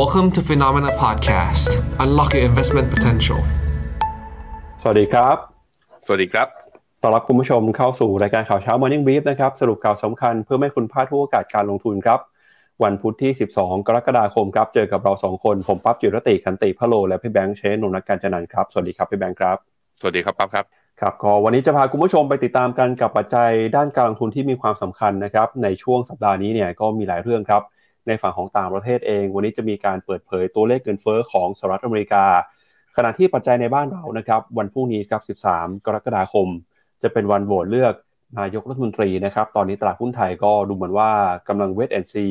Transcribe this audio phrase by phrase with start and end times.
[0.00, 1.70] Welcome to Phenomena Podcast.
[2.04, 3.40] Unlock your investment potential.
[4.82, 5.36] สวัสดีครับ
[6.06, 6.48] สวัสดีครับ
[7.02, 12.20] ต้อนรับคุณผู้ชมเข้าสู่รายการข่าวเช้า Morning Brief นะครับ สรุปข่าวสำคัญเพื่อไม่ให้คุณพลาดทุกโอกาสการลงทุนครับ
[12.84, 19.56] วันพุธที่ 12 กรกฎาคมครับ เจอกับเรา 2 คน ผมปั๊บจิรติขันติพะโล และพี่แบงค์เชนนนักการจันนันท์ครับ สวัสดีครับพี่แบงค์ครับ
[20.00, 20.64] สวัสดีครับปั๊บครับ
[21.00, 27.62] ครับก็วันนี้จะพาคุณผู้ชมไปติดตามกันกับปัจจัยด้านการลงทุนที่มีความสำคัญนะครับในช่วงสัปดาห์นี้เนี่ยก็มีหลายเรื่องครับ
[28.06, 32.24] ในฝั่งของต่างประเทศเอง วันนี้จะมีการเปิดเผยตัวเลขเงินเฟ้อของสหรัฐอเมริกา
[32.96, 36.48] ขณะที่ปัจจัยในบ้านเรานะครับ วันพรุ่งนี้ครับ 13 กรกฎาคม
[37.02, 37.94] จะเป็นวันโหวตเลือก
[38.38, 41.10] นายกรัฐมนตรีนะครับ ตอนนี้ตลาดหุ้นไทยก็ดูเหมือนว่า
[41.48, 42.26] กำลังเวทแอนซี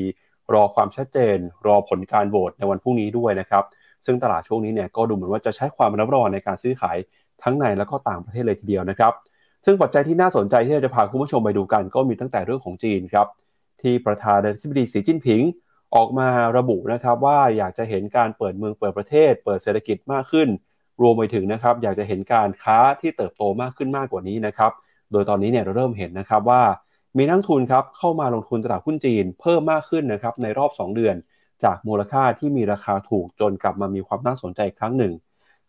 [0.54, 3.64] รอความชัดเจน รอผลการโหวตในวันพรุ่งนี้ด้วยนะครับ
[4.06, 6.98] ซึ่งตลาดช่วงนี้เนี่ยก็ดูเหมือนว่าจะใช้ความระมัดระวังในการซื้อขาย
[7.44, 9.14] ทั้งในและก็ต่างประเทศเลยทีเดียวนะครับ
[9.66, 13.28] ซึ่งปัจจัยที่น่าสนใจที่เราจะพาคุณผู้ชมไปดูกัน ก็มีตั้งแต่เรื่องของจีนครับ
[13.82, 15.42] ที่ประธานาธิบดีสีจิ้นผิง
[15.96, 20.48] ออกมาระบุนะครับว่าอยากจะเห็นการเปิดเมืองเปิดประเทศ เปิดเศรษฐกิจมากขึ้น
[21.02, 24.72] รวมไปถึงนะครับอยากจะเห็นการค้าที่เติบโตมากขึ้นมากกว่านี้นะครับ
[25.12, 26.64] โดยตอนนี้เนี่ยเราเริ่มเห็นนะครับว่า
[27.18, 31.16] มีนักทุนครับเข้ามาลงทุนตลาดหุ้นจีนเพิ่มมากขึ้นนะครับในรอบ 2 เดือน
[31.64, 35.14] จากมูลค่าที่มีราคาถูกจนกลับมามีความน่าสนใจอีกครั้งหนึ่ง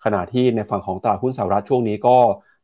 [0.04, 2.16] ขณะที่ในฝั่งของตลาดหุ้นสหรัฐช่วงนี้ก็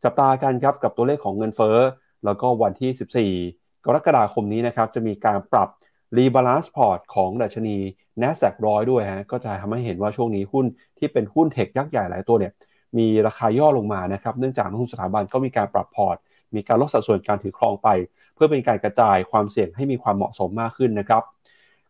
[0.05, 1.77] จับตากันครับกับตัวเลขของเงินเฟ้อ
[2.25, 5.69] แล้วก็วันที่ 14 กรกฎาคมนี้นะครับจะมีการปรับ
[6.17, 7.77] rebalance พอร์ตของดัชนี
[8.23, 10.67] n a s d a q ร้อยด้วยฮะก็จะทำให้เห็นว่าช่วงนี้หุ้น
[10.99, 12.53] ที่เป็นหุ้น tech ยักษ์ใหญ่หลายตัวเนี่ย
[12.99, 16.17] มีราคาย่อลงมานะครับเนื่องจากนักลงทุนสถาบันก็มีการปรับพอร์ต
[16.55, 17.89] มีการลดสัดส่วนการถือครองไป
[18.35, 21.23] เพื่อเป็นการกระจายความเสี่ยงให้มีความเหมาะสมมากขึ้นนะครับ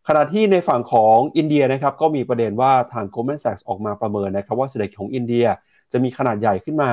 [0.07, 5.45] ขณะที่ในฝั่งของอินเดียนะครับก็มีประเด็นว่าทาง Goldman Sachs ออกมาประเมินนะครับว่าเศรษฐกิจของอินเดีย
[5.91, 6.91] จะมีขนาดใหญ่ขึ้นมา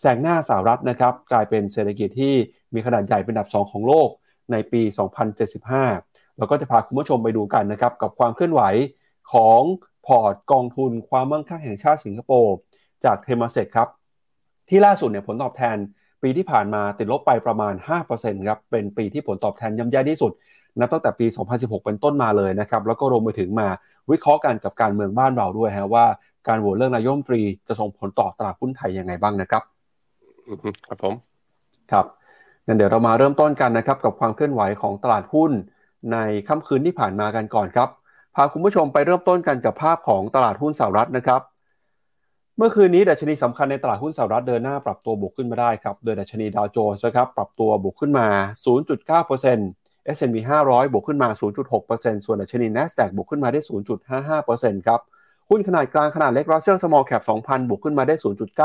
[0.00, 2.34] แซงหน้าสหรัฐนะครับกลายเป็นเศรษฐกิจที่
[2.74, 4.08] มีขนาดใหญ่เป็นอันดับ 2 ของโลก
[4.52, 4.82] ในปี
[5.56, 8.62] 2075 เราก็จะพาคุณผู้ชมไปดูกันนะครับกับความเคลื่อนไหว
[9.32, 9.60] ของ
[10.06, 12.54] พอร์ตกองทุนความมั่งคั่งแห่งชาติสิงคโปร์
[13.04, 13.88] จากเทมาเซกครับ
[14.68, 15.76] ที่ล่าสุดเนี่ยผลตอบแทน
[16.22, 17.74] ปีที่ผ่านมาติดลบไปประมาณ
[18.10, 20.32] 5%ครับเป็นปีที่ผลตอบแทนย่ำแย่ที่สุด
[20.80, 21.26] นับตั้งแต่ปี
[21.56, 23.68] 2016 เป็นต้นมาเลยนะครับแล้วก็รวมไปถึงมา
[24.10, 26.06] วิเคราะห์กันกับการเมืองบ้านเราด้วยฮะว่า
[26.48, 29.62] การโหวตเรื่องนายกรัฐมนตรีจะส่งผลต่อตลาดหุ้นไทยยังไงบ้างนะครับ
[30.88, 31.14] ครับผม
[31.92, 32.06] ครับ
[32.66, 35.52] งั้นเดี๋ยวเรามาเริ่มต้นกันนะครับกับความเคลื่อนไหวของตลาดหุ้น
[36.12, 36.18] ใน
[36.48, 37.88] ค่ำคืนที่ผ่านมากันก่อนครับ
[38.34, 41.40] พาคุณผู้ชมไปเริ่มต้นกันกับภาพของตลาดหุ้นสหรัฐนะครับ
[42.56, 48.26] เมื่อคืนนี้ดัชนีสำคัญในตลาดหุ้นสหรัฐเดินหน้าปรับตัวบวกขึ้นมาได้ครับ โดยดัชนีดาวโจนส์ครับปรับตัวบวกขึ้นมา
[48.96, 50.36] 0.9% S&P
[50.66, 51.28] 500 บวกขึ้นมา
[51.78, 53.60] 0.6%ส่วนดัชนี NASDAQ บวกขึ้นมาได้
[54.24, 55.00] 0.55%ครับ
[55.50, 58.14] หุ้นขนาดกลางขนาดเล็ก Russell Small Cap 2,000 บวกขึ้นมาได้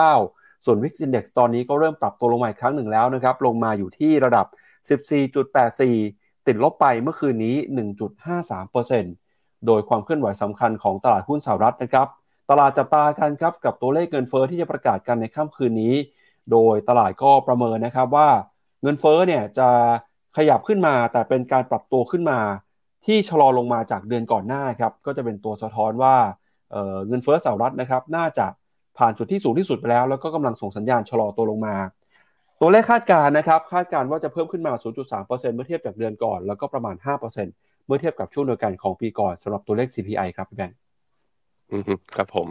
[0.08, 4.46] 0.9 ส่วน Wix Index ตอนนี้ก็เริ่มปรับตัวลงมาอีกครั้งหนึ่งแล้วนะครับ ลงมาอยู่ที่ระดับ
[5.22, 7.56] 14.84 ติดลบไปเมื่อคืนนี้
[8.81, 12.07] 1.53%โดยความเคลื่อนไหวสำคัญของตลาดหุ้นสหรัฐนะครับ
[12.50, 15.96] ตลาดจับตากันครับกับตัวเลขเงินเฟอ้อที่จะประกาศกันในค่ำคืนนี้
[16.52, 18.29] โดยตลาดก็ประเมินนะครับว่า
[18.81, 19.69] เงินเฟอ้อเนี่ยจะ
[20.38, 22.40] ขยับขึ้นมา แต่เป็นการปรับตัวขึ้นมา
[23.06, 26.16] ที่ชะลอลงมาจากเดือนก่อนหน้าครับก็จะเป็นตัวสะท้อนว่า
[26.72, 28.46] เเงินเฟ้อสหรัฐนะครับน่าจะ
[28.97, 31.75] ผ่านจุดที่สูงที่สุดไปแล้ว แล้วก็กำลังส่งสัญญาณชะลอตัวลงมา
[32.64, 34.74] ตัวเลขคาดการณ์นะครับคาดการณ์ว่าจะเพิ่มขึ้นมา
[35.10, 36.96] 0.3%เมื่อเทียบจากเดือนก่อน แล้วก็ประมาณ
[37.42, 40.78] 5%เมื่อเทียบกับช่วงเดียวกันของปีก่อนสำหรับตัวเลข CPI ครับพี่แบงค์
[41.72, 41.84] อืม
[42.16, 42.48] ครับผม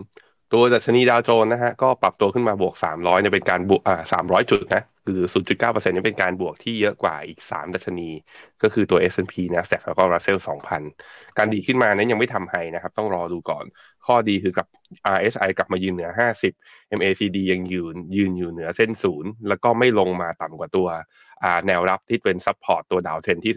[0.52, 4.82] ตัวดัชนีดาวโจนส์นะฮะก็ปรับตัวขึ้นมาบวก 300เนี่ยเป็นการบวกอ่า300 จุดนะ
[5.14, 8.10] คือ 0.9%เนี่เป็นการบวกที่เยอะกว่าอีก 3 ดัชนี
[8.62, 10.40] ก็คือตัว S&P NASDAQ แล้วก็ Russell
[10.88, 13.64] 2000 การดีขึ้นมานั้นยังไม่ทำ high นะครับ ต้องรอดูก่อน
[14.06, 14.66] ข้อดีคือกับ
[15.16, 16.10] RSI กลับมายืนเหนือ
[16.54, 20.88] 50 MACD ยังยืนยืนอยู่เหนือเส้นศูนย์แล้วก็ไม่ลงมาต่ำกว่าตัว
[21.66, 23.54] แนวรับที่เป็น support ตัว downtrend ที่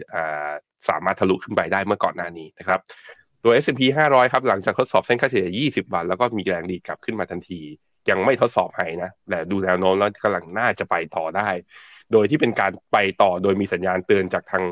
[0.88, 2.80] สามารถทะลุขึ้นไปได้เมื่อก่อนหน้านี้นะครับ
[3.44, 7.60] ตัว S&P 500 ครับ หลังจากทดสอบเส้นค่าเฉลี่ย 20 วัน แล้วก็มีแรงดีดกลับขึ้นมาทันที
[8.10, 11.48] ยังไม่ทดสอบไฮนะแต่ดูแนวโน้มแล้วกำลังน่าจะไปต่อได้
[12.12, 14.64] โดยที่เป็นการไปต่อโดยมีสัญญาณเตือนจากทาง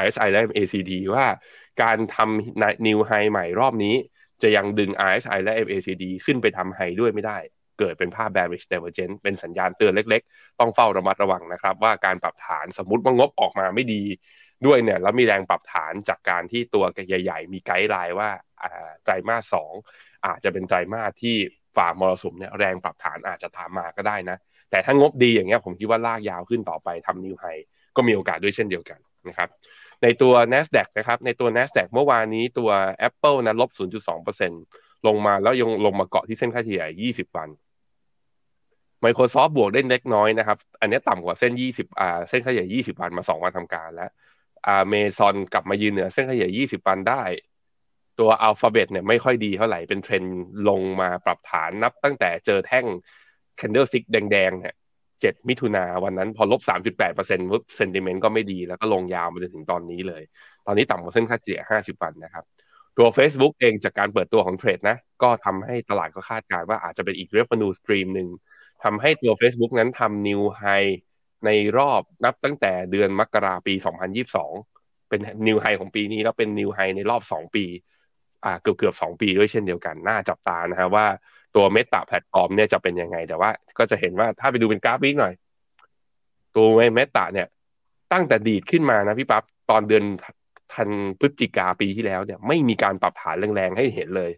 [0.00, 1.26] RSI และ MACD ว่า
[1.82, 3.94] การทำ new high ใหม่รอบนี้
[4.42, 7.38] จะยังดึง RSI และ MACD ขึ้นไปทำไฮด้วยไม่ได้
[7.78, 14.02] เกิดเป็นภาพ bearish divergence เป็นสัญญาณเตือนเล็กๆ ต้องเฝ้าระมัดระวังนะครับ ว่าการปรับฐานสมมติว่างบออกมาไม่ดี
[14.66, 18.30] ด้วยเนี่ยแล้วมีแรงปรับฐานจากการที่ตัวใหญ่ ๆ มีไกด์ไลน์ว่า
[19.02, 19.72] ไตรมาสสอง
[20.26, 21.36] อาจจะเป็นไตรมาสที่
[21.76, 24.36] ฝ่ามรสุมเนี่ยแรงปรับฐานอาจจะตามมาก็ได้นะ
[24.70, 27.44] แต่ถ้างบดีอย่างเงี้ยผมคิดว่าลากยาวขึ้นต่อไปทำนิวไฮ
[27.96, 28.98] ก็มีโอกาสด้วยเช่นเดียวกัน
[29.28, 29.48] นะครับ
[30.02, 32.70] ในตัว NASDAQ นะครับในตัว NASDAQ เมื่อวานนี้ตัว
[33.08, 33.70] Apple นะลบ
[34.38, 37.48] 0.2%ลงมาแล้วยังลงมาเกาะที่เส้นค่าเฉลี่ย 20 วัน
[39.04, 44.10] Microsoft บวกได้เล็กน้อยนะครับ อันนี้ต่ำกว่าเส้น 20อ่าเส้นค่าเฉลี่ย 20 วันมา 2 วันทำการแล้ว
[44.66, 47.22] อ่าเมซอนกลับมายืนเหนือเส้นเฉลี่ย 20 วันได้
[48.20, 50.24] ตัว Alphabet เนี่ยไม่ค่อยดีเท่าไหร่เป็นเทรน
[50.68, 52.86] ลงมาปรับฐานนับตั้งแต่เจอแท่ง
[53.60, 54.74] candlestick แดงๆเนี่ย
[55.20, 60.22] เจ็ดมิถุนาวันนั้นพอลบสามจุดแปดเปอร์เซ็นต์ปุ๊บ sentiment ก็ไม่ดีแล้วก็ลงยาวมาจนถึงตอนนี้เลย
[60.66, 62.44] ตอนนี้ต่ำกว่าเส้นค่าเฉลี่ยห้าสิบวันนะครับ
[62.98, 68.28] ตัว Facebook เองจากการเปิดตัวของ Threads นะก็ทำให้ตลาดก็คาดการณ์ว่าอาจจะเป็นอีก revenue stream หนึ่ง
[68.84, 70.90] ทำให้ตัว Facebook นั้นทำ new high
[71.46, 73.74] ในรอบนับตั้งแต่เดือนมกราปี
[74.42, 77.93] 2022 เป็น new high ของปีนี้แล้วเป็น new high ในรอบ 2 ปีอ่า
[78.62, 81.06] เกือบเกือบสองปีด้วยเช่นเดียวกัน น่าจับตานะฮะว่า
[81.56, 85.34] ตัว Meta Platforms เนี่ยจะเป็นยังไง แต่ว่าก็จะเห็นว่าถ้าไปดูเป็นกราฟ week หน่อย
[86.56, 87.48] ตัว Meta เนี่ย
[88.12, 90.04] ตั้งแต่ดีดขึ้นมานะพี่ปั๊บตอนเดือน
[90.74, 90.88] ทัน
[91.20, 94.32] พฤศจิกาปีที่แล้วเนี่ย ไม่มีการปรับฐานแรงๆให้เห็นเลย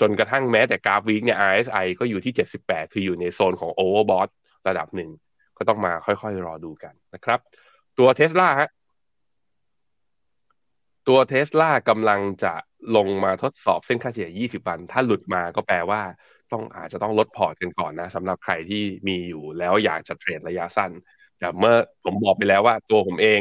[0.00, 4.28] จนกระทั่งแม้แต่กราฟ week เนี่ย RSI ก็อยู่ที่ 78 คืออยู่ในโซนของ overbought
[4.68, 5.10] ระดับหนึ่ง
[5.56, 7.38] ก็ต้องมาค่อยๆ รอดูกันนะครับ
[7.98, 8.68] ตัวเทสลาฮะ
[11.08, 12.52] ตัวเทสลากำลังจะ
[12.96, 16.00] ลงมาทดสอบเส้นค่าเฉลี่ย 20 วัน ถ้าหลุดมาก็แปลว่า
[16.52, 20.90] ต้องอาจจะต้องลดพอร์ตกันก่อนนะสำหรับใครที่มีอยู่แล้วอยากจะเทรดระยะสั้น
[21.38, 23.40] แต่เมื่อผมบอกไปแล้วว่าตัวผมเอง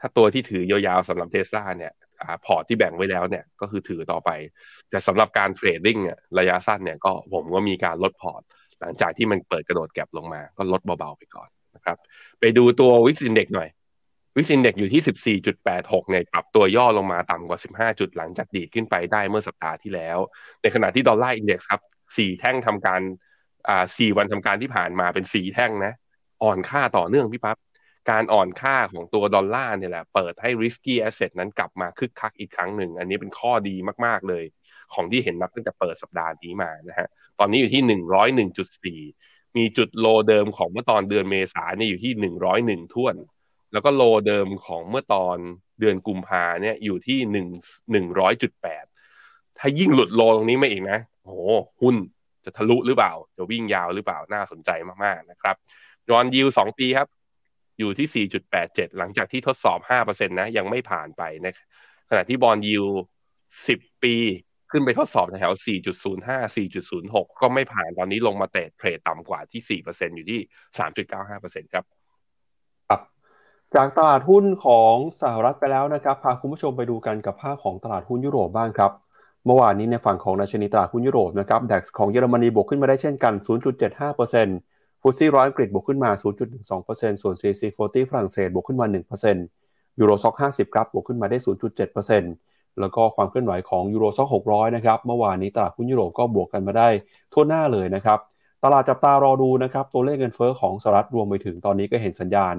[0.00, 1.92] ถ้าตัวที่ถือยาวๆสำหรับเทสลาเนี่ย
[2.46, 4.30] พอร์ตที่แบ่งไว้แล้วเนี่ยก็คือถือต่อไป
[4.90, 8.42] แต่สำหรับการ trading เนี่ยระยะสั้นเนี่ยก็ผมก็มีการลดพอร์ต
[8.80, 11.96] หลังจากที่มันเปิดกระโดด gap ลงมา ก็ลดเบาๆไปก่อนนะครับ
[12.40, 13.68] ไปดูตัว VIX Index หน่อย
[14.38, 20.18] VIX Index อยู่ที่ 14.86 เนี่ยปรับตัวย่อลงมาต่ำกว่า 15 จุดหลังจากดีดขึ้นไปได้เมื่อสัปดาห์ที่แล้ว
[20.62, 21.82] ในขณะที่ Dollar Index ครับ
[22.16, 23.00] สี่แท่งทำการ
[23.68, 25.92] อ่าสี่วันทำการที่ผ่านมาเป็นสี่แท่งนะ
[26.42, 27.56] อ่อนค่าต่อเนื่องพี่ปั๊บ
[28.10, 33.74] การอ่อนค่าของตัวดอลลาร์เนี่ยแหละ เปิดให้ risky asset นั้นกลับมาคึกคักอีกครั้งหนึ่ง อันนี้เป็นข้อดี
[34.06, 34.44] มาก ๆ เลย
[34.92, 37.08] ของที่เห็นนับตั้งแต่เปิดสัปดาห์นี้มานะฮะ
[37.38, 39.00] ตอนนี้อยู่ที่หนึ่งร้อยหนึ่งจุดสี่
[39.56, 43.14] มีจุดโลเดิมของเมื่อตอนเดือนเมษาเนี่ยอยู่ที่หนึ่งร้อยหนึ่งท่วน
[43.76, 45.36] แล้วก็โลเดิมของเมื่อตอน
[45.80, 47.46] เดือนกุมภาเนี่ยอยู่ที่หนึ่ง
[47.92, 48.84] หนึ่งร้อยจุดแปด
[49.58, 51.32] ถ้ายิ่งหลุดโลตรงนี้มาอีกนะโห
[51.82, 51.96] หุ้น
[52.44, 54.70] จะทะลุหรือเปล่า จะวิ่งยาวหรือเปล่าน่าสนใจ
[55.04, 55.56] มากๆนะครับ
[56.10, 57.08] ยอนยิวสองปีครับ
[57.78, 58.26] อยู่ที่
[58.62, 61.54] 4.87 หลังจากที่ทดสอบ 5%นะยังไม่ผ่านไปนะ
[62.10, 62.84] ขณะที่บอลยิว
[63.46, 64.14] 10 ปี
[64.70, 65.52] ขึ้นไปทดสอบแถว
[66.06, 70.40] 4.05 4.06 ก็ไม่ผ่านตอนนี้ลงมาเตะเทรดต่ำกว่าที่ 4%อยู่ที่
[71.06, 71.84] 3.95%ครับ
[73.74, 78.92] จากตลาดหุ้นของสหรัฐไปแล้วนะครับพาคุณผู้ชมไปดูกันกับภาพของตลาดหุ้นยุโรปบ้างครับ
[79.46, 83.34] เมื่อวานนี้ในฝั่งของดัชนีตลาดหุ้นยุโรปนะครับดัคของเยอรมนีบวกขึ้นมาได้เช่นกัน
[83.98, 86.10] 0.75%ฟุตซี่ร้อยอังกฤษบวกขึ้นมา
[86.66, 88.86] 0.12%ส่วน CAC 40 ฝรั่งเศสบวกขึ้นมา
[89.42, 91.38] 1%ยูโรซ็อก50 ครับบวกขึ้นมาได้
[92.08, 96.88] 0.7%แล้วก็ความเคลื่อนไหวของยูโรซ็อก600 นะครับเมื่อวานนี้ตลาดหุ้นยุโรปก็บวกกันมาได้
[97.32, 98.18] ทั่วหน้าเลยนะครับ
[98.64, 102.54] ตลาดจับตารอดูนะครับตัวเลขเงินเฟ้อของสหรัฐรวมไปถึงตอนนี้ก็เห็นสัญญาณ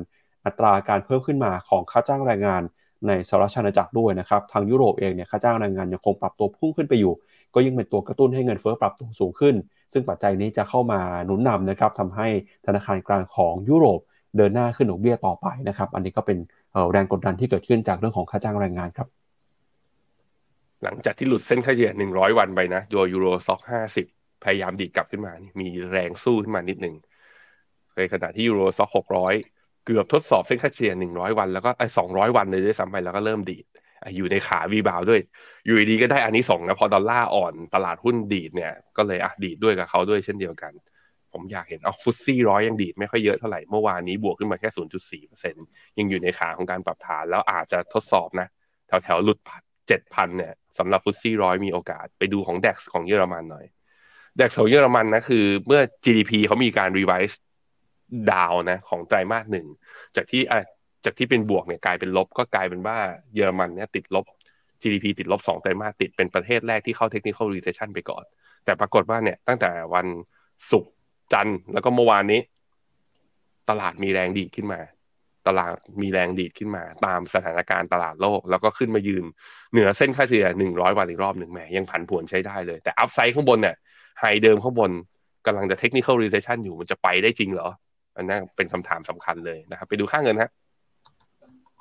[0.47, 2.61] อัตราการเพิ่มขึ้นมาของค่าจ้างแรงงาน
[3.07, 7.13] ในสหรัฐอาณาจักรด้วยนะครับ ทางยุโรปเองเนี่ยค่าจ้างแรงงานยังคงปรับตัวพุ่งขึ้นไปอยู่
[7.53, 9.55] ก็ยิ่งเป็นตัวกระตุ้นให้เงินเฟอ้อปรับตัวสูงขึ้น
[9.94, 12.27] ซึ่งปัจจัยนี้จะเข้ามาหนุนนำนะครับทำให้
[12.65, 13.99] ธนาคารกลางของยุโรป
[14.38, 16.38] เดินหน้าขึ้นดอกเบี้ยต่อไปนะครับ อันนี้ก็เป็น
[16.91, 19.07] แรงกดดันที่เกิดขึ้นจากเรื่องของค่าจ้างแรงงานครับ
[20.83, 23.61] หลังจากที่หลุดเส้นค่าเฉลี่ย 100 วันไปนะโดยยูโรซ็อก
[24.03, 26.95] 50 พยายามดีดกลับขึ้นมา มีแรงสู้ขึ้นมานิดหนึ่ง
[27.97, 29.56] ในขณะที่ยูโรซ็อก 600
[29.88, 33.66] เกือบทดสอบเส้นค่าเฉลี่ย100วันแล้วก็ไอ้200วันเลยด้วยซ้ำไปแล้วก็เริ่มดีด
[34.16, 35.22] อยู่ในขาวีบาวด้วย
[35.66, 40.73] อยู่ดีก็ได้อันนี้ส่งนะพอดอลลาร์อ่อนตลาดหุ้นดีดเนี่ยก็เลยอะดีดด้วยกับเขาด้วยเช่นเดียวกัน
[41.33, 48.47] ผมอยากเห็นเอา FTSE ร้อยยังดีดไม่ค่อยเยอะเท่าไหร่เมื่อวานนี้บวกขึ้นมาแค่ 0.4%ยังอยู่ในขาของการปรับฐานแล้วอาจจะทดสอบนะ
[48.88, 49.40] แถวแถวหลุด
[49.90, 53.66] 7,000เนี่ยสำหรับ FTSE ร้อยมีโอกาสไปดูของ DAX ของเยอรมันหน่อย
[54.40, 59.68] DAX ของเยอรมันนะคือเมื่อ GDP เขามีการ revise down นะของไตรมาสหนึ่ง
[60.16, 60.42] จากที่
[61.06, 62.97] จากที่เป็นบวกเนี่ยกลายเป็นลบก็กลายเป็นว่า
[63.33, 64.26] เยอรมันเนี่ยติดลบ
[64.81, 68.23] GDP ติดลบ2ไตรมาสติดเป็นประเทศแรกที่เข้า technical recession ไปก่อน
[68.66, 70.07] แต่ปรากฏว่าเนี่ยตั้งแต่วัน
[70.71, 70.94] ศุกร์
[71.33, 72.42] จันทร์แล้วก็เมื่อวานนี้
[73.69, 74.80] ตลาดมีแรงดีดขึ้นมา
[75.47, 75.71] ตลาด
[76.02, 79.26] มีแรงดีดขึ้นมา ตามสถานการณ์ตลาดโลก แล้วก็ขึ้นมายืน
[79.71, 83.76] เหนือเส้นค่าเฉลี่ย100 วันอีกรอบหนึ่งแหมยังผันผวนใช้ได้เลย แต่อัพไซด์ข้างบนเนี่ย
[84.19, 84.92] ไฮเดิมข้างบน
[85.45, 87.69] กำลังจะ technical recession อยู่มันจะไปได้จริงเหรอ
[88.18, 90.52] อันนั้นเป็นคำถามสำคัญเลยนะครับ ไปดูค่าเงินฮะ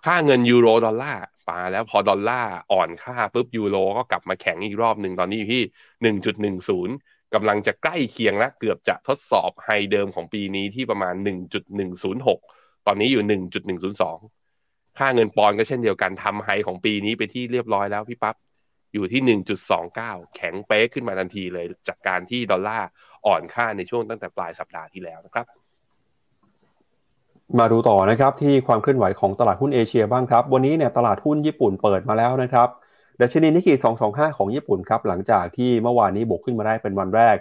[0.07, 5.63] ค่าเงินยูโรดอลลาร์ปาแล้วพอดอลลาร์อ่อนค่าปุ๊บยูโรก็กลับมาแข็งอีกรอบหนึ่งตอนนี้อยู่ที่
[6.03, 6.95] หนึ่งจุดหนึ่งศูนย์
[7.35, 12.41] กำลังจะใกล้เคียงแล้วเกือบจะทดสอบ high เดิมของปีนี้ที่ประมาณหนึ่งจุดหนึ่งศูนย์หก
[12.87, 14.19] ตอนนี้อยู่หนึ่งจุดหนึ่งศูนย์สอง
[14.99, 18.37] ค่าเงินปอนด์ก็เช่นเดียวกันทำ high ของปีนี้ไปที่เรียบร้อยแล้วพี่ปั๊บ
[18.95, 22.89] อยู่ที่หนึ่งจุดสองเก้าแข็งเป๊ะขึ้นมาทันทีเลยจากการที่ดอลลาร์
[23.27, 25.47] อ่อนค่าในช่วงตั้งแต่ปลายสัปดาห์ที่แล้วนะครับ
[27.59, 32.69] มาดูต่อนะครับที่ความเคลื่อนไหวของตลาดหุ้นเอเชียบ้างครับ วันนี้เนี่ยตลาดหุ้นญี่ปุ่นเปิดมาแล้วนะครับ
[33.21, 33.75] ดัชนีนิกเกิ
[34.07, 37.37] 225 ของญี่ปุ่นครับหลังจากที่เมื่อวานนี้บวกขึ้นมาได้เป็นวันแรก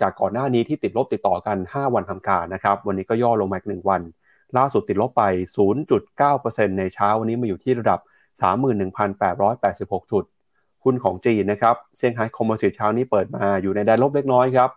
[0.00, 4.02] จากก่อนหน้านี้ที่ติดลบติดต่อกัน 5 วันทำการนะครับวันนี้ก็ย่อลงมาอีก1วัน
[4.56, 5.22] ล่าสุดติดลบไป
[6.00, 8.00] 0.9%ในเช้าวันนี้มาอยู่ที่ระดับ
[8.80, 10.24] 31,886 จุด
[10.84, 14.70] หุ้นของจีนนะครับเซี่ยงไฮ้คอมมอร์ซิตเช้านี้เปิดมาอยู่ในแดนลบเล็กน้อยครับ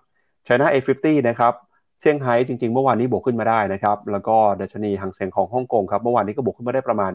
[0.47, 1.53] China A50 นะครับ
[2.01, 7.11] เซี่ยงไฮ้จริงๆ เมื่อวานนี้บวกขึ้นมาได้นะครับ แล้วก็ดัชนีหังเสียงของฮ่องกงครับ เมื่อวานนี้ก็บวกขึ้นมาได้ประมาณ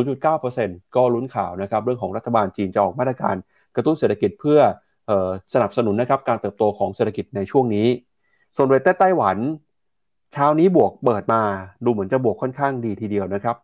[0.00, 3.34] 0.9%ก็ลุ้นข่าวนะครับ เรื่องของรัฐบาลจีนจะออกมาตรการ
[3.76, 4.60] กระตุ้นเศรษฐกิจเพื่อ
[5.10, 5.12] อ
[5.54, 7.86] สนับสนุนนะครับการเติบโตของเศรษฐกิจในช่วงนี้
[8.56, 9.36] ส่วนเรทไต้หวัน
[10.32, 11.42] เช้านี้บวกเปิดมา
[11.84, 13.56] ดูเหมือนจะบวกค่อนข้างดีทีเดียวนะครับ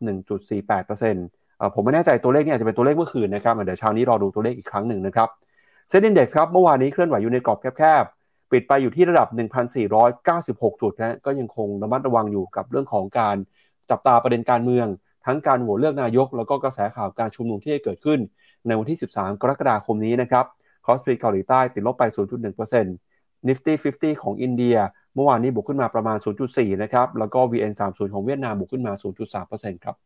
[0.63, 5.29] 1.48%ผมไม่แน่ใจตัวเลขนี้อาจจะเป็นตัวเลขเมื่อคืนนะครับเดี๋ยวเช้านี้รอดูตัวเลขอีกครั้งหนึ่งนะครับ
[5.89, 8.05] SET Index ครับเมื่อวานนี้เคลื่อนไหวอยู่ในกรอบแคบ
[8.55, 9.29] ปิดไปอยู่ที่ระดับ
[10.05, 13.37] 1,496 จุดนะก็ยังคงระมัดระวังอยู่กับเรื่องของการ
[13.91, 14.87] จับตาประเด็นการเมือง
[15.27, 18.19] ทั้งการโหวตเลือกนายก แล้วก็กระแสข่าวการชุมนุมที่จะเกิดขึ้น
[18.67, 20.45] ในวันที่ 13 กรกฎาคมนี้นะครับ
[20.87, 22.05] KOSPI เกาหลีใต้ติดลบไป
[22.73, 24.77] 0.1% Nifty 50 ของอินเดีย
[25.15, 26.19] เมื่อวานนี้บวกขึ้นมาประมาณ
[26.49, 28.93] 0.4 นะครับ แล้วก็ VN30 ของเวียดนามบวกขึ้นมา
[29.39, 29.97] 0.3%ครับ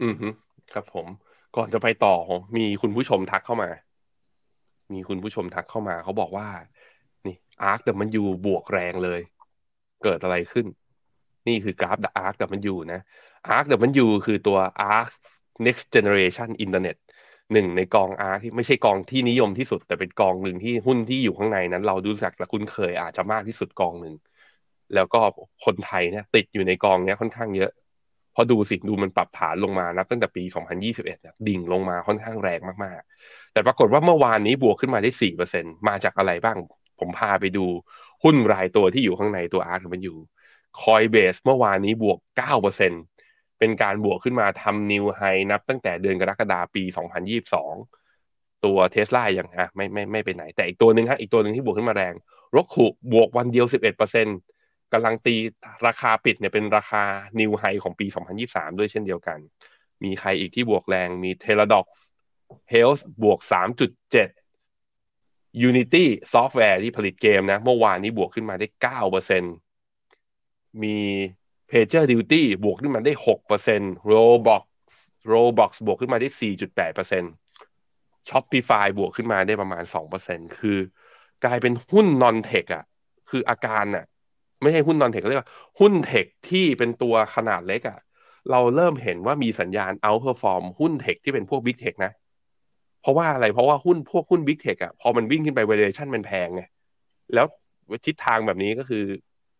[0.00, 0.14] อืม
[0.72, 1.06] ครับผม
[1.56, 2.14] ก่อนจะไปต่อ
[2.56, 3.68] มีคุณผู้ชมทักเข้ามา
[4.92, 6.48] มีคุณผู้ชมทักเข้ามา เขาบอกว่า
[7.26, 9.20] นี่ ARK W บวกแรงเลย
[10.04, 10.66] เกิดอะไรขึ้น
[11.48, 13.00] นี่คือกราฟดอาร์คแต่มันอยู่นะ
[13.48, 14.58] อาร์คแต่มันอยู่คือตัว
[14.94, 15.10] Arc
[15.66, 16.96] Next Generation Internet
[17.52, 24.14] หนึ่งในกอง ARK ที่ไม่ใช่กองที่นิยมที่สุด แต่เป็นกองหนึ่งที่หุ้นที่อยู่ข้างในนั้น เรารู้จักและคุ้นเคยอาจจะมากที่สุดกองหนึ่ง
[24.94, 25.20] แล้วก็
[25.64, 27.70] คนไทยเนี่ยติดอยู่ในกองนี้ค่อนข้างเยอะ
[28.34, 30.42] พอดูสิดูมันปรับฐานลงมานับตั้งแต่ปี
[30.84, 35.10] 2021นะดิ่งลงมาค่อนข้างแรงมากๆ แต่ปรากฏว่าเมื่อวานนี้บวกขึ้นมาได้
[35.48, 36.58] 4%มาจากอะไรบ้าง
[36.98, 37.66] ผมพาไปดู
[38.22, 40.16] หุ้นรายตัวที่อยู่ข้างในตัวอาร์ตมันอยู่
[40.82, 42.18] คอยเบสเมื่อวานนี้บวก
[42.68, 46.82] 9%เป็นการบวกขึ้นมาทำนิวไฮนับตั้งแต่เดือนกรกฎาปี
[47.94, 52.14] 2022 ตัวเทสลาอย่างฮะไม่ไม่ไม่ไปไหน แต่อีกตัวหนึ่งฮะอีกตัวหนึ่งที่บวกขึ้นมาแรง
[52.56, 53.66] Roku บวกวันเดียว
[54.28, 55.36] 11%กำลังตี
[55.86, 57.02] ราคาปิดเนี่ยเป็นราคา
[57.40, 58.06] new high ของปี
[58.42, 59.38] 2023 ด้วยเช่นเดียวกัน
[60.04, 61.86] มีใครอีกที่บวกแรงมี Teladoc
[62.70, 63.38] Health บวก
[63.94, 64.43] 3.7
[65.68, 69.42] Unity ซอฟต์แวร์ที่ผลิตเกมนะ เมื่อวานนี้บวกขึ้นมาได้เก้าเปอร์เซ็นต์
[70.82, 70.96] มี
[71.70, 74.64] Pager Duty บวกขึ้นมาได้หกเปอร์เซ็นต์ Roblox
[75.32, 77.32] Roblox บวกขึ้นมาได้สี่จุดแปดเปอร์เซ็นต์
[78.28, 80.78] Shopify บวกขึ้นมาได้ประมาณสองเปอร์เซ็นต์คือ
[81.44, 82.84] กลายเป็นหุ้นนอนเทคอะ
[83.30, 84.04] คืออาการอะ
[84.62, 87.98] ไม่ใช่หุ้นนอนเทคเรียกว่าหุ้นเทคที่เป็นตัวขนาดเล็กอะ
[88.50, 92.12] เราเริ่มเห็นว่ามีสัญญาณ outperform หุ้นเทคที่เป็นพวก big tech นะ
[93.04, 96.62] เพราะว่าอะไรเพราะว่าหุ้นพวกหุ้นบิ๊กเทคอะพอมันวิ่งขึ้นไป valuation มันแพงไง
[97.34, 97.46] แล้ว
[98.06, 99.04] ทิศทางแบบนี้ก็คือ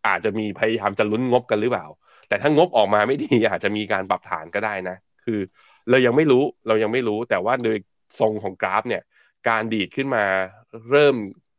[0.07, 1.87] อาจจะมีพยายามจะลุ้นงบกันหรือเปล่า
[2.29, 5.39] แต่ถ้างบออกมาไม่ดีอาจจะมีการปรับฐานก็ได้นะ คือ
[5.91, 7.77] เรายังไม่รู้เรายังไม่รู้แต่ว่าโดย
[8.21, 9.03] ทรงของกราฟเนี่ย
[9.49, 10.25] การดีดขึ้นมา
[10.91, 11.17] เริ่ม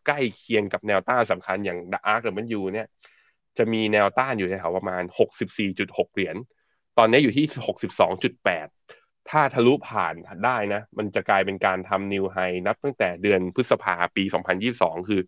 [0.08, 2.88] ใกล้เคียงกับแนวต้านสำคัญอย่างดาร์กหรือมันยูเนี่ย
[3.58, 5.04] จะมีแนวต้านอยู่แถวประมาณ
[5.60, 6.36] 64.6 เหรียญ
[6.98, 7.46] ตอนนี้อยู่ที่
[8.26, 8.95] 62.8
[9.30, 10.14] ถ้าทะลุผ่าน
[10.46, 14.24] ได้นะ มันจะกลายเป็นการทำนิวไฮนับตั้งแต่เดือนพฤษภาปี
[14.66, 15.22] 2022 คือ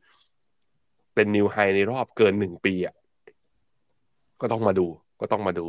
[1.15, 2.95] เป็นนิวไฮในรอบเกินหนึ่งปีอะ
[4.41, 4.87] ก็ต้องมาดู
[5.21, 5.65] ก็ต้องมาดู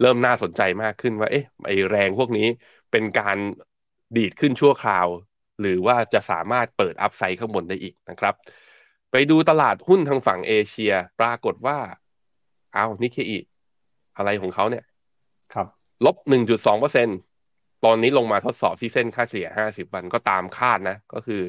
[0.00, 2.48] เริ่มน่าสนใจมากขึ้นว่า เอ๊ะไอแรงพวกนี้
[2.90, 3.36] เป็นการ
[4.16, 5.06] ดีดขึ้นชั่วคราว
[5.60, 8.34] หรือว่าจะสามารถเปิดอัพไซด์ข้างบนได้อีกนะครับ
[9.10, 11.78] ไปดูตลาดหุ้นทางฝั่งเอเชีย ปรากฏว่า
[12.74, 13.38] เอานิเคอี
[14.16, 14.84] อะไรของเขาเนี่ย
[15.54, 15.66] ครับ
[16.06, 17.18] ลบหนึ่งจุดสองเปอร์เซ็นต์
[17.84, 21.42] ตอนนี้ลงมาทดสอบที่เส้นค่าเฉลี่ย 50 วันก็ตามคาดนะ ก็คือ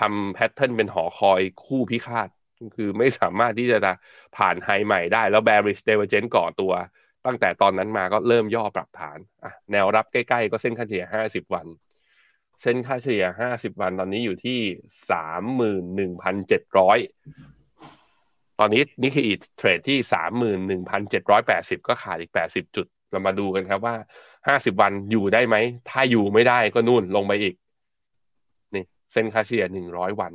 [0.00, 2.28] ทำแพทเทิร์นเป็นหอคอยคู่พิฆาต
[2.76, 3.78] คือไม่สามารถที่จะ
[4.36, 6.72] ผ่านไฮใหม่ได้ แล้ว bearish divergence ก่อตัว
[7.26, 11.66] ตั้งแต่ตอนนั้นมาก็เริ่มย่อปรับฐานอะแนวรับใกล้ๆ ก็เส้นค่าเฉลี่ย 50 วัน
[12.62, 14.58] เส้นค่าเฉลี่ย 50 วันตอนนี้อยู่ที่
[16.48, 19.98] 31,700 ตอนนี้นิกเกอีเทรดที่
[21.12, 23.94] 31,780 ก็ขาดอีก 80 จุด เรามาดูกันครับว่า
[24.48, 25.56] ห้าสิบวันอยู่ได้ไหม
[25.90, 27.54] ถ้าอยู่ไม่ได้ก็นู่นลงไปอีก
[28.74, 30.32] นี่เส้นค่าเฉลี่ยหนึ่งร้อยวัน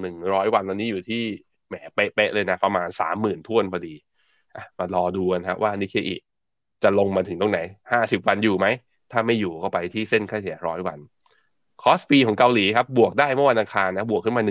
[0.00, 1.22] หนึ่งร้อยวันตอนนี้อยู่ที่
[1.68, 3.94] แหมเป๊ะเลยนะ ประมาณสามหมื่นท่วนพอดี
[4.78, 6.16] มารอดูกันครับว่านิเคอี
[6.82, 7.60] จะลงมาถึงตรงไหน
[7.92, 8.66] ห้าสิบวันอยู่ไหม
[9.12, 10.98] ถ้าไม่อยู่ก็ไปที่เส้นค่าเฉลี่ยร้อยวัน
[11.82, 14.42] คอสปีของเกาหลีครับ บวกได้เมื่อวันอังคารนะ บวกขึ้นมา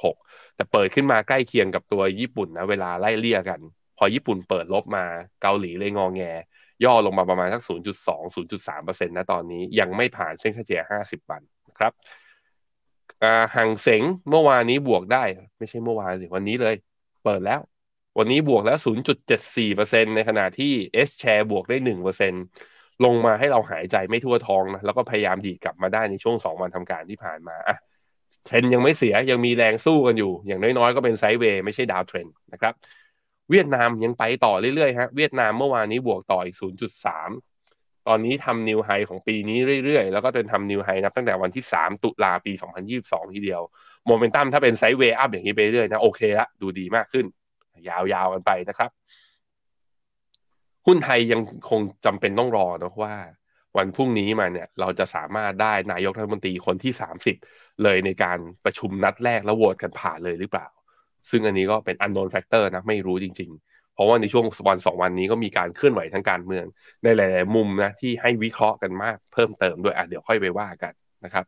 [0.00, 3.60] 1.66 แต่เปิดขึ้นมาใกล้เคียงกับตัวญี่ปุ่นนะ เวลาไล่เลี่ยกัน
[3.98, 5.04] พอญี่ปุ่นเปิดลบมา
[5.42, 6.22] เกาหลีเลยงองแง
[6.84, 7.68] ย่อลงมาประมาณสัก 0.2
[8.34, 11.92] 0.3%นะตอนนี้ยังไม่ผ่านเส้นค่าเฉลี่ย 50 วันนะครับ
[13.56, 15.24] ห่างเสงเมื่อวานนี้บวกได้
[15.58, 16.74] ไม่ใช่เมื่อวานสิวันนี้เลย
[17.24, 17.60] เปิดแล้ว
[18.18, 18.78] วันนี้บวกแล้ว
[19.46, 20.72] 0.74%ในขณะที่
[21.08, 22.32] S share บวกได้ 1%
[23.04, 27.76] ลลงมาให้เราหายใจไม่ทั่วท้องนะแล้วก็พยายามดีดกลับมาได้ในช่วงสองวันทำการที่ผ่านมาอะ
[28.44, 32.74] เทรนยังไม่เสียยังมีแรงสู้กันอยู่ อย่างน้อยๆ ก็เป็นไซด์เวย์ไม่ใช่ดาวเทรนนะครับ
[33.50, 36.56] เวียดนามยังไปต่อเรื่อยๆฮะเวียดนามเมื่อวานนี้บวกต่ออีก
[37.30, 42.52] 0.3 ตอนนี้ทำ new high ของปีนี้เรื่อยๆ แล้วก็เป็นทำ new high นับตั้งแต่วันที่ 3 ตุลาปี
[42.94, 43.62] 2022 ทีเดียว
[44.06, 47.26] โมเมนตัมถ้าเป็น sideway up อย่างนี้ไปเรื่อยนะโอเคละดูดีมากขึ้น
[47.88, 48.90] ยาวๆกันไปนะครับ
[50.86, 51.40] หุ้นไทยยัง
[51.70, 53.14] คงจำเป็นต้องรอนะว่า
[53.76, 56.92] วันพรุ่งนี้มาเนี่ยเราจะสามารถได้นายกรัฐมนตรีคนที่
[57.36, 60.66] 30 เลยในการประชุมนัดแรกแล้วโหวตกันผ่านเลยหรือเปล่า
[61.30, 66.64] ซึ่งอันนี้ก็เป็น unknown factor นะไม่รู้จริง ๆ เพราะว่าในช่วงวันสองวันนี้ก็มีการเคลื่อนไหวทางการเมือง
[67.02, 70.92] ในหลาย ๆ มุมนะที่ให้วิเคราะห์กันมากเพิ่มเติมด้วยอะเดี๋ยวค่อยไปว่ากัน
[71.24, 71.44] นะครับ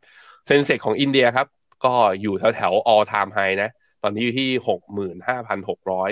[0.47, 1.47] เซ็นเซ็กของอินเดียครับ
[1.85, 3.69] ก็อยู่แถวแถว all time high นะ
[4.03, 6.11] ตอนนี้อยู่ที่หกหมื่นห้าพันหกร้อย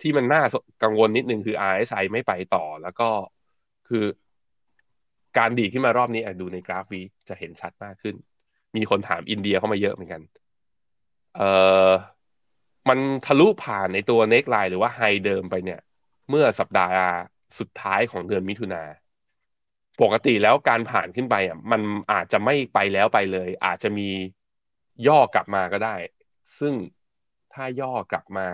[0.00, 0.42] ที่มันน่า
[0.82, 3.08] กังวลนิดนึงคือ RSI ไม่ไปต่อแล้วก็
[3.88, 4.04] คือ
[5.38, 8.14] การดีขึ้นมารอบนี้ดูในกราฟวีจะเห็นชัดมากขึ้น
[8.76, 10.22] มีคนถามอินเดียเข้ามาเยอะเหมือนกัน
[11.36, 11.48] เอ่
[11.88, 11.90] อ
[12.88, 15.80] มันทะลุผ่านในตัวเน็กไลน์หรือว่าไฮเดิมไปเนี่ย
[16.30, 16.98] เมื่อสัปดาห์
[17.58, 18.82] สุดท้ายของเดือนมิถุนา
[20.02, 21.80] ปกติแล้วการผ่านขึ้นไปอะมัน
[22.12, 24.08] อาจจะไม่ไปแล้วไปเลย อาจจะมี
[25.06, 25.96] ย่อกลับมาก็ได้
[26.58, 26.74] ซึ่ง
[27.52, 28.48] ถ้าย่อกลับมา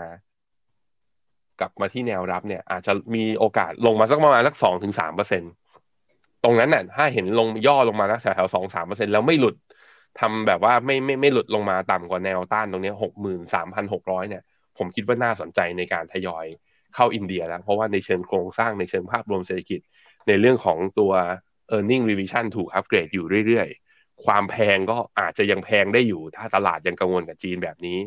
[1.60, 5.42] กลับมาที่แนวรับเนี่ย อาจจะมีโอกาสลงมาสักประมาณสักสองถึงสามเปอร์เซ็น
[6.44, 9.54] ตรงนั้นน่ะถ้าเห็นลงย่อลงมาสักแถวสองสามเปอร์เซ็นแล้วไม่หลุด
[10.18, 14.42] ทำแบบว่าไม่ไม่ไม่หลุดลงมาต่ำกว่าแนวต้านตรงนี้หกหมื่นสามพันหกร้อยเนี่ย
[14.78, 16.46] ผมคิดว่าน่าสนใจในการทยอย
[16.94, 19.80] เข้าอินเดียแล้ว เพราะว่าในเชิงโครงสร้างในเชิงภาพรวมเศรษฐกิจ
[20.28, 21.12] ในเรื่องของตัว
[21.76, 27.98] e a r n i n g revision ถูกอัปเกรดอยู่เรื่อยๆ ความแพงก็อาจจะยังแพงได้อยู่ ถ้าตลาดยังกังวลกับจีนแบบนี้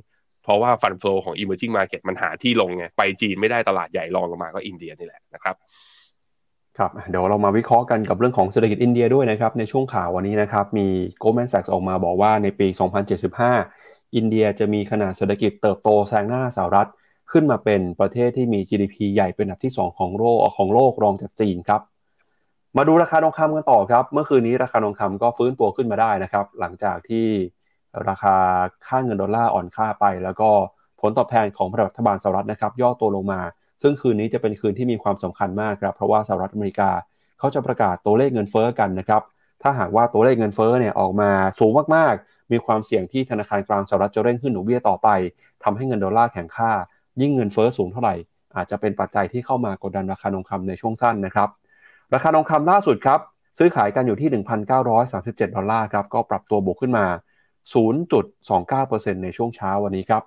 [0.43, 5.55] เพราะว่าฟันโฟของ emerging market มันหาที่ลงไงไปจีนไม่ได้ตลาดใหญ่รองลงมาก็อินเดียนี่แหละนะครับ
[6.79, 10.87] ครับเดี๋ยวเรามาวิเคราะห์กันกับเรื่องของเศรษฐกิจอินเดียด้วยนะครับ ในช่วงข่าววันนี้นะครับ มี
[11.21, 12.67] Goldman Sachs ออกมาบอกว่าในปี
[13.41, 16.89] 2075 อินเดียจะมีขนาดเศรษฐกิจเติบโตแซงหน้าสหรัฐ
[17.31, 21.81] ขึ้นมาเป็นประเทศที่มี GDP ใหญ่เป็นอันดับที่ 2 ของโลกของโลกรองจากจีนครับ
[22.77, 27.25] มาดูราคาทองคำกันต่อครับ เมื่อคืนนี้ราคาทองคำก็ฟื้นตัวขึ้นมาได้นะครับ หลังจากที่
[28.09, 28.35] ราคา
[28.87, 30.49] ค่าเงินดอลลาร์อ่อนค่าไป แล้วก็
[31.01, 33.41] ผลตอบแทนของรัฐบาลสหรัฐนะครับ ย่อตัวลงมา
[33.81, 36.89] ซึ่งคืนนี้จะเป็นคืนที่มีความสำคัญมากครับเพราะว่าสหรัฐอเมริกา
[37.39, 39.21] เขาจะประกาศตัวเลขเงินเฟ้อกันนะครับ
[39.61, 45.09] ถ้าหากว่าตัวเลขเงินเฟ้อเนี่ยออกมาสูงมากๆ มีความเสี่ยงที่ธนาคารกลางสหรัฐจะเร่งขึ้นดอกเบี้ยต่อไป
[45.63, 46.71] ทำให้เงินดอลลาร์แข็งค่า
[47.21, 48.15] ยิ่งเงินเฟ้อสูงเท่าไหร่
[48.55, 51.49] อาจจะเป็นปัจจัยที่เข้ามากดดันราคาทองคำในช่วงสั้นนะครับ
[52.13, 53.19] ราคาทองคำล่าสุดครับ
[53.57, 54.29] ซื้อขายกันอยู่ที่
[54.93, 57.05] 1,937 ดอลลาร์ครับก็ปรับตัวบวกขึ้นมา
[57.93, 60.23] 0.29%ในช่วงเช้าวันนี้ครับ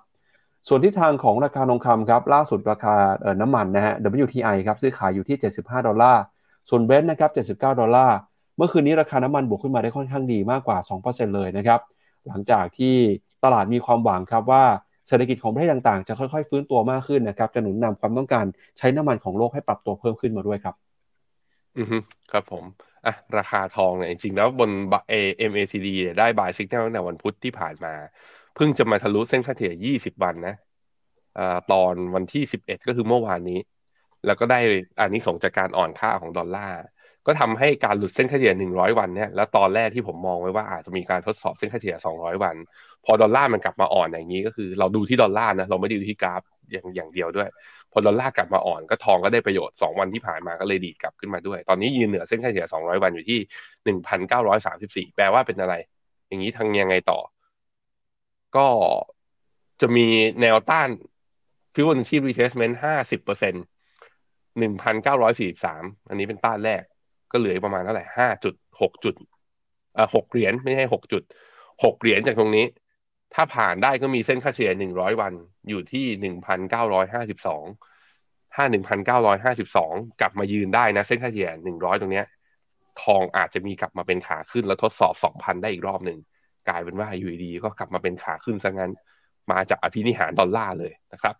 [0.67, 2.95] ส่วนทิศทางของราคาทองคำครับล่าสุดราคา
[3.41, 3.93] น้ำมันนะฮะ
[4.23, 6.21] WTI ครับซื้อขายอยู่ที่ 75 ดอลลาร์
[6.69, 8.17] ส่วนเบนซ์นะครับ 79 ดอลลาร์
[8.57, 11.79] เมื่อคืนนี้ราคาน้ำมันบวกขึ้นมาได้ค่อนข้างดีมากกว่า 2%เลยนะครับ
[12.27, 12.95] หลังจากที่
[13.43, 14.63] ตลาดมีความหวังครับว่า
[15.07, 18.45] เศรษฐกิจของประเทศต่างๆ จะค่อยๆ ฟื้นตัวมากขึ้นนะครับ จะหนุนนำความต้องการ
[18.77, 20.75] ใช้น้ำมันของโลกให้ปรับตัวเพิ่มขึ้นมาด้วยครับ
[21.77, 21.97] อือฮึ
[22.31, 22.63] ครับผม
[23.05, 24.69] อะราคาทองเนี่ยจริงๆแล้วบน
[25.09, 25.13] เอ
[25.51, 27.93] MACD เนี่ยได้บายซิกแนลตั้งแต่วันพุธที่ผ่านมา
[28.57, 30.55] เพิ่งจะมาทะลุเส้นค่าเฉลี่ย 20 วันนะ
[31.37, 31.41] อ
[31.71, 33.59] ตอนวันที่ 11 ก็คือเมื่อวานนี้
[34.25, 34.59] แล้วก็ได้
[34.99, 36.79] อันนี้ส่งจากการอ่อนค่าของดอลลาร์
[37.27, 42.55] ก็ทำให้การหลุดเส้นค่าเฉลี่ย 100 วันเนี่ยแล้วตอนแรกที่ผมมองไว้ว่าอาจจะมีการทดสอบเส้นค่าเฉลี่ย 200 วัน
[43.05, 46.41] พอดอลลาร์มันกลับมาอ่อนอย่างนี้ก็คือ เราดูที่ดอลลาร์นะเราไม่ได้ดูที่กราฟ
[46.71, 47.49] อย่างอย่างเดียวด้วย
[47.91, 53.39] พอดอลลาร์กลับมาอ่อนก็ทองก็ได้ประโยชน์ 2 วันที่ผ่านมาก็เลยดีดกลับขึ้นมาด้วย ตอนนี้ยืนเหนือเส้นค่าเฉลี่ย 200 วันอยู่ที่
[55.07, 55.75] 1,934 แปลว่าเป็นอะไร
[56.27, 57.19] อย่างนี้ทางยังไงต่อ
[58.55, 58.67] ก็
[59.81, 60.07] จะมี
[60.41, 60.89] แนวต้าน
[61.73, 63.63] Fibonacci retracement 50เปอร์เซ็นต์
[64.91, 66.83] 1,943 อันนี้เป็นต้านแรก
[67.31, 69.15] ก็เหลือประมาณเท่าไหร่5จุด6จุด
[69.95, 71.23] เอ่อ6เหรียญไม่ใช่6จุด
[71.83, 72.65] 6เหรียญจากตรงนี้
[73.33, 75.33] ถ้าผ่านได้ก็มีเส้นค่าเฉลี่ย100 วัน
[75.69, 76.33] อยู่ที่
[77.45, 78.63] 1,952 ถ้า
[79.41, 82.25] 1,952 กลับมายืนได้นะ เส้นค่าเฉลี่ย100 ตรงเนี้ย
[83.01, 86.19] ทองอาจจะมีกลับมาเป็นขาขึ้นแล้วทดสอบ 2,000 ได้อีกรอบหนึ่ง
[86.69, 88.91] กลายเป็นว่าอยู่ดีก็กลับมาเป็นขาขึ้นซะงั้น
[89.51, 91.35] มาจากอภินิหารดอลลาร์เลยนะครับ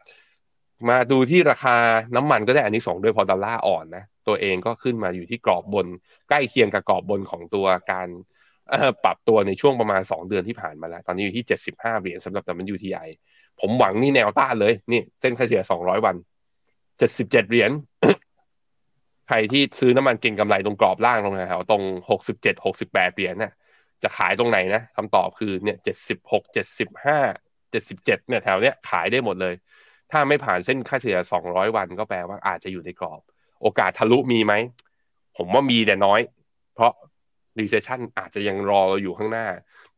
[0.89, 1.75] มาดูที่ราคา
[2.15, 5.87] น้ำมันก็ได้อันนี้สองด้วยพอดอลลาร์อ่อนนะ ตัวเองก็ขึ้นมาอยู่ที่กรอบบน
[6.29, 8.07] ใกล้เคียงกับกรอบบนของตัวการ
[9.03, 13.09] ปรับตัวในช่วงประมาณ 2 เดือนที่ผ่านมาแล้ว ตอนนี้อยู่ที่ 75 เหรียญสำหรับ WTI
[13.59, 16.15] ผมหวังนี่แนวต้านเลย นี่เส้นค่าเฉลี่ย 200 วัน
[16.97, 17.71] 77 เหรียญ
[19.27, 21.83] ใครที่ซื้อน้ำมันเก่งกำไรตรงกรอบล่างตรงแถวตรง
[22.19, 23.53] 67 68 เหรียญน่ะ
[24.03, 27.19] จะขายตรงไหนนะคำตอบคือเนี่ย76 75 77เจ็ดสิบห้า
[27.71, 29.53] เจ็ดสิบเจ็ดเนี่ยแถวเนี้ยขายได้หมดเลย
[30.11, 33.21] ถ้าไม่ผ่านเส้นค่าเฉลี่ย200วันก็แปลว่าอาจจะอยู่ในกรอบ
[33.61, 34.53] โอกาสทะลุมีไหม
[35.37, 36.19] ผมว่ามีแต่น้อย
[36.75, 36.91] เพราะ
[37.59, 39.47] recession อาจจะยังรออยู่ข้างหน้า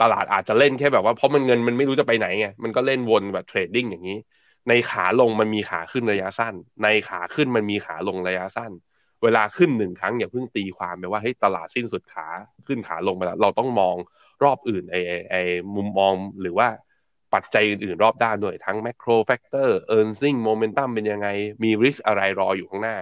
[0.01, 4.17] ตลาดอาจจะเล่นแค่แบบว่าเพราะมันเงินมันไม่รู้จะไปไหนไงมันก็เล่นวนแบบเทรดดิ้งอย่างนี้
[4.69, 8.71] ในขาลงมันมีขาขึ้นระยะสั้น ในขาขึ้นมันมีขาลงระยะสั้น
[9.23, 12.27] เวลาขึ้นหนึ่งครั้งอย่าเพิ่งตีความไปว่าให้ตลาดสิ้นสุดขา
[12.67, 13.95] ขึ้นขาลงไปแล้วเราต้องมอง
[14.43, 14.95] รอบอื่นไอ
[15.31, 15.35] ไอ
[15.75, 16.67] มุมมองหรือว่า
[17.33, 21.27] ปัจจัยอื่นๆ รอบด้านด้วยทั้ง macro factor earning momentum เป็นยังไง
[21.63, 22.97] มี risk อะไรรออยู่ข้างหน้า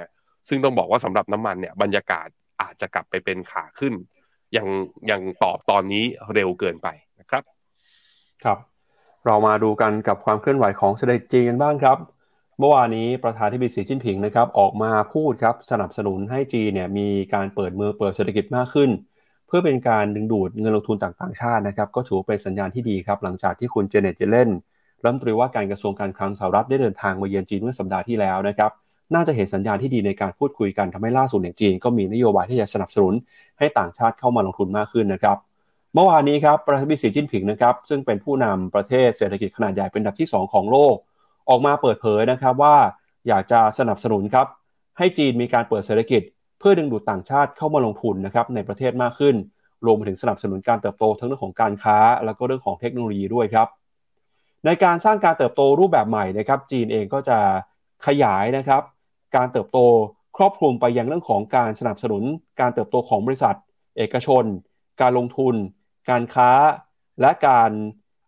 [0.49, 2.27] ซึ่งต้องบอกว่าสำหรับน้ำมันเนี่ยบรรยากาศ
[2.61, 3.93] อาจจะกลับไปเป็นขาขึ้น
[4.57, 4.67] ยัง
[5.11, 6.87] ยังตอบตอนนี้เร็วเกินไป
[7.19, 7.43] นะครับ
[8.43, 8.57] ครับ
[9.25, 11.97] เรามาดูกันกับความเคลื่อนไหวของเศรษฐกิจจีกันบ้างครับ
[12.59, 18.89] เมื่อวานนี้ประธานที่บีสีจิ้นผิงนะครับออกมาพูดครับสนับสนุนให้จีนเนี่ยมีการเปิดเมืองเปิดเศรษฐกิจมากขึ้น
[19.47, 24.49] เพื่อเป็นการดึงดูดเงินลงทุนต่างชาตินะครับก็ถือเป็นสัญญาณที่ดีครับหลังจากที่คุณเจเน็ตเจเลน
[25.03, 28.71] รัฐมนตรีว่าการกระทรวงการคลังสหรัฐได้เดินทางมาเยือนจีนเมื่อสัปดาห์ที่แล้วนะครับ
[29.13, 33.13] น่าจะเห็นสัญญาณที่ดีในการพูดคุยกันทำให้ล่าสุดอย่างจีนก็มีนโยบายที่จะสนับสนุน
[33.59, 35.37] ให้ต่างชาติเข้ามาลงทุนมากขึ้นนะครับ
[35.93, 40.95] เมื่อวานนี้ครับประธานาธิบดีสีจิ้นผิงนะครับซึ่งเป็นผู้นำประเทศเศรษฐกิจขนาดใหญ่เป็นอันดับที่ 2 ของโลก
[41.49, 42.75] ออกมาเปิดเผยนะครับว่า
[43.27, 44.47] อยากจะสนับสนุนครับ
[44.97, 46.21] ให้จีนมีการเปิดเศรษฐกิจ
[46.59, 49.35] เพื่อดึงดูดต่างชาติเข้ามาลงทุนนะครับในประเทศมากขึ้น
[49.85, 53.67] รวมไปถึงสนับสนุนการเติบโตทั้งเรื่องของการค้า แล้วก็เรื่องของเทคโนโลยีด้วยครับ
[54.65, 57.39] ในการสร้างการเติบโตรูปแบบใหม่นะครับจีนเองก็จะ
[58.07, 58.81] ขยายนะครับ
[59.35, 59.79] การเติบโต
[60.37, 62.23] ครอบคลุมไปยังเรื่องของการสนับสนุน
[62.59, 63.55] การเติบโตของบริษัท
[63.97, 64.43] เอกชน
[65.01, 65.55] การลงทุน
[66.09, 66.49] การค้า
[67.21, 67.71] และการ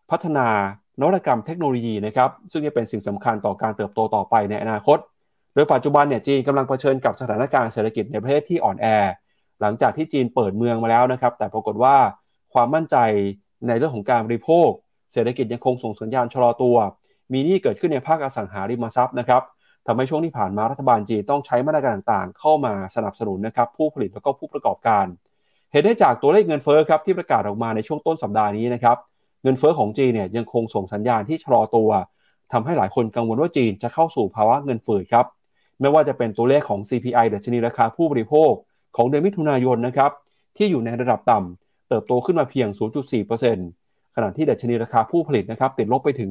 [0.10, 0.48] พัฒนา
[1.00, 4.98] นวัตกรรมเทคโนโลยีนะครับซึ่งจะเป็นสิ่งสำคัญต่อการเติบโตต่อไปในอนาคต
[5.54, 8.88] โดยปัจจุบันเนี่ยจีนกำลังเผชิญกับสถานการณ์เศรษฐกิจในประเทศที่อ่อนแอ
[9.62, 11.96] หลังจากที่จีนเปิดเมืองมาแล้วนะครับ แต่ปรากฏว่า
[12.54, 12.98] ความมั่นใจ
[13.68, 14.70] ในเรื่องของการบริโภค
[15.14, 16.78] เศรษฐกิจยังคงส่งสัญญาณชะลอตัว
[17.32, 19.42] มีนี่เกิดขึ้นในภาคอสังหาริมทรัพย์นะครับ
[19.88, 25.06] ทำให้ช่วงที่ผ่านมารัฐบาลจีนต้องใช้มาตรการต่างๆ เข้ามาสนับสนุนนะครับผู้ผลิตแล้วก็ผู้ประกอบการ
[25.72, 28.98] เห็นได้จากตัวเลขเงินเฟ้อครับที่ประกาศออกมาในช่วงต้นสัปดาห์นี้นะครับ
[29.44, 31.90] เงินเฟ้อของจีนเนี่ยยังคงส่งสัญญาณที่ชะลอตัว
[32.54, 35.26] ทำให้หลายคนกังวลว่าจีนจะเข้าสู่ภาวะเงินเฟ้อครับ
[35.80, 38.52] ไม่ว่าจะเป็นตัวเลขของ CPI ดัชนีราคาผู้บริโภค
[38.98, 40.12] ของเดือนมิถุนายนนะครับ
[40.58, 42.68] ที่อยู่ในระดับต่ำเติบโตขึ้นมาเพียง
[43.42, 46.30] 0.4%ขณะที่ดัชนีราคาผู้ผลิตนะครับติดลบไปถึง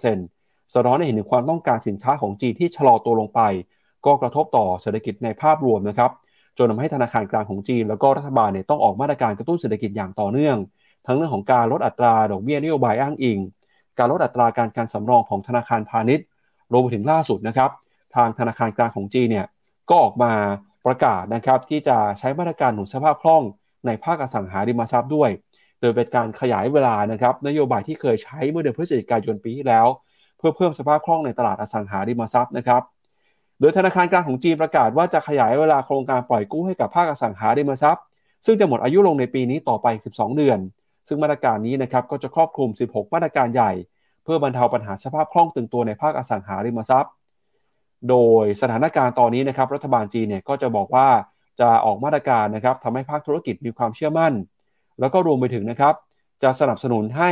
[0.00, 3.40] 5.4%สะท้อนให้เห็นถึงความต้องการสินค้าของจีนที่ชะลอตัวลงไป
[4.06, 6.10] ก็กระทบต่อเศรษฐกิจในภาพรวมนะครับ
[6.58, 10.56] จนทาให้ธนาคารกลางของจีน แล้วก็รัฐบาลเนี่ยต้องออกมาตรการกระตุ้นเศรษฐกิจอย่างต่อเนื่อง
[11.06, 13.38] ทั้งเรื่องของการลดอัตราดอกเบี้ยนโยบายอ้างอิง
[13.98, 16.26] การลดอัตราการการสำรองของธนาคารพาณิชย์
[16.72, 17.70] รวมไปถึงล่าสุดนะครับ
[18.16, 19.46] ทางธนาคารกลางของจีนเนี่ย
[19.88, 20.32] ก็ออกมา
[20.86, 23.42] ประกาศนะครับที่จะใช้มาตรการหนุนสภาพคล่อง
[23.86, 25.30] ในภาคอสังหาริมทรัพย์ด้วย
[25.80, 29.86] โดยเป็นการขยายเวลานะครับนโยบายที่เคยใช้เมื่อเดือนพฤศจิกายนปีที่แล้ว
[30.38, 32.82] เพื่อเพิ่มสภาพคล่องในตลาดอสังหาริมทรัพย์นะครับ
[33.60, 38.04] โดยธนาคารกลางของจีนประกาศว่าจะขยายเวลาโครงการปล่อยกู้ให้กับภาคอสังหาริมทรัพย์
[38.46, 40.58] ซึ่งจะหมดอายุลงในปีนี้ต่อไป 12 เดือน
[41.08, 43.72] ซึ่งมาตรการนี้นะครับก็จะครอบคลุม 16 มาตรการใหญ่
[44.24, 47.12] เพื่อบรรเทาปัญหาสภาพคล่องตึงตัวในภาคอสังหาริมทรัพย์
[48.08, 51.08] โดยสถานการณ์ตอนนี้นะครับรัฐบาลจีนเนี่ยก็จะบอกว่า
[51.60, 54.32] จะออกมาตรการนะครับทำให้ภาคธุรกิจมีความเชื่อมั่น
[55.00, 55.94] แล้วก็รวมไปถึงนะครับ
[56.42, 57.30] จะสนับสนุนให้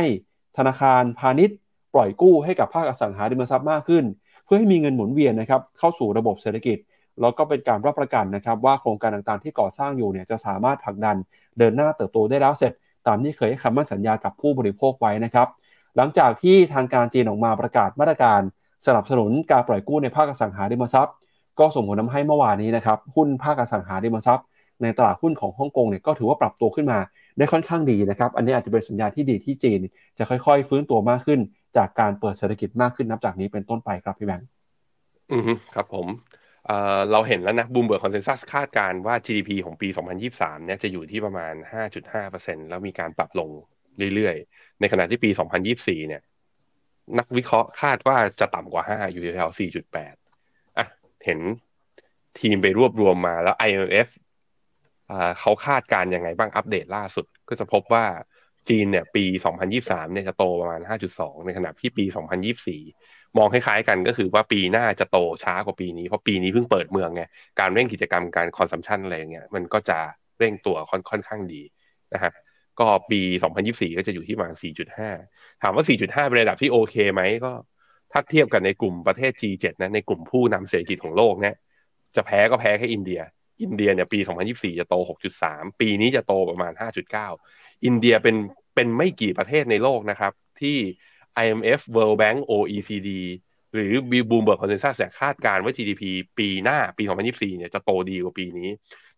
[0.57, 1.57] ธนาคารพาณิชย์
[1.93, 4.05] ปล่อยกู้ให้กับภาคอสังหาริมทรัพย์มากขึ้น
[4.45, 6.77] เพื่อให้มีเงินหมุนเวียนนะครับเข้าสู่ระบบเศรษฐกิจ
[7.21, 11.15] แล้วก็เป็นการรับประกันนะครับว่าโครงการต่างๆ ที่ก่อสร้างอยู่เนี่ยจะสามารถผลักดัน
[11.57, 12.73] เดินหน้าเติบโตได้แล้วเสร็จ
[13.07, 15.47] ตามที่เคยให้คำมั่นสัญญากับผู้บริโภคไว้นะครับ
[15.97, 18.41] หลังจากที่ทางการจีนออกมาประกาศมาตรการ
[18.85, 21.15] สนับสนุนการปล่อยกู้ในภาคอสังหาริมทรัพย์
[21.59, 24.45] ก็ส่งผลทำให้เมื่อวานนี้นะครับหุ้นภาคอสังหาริมทรัพย์
[24.81, 26.99] ในตลาดหุ้นของฮ่องกงเนี่ยก็ถือว่าปรับตัวขึ้นมา
[27.37, 29.79] ได้ค่อนข้างดีนะครับ อันนี้อาจจะเป็นสัญญาณที่ดีที่จีน
[30.17, 31.39] จะค่อยๆ ฟื้นตัวมากขึ้น
[31.77, 34.47] จากการเปิดเศรษฐกิจมากขึ้นนับจากนี้เป็นต้นไปครับพี่แบงค์
[35.31, 35.41] อืม
[35.75, 36.07] ครับผม
[36.65, 39.87] เเราเห็นแล้วนะบูมเบิร์กคอนเซนแซสคาดการณ์ว่า GDP ของปี
[40.27, 41.53] 2023 เนี่ยจะอยู่ที่ประมาณ
[42.11, 43.49] 5.5%แล้วมีการปรับลง
[44.15, 45.29] เรื่อยๆ ในขณะที่ปี
[45.69, 46.21] 2024 เนี่ย
[47.19, 49.51] นักวิเคราะห์คาดว่าจะต่ำกว่า 5 อยู่แถว
[49.97, 50.15] 4.8
[50.77, 50.85] อะ
[51.25, 51.39] เห็น
[52.39, 54.07] ทีมไปรวบรวมมาแล้ว IMF
[55.11, 58.05] อ่าเขาคาดการยังไงบ้างอัปเดตล่าสุด ก็จะพบว่า
[58.69, 59.25] จีนเนี่ยปี
[59.69, 60.81] 2023 เนี่ยจะโตประมาณ
[61.13, 62.05] 5.2 ในขณะที่ปี
[62.45, 67.23] 2024 มองคล้ายๆกันก็คือว่าปีหน้าจะโตช้ากว่าปีนี้ เพราะปีนี้เพิ่งเปิดเมืองไง
[67.59, 69.99] การเร่งกิจกรรมการคอนซัมชันอะไรเงี้ยมันก็จะ
[70.39, 71.61] เร่งตัวค่อนค่อนข้างดี
[72.13, 72.31] นะฮะ
[72.79, 73.21] ก็ปี
[73.59, 74.55] 2024 ก็จะอยู่ที่ประมาณ
[75.07, 77.51] 4.5 ถามว่า 4.5 เป็นระดับที่โอเคไหมก็
[78.11, 81.55] ถ้าเทียบกันในกลุ่มประเทศ G7 นะในกลุ่มผู้นำเศรษฐกิจของโลกเนี่ย
[82.15, 83.21] จะแพ้ก็แพ้แค่อินเดีย
[83.61, 84.19] อินเดียเนี่ยปี
[84.49, 84.95] 2024 จะโต
[85.39, 86.73] 6.3 ปีนี้จะโตประมาณ
[87.29, 88.35] 5.9 อินเดียเป็น
[88.75, 90.77] เป็นไม่กี่ประเทศในโลกนะครับ ที่
[91.43, 93.09] IMF World Bank OECD
[93.73, 96.03] หรือ Bloomberg consensus คาดการณ์ว่า GDP
[96.39, 98.69] ปีหน้าปี 2024 เนี่ยจะโตดีกว่าปีนี้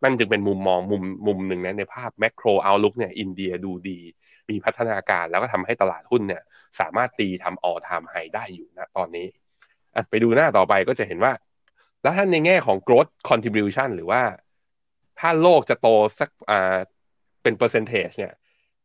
[0.03, 3.99] นั่นจึงเป็นมุมมองมุมมุมหนึ่งนะในภาพแมกโรเอาลุกเนี่ยอินเดียดูดี
[4.49, 6.41] มีพัฒนาการแล้วก็ทำให้ตลาดหุ้นเนี่ย
[6.79, 9.25] สามารถตีทำออทามไฮได้อยู่นะตอนนี้
[10.09, 11.33] ไปดูหน้าต่อไปก็จะเห็นว่า
[12.01, 14.21] แล้วท่านในแง่ของ growth contribution หรือว่า
[15.19, 15.87] ถ้าโลกจะโต
[16.19, 16.77] สักอ่า
[17.43, 18.33] เป็นเปอร์เซนเทจเนี่ย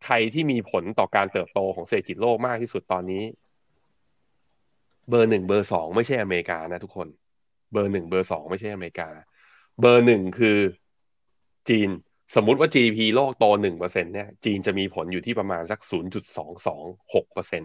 [0.04, 3.22] ใครที่มีผลต่อการเติบโตของเศรษฐกิจโลกมากที่สุดตอนนี้
[5.08, 7.08] เบอร์หนึ่งเบอร์สองไม่ใช่อเมริกานะทุกคน
[7.72, 9.08] เบอร์หนึ่งเบอร์สองไม่ใช่อเมริกา
[9.80, 10.58] เบอร์หนึ่งคือ
[11.68, 11.88] จีน
[12.36, 16.82] สมมุติว่า GDP โลกโตหนึ่งเปอร์เซ็นเนี่ยจีนจะมีผลอยู่ที่ประมาณสักศูนย์จุดสองสอง
[17.14, 17.62] หกเปอร์เซ็น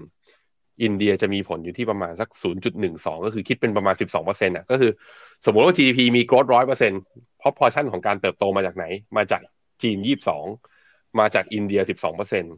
[0.84, 4.91] อินเดียจะมีผลอยู่ที่ประมาณสักศูนย์จุดหนึ่งสองก็คือคิดเป็นประมาณสิบสองเปอร์เซ็นต์อะก็คือ
[5.45, 7.02] สมมติว่า GDP มี growth ร้อยเปอร์เซ็นต์
[7.39, 8.86] proportion ของการเติบโตมาจากไหน
[9.17, 9.41] มาจาก
[9.82, 10.45] จีนยี่สิบสอง
[11.20, 12.54] มาจากอินเดียสิบสองเปอร์เซ็นต์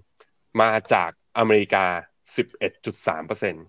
[0.62, 1.86] มาจากอเมริกา
[2.36, 3.66] สิบเอ็ดจุดสามเปอร์เซ็นต์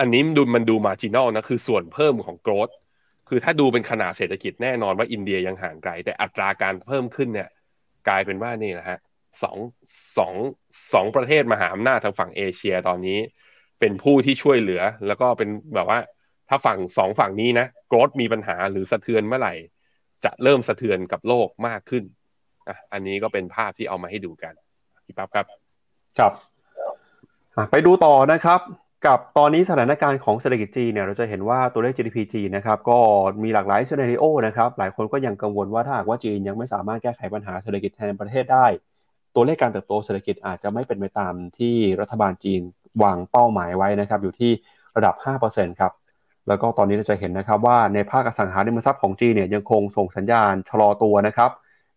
[0.00, 2.74] อันนี้ดูมันดูมาจินอลนะคือส่วนเพิ่มของ growth
[3.28, 7.48] คือถ้าดูเป็นขนาดเศรษฐกิจแน่นอนว่าอินเดียยังห่างไกล แต่อัตราการเพิ่มขึ้นเนี่ย
[8.08, 8.98] กลายเป็นว่านี่นะฮะ
[9.42, 9.58] สอง
[10.18, 10.34] สอง
[10.92, 13.18] สองประเทศมหาอำนาจทางฝั่งเอเชียตอนนี้
[13.80, 15.98] เป็นผู้ที่ช่วยเหลือ แล้วก็เป็นแบบว่า
[16.48, 19.54] ถ้าฝั่งสองฝั่งนี้นะโกรดมีปัญหาหรือสะเทือนเมื่อไหร่
[20.24, 22.04] จะเริ่มสะเทือนกับโลกมากขึ้น
[22.68, 24.52] อะอันนี้ก็เป็นภาพที่เอามาให้ดูกัน
[25.04, 25.46] พี่ปั๊บครับ
[26.18, 26.32] ครับ
[27.70, 28.60] ไปดูต่อนะครับ
[29.06, 32.98] กับตอนนี้สถานการณ์ของเศรษฐกิจจีนเนี่ยเราจะเห็นว่าตัวเลข GDP จีนนะครับก็
[33.42, 38.66] มีหลากหลายซีนารีโอนะครับหลายคนก็ยังกังวลว่าถ้าหากว่าจีนยังไม่สามารถแก้ไขปัญหาเศรษฐกิจในประเทศได้
[39.34, 42.60] ตัวเลขการเติบโตเศรษฐกิจอาจจะไม่เป็นไปตามที่รัฐบาลจีน
[43.02, 44.52] วางเป้าหมายไว้นะครับอยู่ที่
[44.96, 45.14] ระดับ
[45.46, 45.92] 5%ครับ
[46.48, 51.50] แล้วก็ตอนนี้เราจะเห็นนะครับว่าในภาคอสังหาริมทรัพย์ของจีนเนี่ยยังคงส่งสัญญาณชะลอตัวนะครับ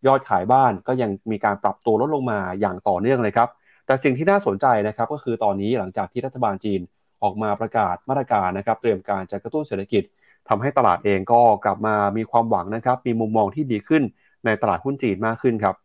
[0.07, 3.49] ยอดขายบ้านก็ยังมีการปรับตัวลดลงมาอย่างต่อเนื่องเลยครับ
[3.85, 6.81] แต่สิ่งที่น่าสนใจนะครับก็คือตอนนี้หลังจากที่รัฐบาลจีน
[7.23, 10.03] ออกมาประกาศมาตรการนะครับเตรียมการจะกระตุ้นเศรษฐกิจ
[10.49, 14.03] ทำให้ตลาดเองก็กลับมามีความหวังนะครับมีมุมมองที่ดีขึ้น
[14.45, 15.75] ในตลาดหุ้นจีนมากขึ้นครับ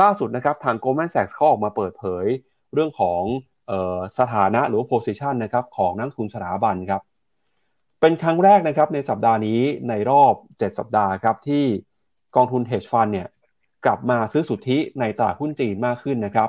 [0.00, 2.24] ล่าสุดนะครับทาง Goldman Sachs เขาออกมาเปิดเผย
[2.74, 3.22] เรื่องของ
[3.70, 7.02] ออสถานะหรือ position นะครับของนักทุนสถาบันครับ
[8.00, 11.64] เป็นครั้งแรกนะครับในสัปดาห์นี้ในรอบ 7 สัปดาห์ครับที่
[12.36, 13.28] กองทุน hedge fund เนี่ย
[13.84, 16.48] กลับมาซื้อสุทธิในตลาดหุ้นจีนมากขึ้นนะครับ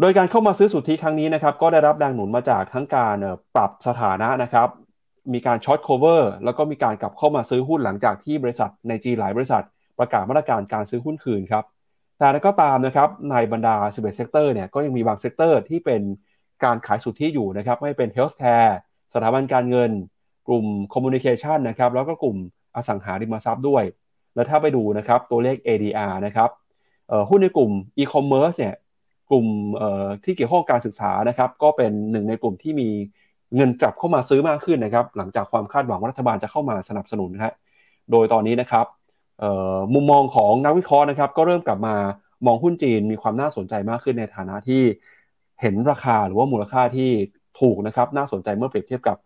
[0.00, 3.16] โดยการเข้ามาซื้อสุทธิครั้งนี้นะครับก็ได้รับแรงหนุนมาจากทั้งการ
[3.56, 4.68] ปรับสถานะนะครับ
[5.32, 9.64] มีการ short cover แล้วก็มีการกลับเข้ามาซื้อหุ้นหลังจากที่บริษัทในจีนหลายบริษัท
[9.98, 11.64] ประกาศมาตรการการซื้อหุ้นคืนครับ
[12.18, 16.02] แต่ก็ตามนะครับในบรรดา 11 sector เนี่ยก็ยังมีบาง sector ที่เป็น
[16.64, 18.78] การขายสุทธิอยู่นะครับไม่เป็น healthcare
[19.12, 19.90] สถาบันการเงิน
[20.48, 22.36] กลุ่ม communication นะครับแล้วก็กลุ่ม
[22.76, 23.84] อสังหาริมทรัพย์ด้วย
[24.38, 26.50] แล้วถ้าไปดูนะครับตัวเลข ADR นะครับ
[27.28, 28.74] หุ้นในกลุ่ม e-commerce เนี่ย
[29.30, 29.46] กลุ่ม
[30.24, 32.88] ที่เกี่ยวข้องการศึกษานะครับก็เป็นหนึ่งในกลุ่มที่มี
[33.56, 37.52] เงินกลับเข้ามาซื้อมากขึ้นนะครับหลังจากความคาดหวังว่ารัฐบาลจะเข้ามาสนับสนุนครับ
[38.10, 38.86] โดยตอนนี้นะครับ
[39.94, 41.96] มุมมองของนักวิเคราะห์นะครับก็เริ่มกลับมา
[42.46, 44.82] มองหุ้นจีนมีความน่าสนใจมากขึ้นในฐานะที่
[45.60, 47.10] เห็นราคาหรือว่ามูลค่าที่
[47.60, 49.16] ถูกนะครับน่าสนใจเมื่อเปรียบเทียบกับ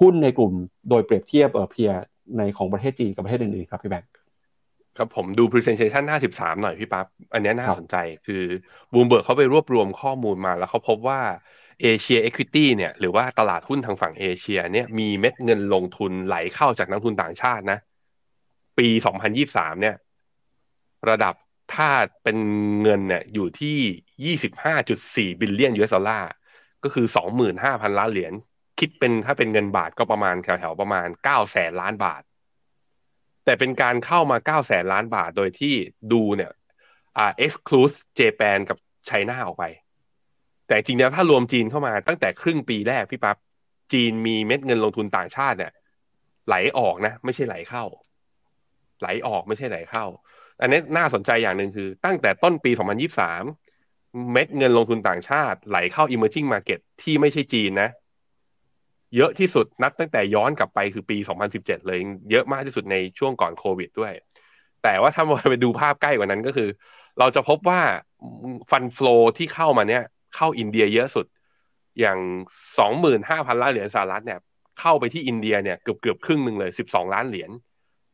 [0.00, 0.52] หุ้นในกลุ่ม
[0.90, 1.90] โดยเปรียบเทียบเออ peer
[2.38, 4.10] ในของประเทศจีนกับประเทศอื่นๆครับพี่แบงค์
[4.96, 8.42] ครับผมดู presentation 53 หน่อยพี่ปั๊บอันนี้น่าสนใจคือ
[8.92, 11.20] บูมเบิร์กเขาไปรวบรวมข้อมูลมาแล้วเขาพบว่า
[11.82, 17.78] Asia equity เนี่ยหรือว่าตลาดหุ้นทางฝั่งเอเชียเนี่ยมีเม็ดเงินลงทุนไหลเข้าจากนักทุนต่างชาตินะ
[18.78, 18.88] ปี
[19.34, 19.96] 2023 เนี่ย
[21.10, 21.34] ระดับ
[21.74, 21.90] ถ้า
[22.22, 22.38] เป็น
[22.82, 24.36] เงินเนี่ยอยู่ที่
[25.34, 26.30] 25.4 billion US dollar
[26.84, 27.06] ก็คือ
[27.52, 28.32] 25,000 ล้านเหรียญ
[28.78, 32.22] คิดเป็นถ้าเป็นเงินบาทก็ประมาณแถวๆประมาณ 9 แสนล้านบาท
[33.44, 35.74] แต่เป็นการเข้ามา 9 แสนล้านบาท โดยที่
[36.12, 36.52] ดูเนี่ย
[37.18, 39.64] อ่า exclude Japan กับ China ออกไป
[40.66, 43.36] แต่จริงแล้วถ้ารวมจีนเข้ามาตั้งแต่ครึ่งปีแรกพี่ปั๊บ
[43.92, 45.72] จีนมีเม็ดเงินลงทุนต่างชาติเนี่ย
[46.46, 47.84] ไหลออกนะ ไม่ใช่ไหลเข้า
[49.00, 50.04] ไหลออกไม่ใช่ไหลเข้า
[50.60, 52.70] อันนี้น่าสนใจอย่างหนึ่งคือ ตั้งแต่ต้นปี
[53.50, 57.90] 2023 เม็ดเงินลงทุนต่างชาติ ไหลเข้า emerging market ที่ไม่ใช่จีนนะ
[59.16, 61.16] เยอะที่สุดนับตั้งแต่ย้อนกลับไปคือปี
[61.52, 61.98] 2017 เลย
[62.30, 64.12] เยอะมากที่สุดในช่วงก่อนโควิดด้วย
[64.82, 66.68] แต่ว่าถ้าเราไปดูภาพใกล้กว่านั้นก็คือ
[67.18, 67.80] เราจะพบว่า
[68.70, 70.02] ฟันฟลอที่เข้ามาเนี่ย
[70.36, 71.26] เข้าอินเดียเยอะสุด
[72.00, 72.18] อย่าง
[72.90, 74.40] 25,000 ล้านเหรียญสหรัฐเนี่ย
[74.80, 77.50] เข้าไปที่อินเดียเนี่ยเกือบเกือบครึ่งหนึ่งเลย 12 ล้านเหรียญ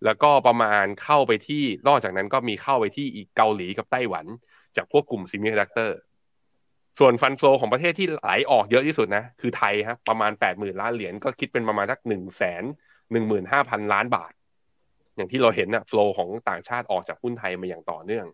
[0.04, 4.26] แล้วก็ประมาณเข้าไปที่นอกจากนั้นก็มีเข้าไปที่อีกเกาหลีกับไต้หวัน
[4.76, 5.96] จากพวกกลุ่ม semiconductor
[7.00, 12.62] ส่วน fund flow ของประเทศที่ไหลออกเยอะที่สุดนะคือไทยครับประมาณแปดหมื่นล้านเหรียญก็คิดเป็นประมาณสักหนึ่งแสน
[13.12, 14.32] หนึ่งหมื่นห้าพันล้านบาท
[15.16, 18.26] อย่างที่เราเห็นนะ flow ของต่างชาติออกจากหุ้นไทยมาอย่างต่อเนื่อง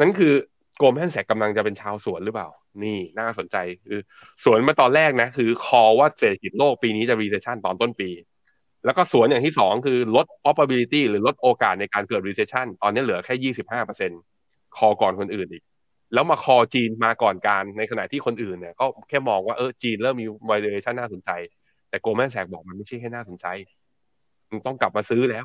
[0.00, 0.32] นั่นคือ
[0.78, 2.48] โกลแมนแสกกำลังจะเป็นชาวสวนหรือเปล่า
[2.84, 3.98] นี่น่าสนใจคือ
[4.44, 8.10] สวนมาตอนแรกนะ คือคอว่าเศรษฐกิจโลกปีนี้จะ recession ตอนต้นปี
[8.84, 14.10] แล้วก็สวนอย่างที่สองคือลด probability หรือลดโอกาสในการเกิด recession ตอนนี้เหลือแค่ยี่สิบห้าเปอร์เซ็น
[14.76, 15.62] คอก่อนคนอื่นอีก
[16.14, 21.30] แล้วมาคอจีนมาก่อนการในขณะที่คนอื่นเนี่ยก็แค่มองว่าเออจีนเริ่มมี valuation น่าสนใจ
[21.88, 23.46] แต่โกลแมนแสกบอกมันไม่ใช่แค่น่าสนใจ
[24.50, 25.44] มันต้องกลับมาซื้อแล้ว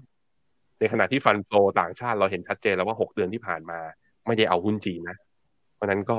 [0.79, 3.79] ในขณะที่ fund flow ต่างชาติเราเห็นชัดเจนแล้วว่าหกเดือนที่ผ่านมา
[4.25, 5.17] ไม่ได้เอาหุ้นจีนนะ
[5.75, 6.17] เพราะนั้นก็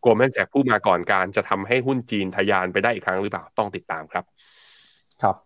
[0.00, 4.24] Goldman Sachs ผู้มาก่อนการจะทำให้หุ้นจีนทะยานไปได้อีกครั้งหรือเปล่าต้องติดตามครับ
[5.22, 5.36] ครับ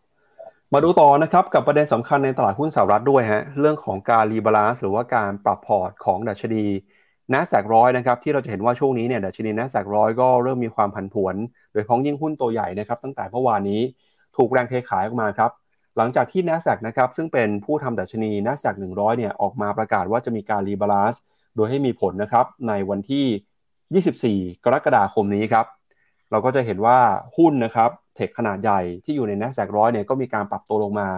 [0.74, 6.64] มาดูต่อนะครับกับประเด็นสำคัญในตลาดหุ้นสหรัฐด้วยฮะเรื่องของการ rebalance หรือว่าการปรับพอร์ตของดัชนี
[7.32, 11.34] n a s แ a q ร้อยนะครับที่เราจะเห็นว่าช่วงนี้เนี่ยดัชนี n a s แ a q ร้อยก็เริ่มมีความผันผวน
[11.72, 13.80] โดยเฉพาะอย่างยิ่งหุ้นตัวใหญ่นะครับตั้งแต่เมื่อวานนี้
[14.36, 15.50] ถูกแรงเทขายออกมาครับ
[15.96, 21.20] หลังจากที่ n a s d a q นะครับซึ่งเป็นผู้ทำดัชนี n a s d a q 100เนี่ยออกมาประกาศว่าจะมีการ rebalance
[21.56, 25.66] โดยให้มีผลนะครับในวันที่ 24 กรกฎาคมนี้ครับ
[26.30, 26.98] เราก็จะเห็นว่า
[27.36, 31.08] หุ้นนะครับ tech ขนาดใหญ่ที่อยู่ใน n a s d a q ร้อยเนี่ยก็มีการปรับตัวลงมา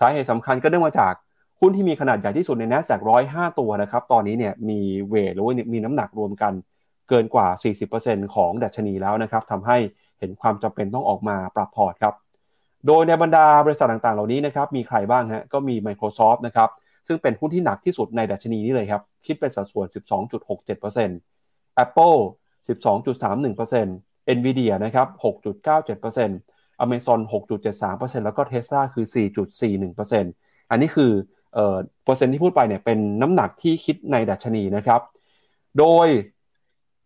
[0.00, 1.14] สาเหตุสำคัญก็เนื่องมาจาก
[1.60, 6.52] หุ้นที่มีขนาดใหญ่ที่สุดใน n a s d a q ร้อยห้าตัวนะครับตอนนี้เนี่ยมี weight หรือว่ามีน้ำหนักรวมกัน
[7.08, 7.46] เกินกว่า
[7.90, 9.78] 40%ของดัชนีแล้วนะครับทำให้
[10.18, 12.14] เห็นความจำเป็นต้องออกมาปรับพอร์ตครับ
[12.86, 16.68] โดยในบรรดาบริษัทต่างๆ เหล่านี้นะครับมีใครบ้างฮะก็มี Microsoft นะครับ
[17.06, 19.86] ซึ่งเป็นหุ้นที่หนักที่สุดในดัชนีนี้เลยครับคิดเป็นสัดส่วน
[20.64, 22.18] 12.67% Apple
[22.66, 29.06] 12.31% Nvidia นะครับ 6.97% Amazon 6.73%แล้วก็ Tesla คือ
[29.68, 31.12] 4.41%อันนี้คือ
[31.54, 35.00] เออเปอร์เซ็นต์ที่พูดไปเนี่ยเป็นน้ำหนักที่คิดในดัชนีนะครับ
[35.78, 36.08] โดย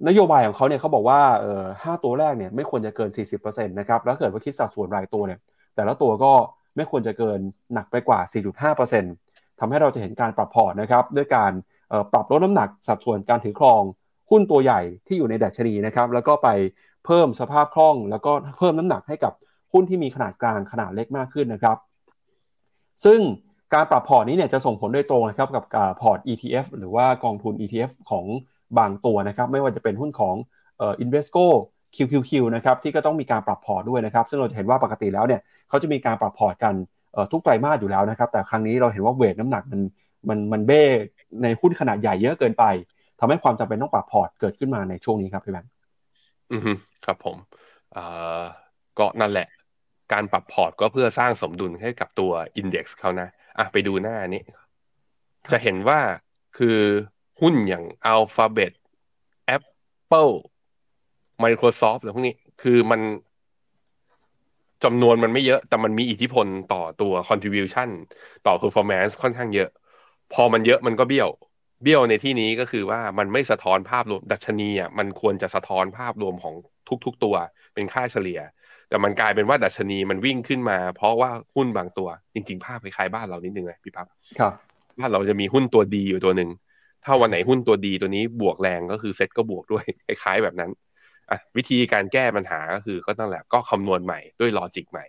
[0.08, 5.38] นโยบายของเขาเนี่ยเขาบอกว่าเออห้าตัวแรกเนี่ยไม่ควรจะเกิน 40%นะครับ แล้วเกิดว่าคิดสัดส่วนรายตัวเนี่ย
[5.74, 6.32] แต่ละตัวก็
[6.76, 7.40] ไม่ควรจะเกิน
[7.74, 8.20] หนักไปกว่า
[8.70, 11.52] 4.5%ทำให้เราจะเห็นการปรับพอร์ตนะครับด้วยการ
[12.12, 13.82] ปรับลดน้ำหนักสัดส่วนการถือครอง
[14.30, 16.48] หุ้นตัวใหญ่ที่อยู่ในดัชนีนะครับ แล้วก็ไป
[17.06, 19.32] เพิ่มสภาพคล่อง แล้วก็เพิ่มน้ำหนักให้กับ
[19.72, 21.76] หุ้นที่มีขนาดกลางขนาดเล็กมากขึ้นนะครับ
[23.04, 23.20] ซึ่ง
[23.74, 25.64] การปรับพอร์ตนี้เนี่ยจะส่งผลโดยตรงนะครับกับ
[26.00, 28.24] พอร์ต ETF หรือว่ากองทุน ETF ของ
[28.78, 30.34] บางตัวนะครับ ไม่ว่าจะเป็นหุ้นของ
[30.78, 31.44] เอ่อ Invesco
[31.96, 36.74] QQQ นะครับที่ก็ต้องมีการปรับพอร์ตด้วยนะครับ ซึ่งเราจะเห็นว่าปกติแล้วเนี่ยเขาจะมีการปรับพอร์ตกัน
[37.32, 39.80] ทุกไตรมาสอยู่แล้วนะครับ แต่ครั้งนี้เราเห็นว่า weight น้ำหนักมัน
[40.28, 40.82] มันมันเบ้
[41.42, 42.64] ในหุ้นขนาดใหญ่เยอะเกินไป
[43.20, 45.70] ทำให้ความจำเป็นต้องปรับพอร์ตเกิดขึ้นมาในช่วงนี้ครับพี่แบงค์
[46.52, 46.62] อือ
[47.04, 47.36] ครับผม
[47.92, 48.04] เอ่
[48.40, 48.42] อ
[48.98, 49.48] ก็นั่นแหละ
[50.12, 54.42] การปรับพอร์ตก็เพื่อสร้างสมดุลให้กับตัวอินเด็กซ์เขานะ อะไปดูหน้านี้
[55.52, 56.00] จะเห็นว่า
[56.56, 56.78] คือ
[57.40, 58.72] หุ้นอย่าง Alphabet
[59.56, 60.34] Apple
[61.44, 63.00] Microsoft หรือพวกนี้ คือมัน
[64.84, 67.88] จำนวนมันไม่เยอะ แต่มันมีอิทธิพลต่อตัว contribution
[68.46, 69.70] ต่อ performance ค่อนข้างเยอะ
[70.32, 71.30] พอมันเยอะมันก็เบี้ยว
[71.82, 76.54] เบี้ยวในที่นี้ก็คือว่ามันไม่สะท้อนภาพรวมดัชนีอะมันควรจะสะท้อนภาพรวมของ
[77.04, 77.34] ทุก ๆ ตัว
[77.74, 78.40] เป็นค่าเฉลี่ย
[78.88, 84.06] แต่มันกลายเป็นว่าดัชนีมันวิ่งขึ้นมา เพราะว่าหุ้นบางตัวจริงๆภาพคล้ายๆบ้านเรานิดนึงเลยพี่ปั๊บ
[84.38, 84.52] ครับ
[84.98, 86.50] บ้านเราจะมีหุ้นตัวดีอยู่ตัวหนึ่ง
[87.04, 90.70] ถ้าวันไหนหุ้นตัวดีตัวนี้บวกแรงก็คือเซ็ตก็บวกด้วยคล้ายๆแบบนั้น
[91.30, 95.04] อะวิธีการแก้ปัญหาก็คือก็ต้องแหละก็คำนวณใหม่ด้วยลอจิกใหม่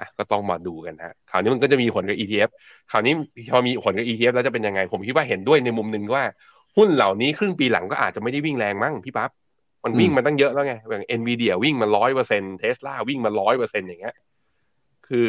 [0.00, 2.50] อะก็ต้องมาดูกันฮะคราวนี้มันก็จะมีผลกับ ETF
[2.90, 3.14] คราวนี้
[3.52, 6.24] พอมีผลกับ ETF แล้วจะเป็นยังไง ผมคิดว่าเห็นด้วยในมุมหนึ่งว่า
[6.76, 9.30] หุ้นเหล่านี้ครึ่งปีหลังก็อาจจะไม่ได้วิ่งแรงมั้งพี่ปั๊บ
[9.84, 14.16] มันวิ่งมาตั้งเยอะแล้วไงอย่าง NVIDIA วิ่งมาร้อยเปอร์เซ็นต์เทสลาวิ่งมาร้อยเปอร์เซ็นต์อย่างเงี้ย
[15.08, 15.26] คือ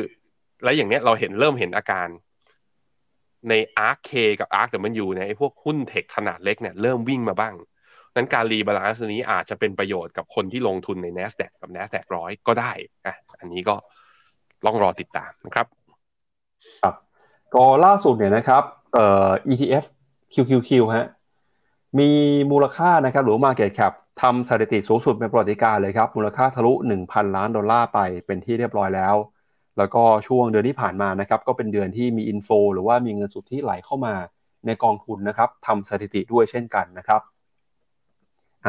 [0.63, 2.07] แล้วอย่างเนี้ยเราเห็นเริ่มเห็นอาการ
[3.49, 3.53] ใน
[3.87, 7.53] ARKK กับ ARK แต่มันอยู่ในพวกหุ้น tech ขนาดเล็กเนี่ยเริ่มวิ่งมาบ้าง
[8.15, 12.01] นั้นการ rebalance นี้อาจจะเป็นประโยชน์กับคนที่ลงทุนใน N a s d a q กับ N a s d a
[12.01, 12.71] q ร้อยก็ได้
[13.05, 13.75] อะอันนี้ก็
[14.65, 15.67] ลองรอติดตามนะครับ
[16.81, 16.95] ครับ
[17.55, 18.63] ก็ล่าสุดเนี่ยนะครับ
[18.93, 19.85] เอ่อ ETF
[20.33, 21.07] QQQ ฮะ
[21.99, 22.09] มี
[22.51, 26.73] มูลค่านะครับหรือ Market Cap ทำสถิติสูงสุดเป็นประวัติการเลยครับ มูลค่าทะลุ
[27.03, 29.15] 1,000 ล้านดอลลาร์ไปเป็นที่เรียบร้อยแล้ว
[29.77, 34.13] แล้วก็ช่วงเดือนที่ผ่านมานะครับ ก็เป็นเดือนที่มีอินโฟหรือว่ามีเงินสุทธิไหลเข้ามา
[34.65, 37.21] ในกองทุนนะครับทำสถิติด้วยเช่นกันนะครับ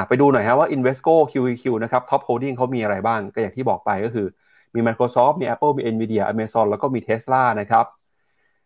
[0.09, 4.27] ไปดูหน่อยฮะว่า Invesco QQQ นะครับ Top Holding เขามีอะไรบ้าง ก็อย่างที่บอกไปก็คือ
[4.75, 7.85] มี Microsoft มี Apple มี Nvidia Amazon แล้วก็มี Tesla นะครับ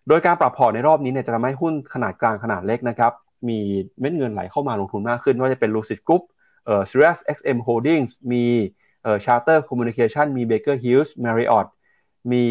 [0.09, 3.13] โดยการปรับพอร์ตในรอบนี้เนี่ยจะทำให้หุ้นขนาดกลางขนาดเล็กนะครับ
[3.49, 3.59] มี
[4.01, 6.23] เม็ดเงินไหลเข้ามาลงทุนมากขึ้นว่าจะเป็น Lucid Group
[6.65, 8.45] เอ่อ Sirius XM Holdings มี
[9.03, 11.69] เอ่อ Charter Communication มี Baker Hughes Marriott
[12.33, 12.45] มี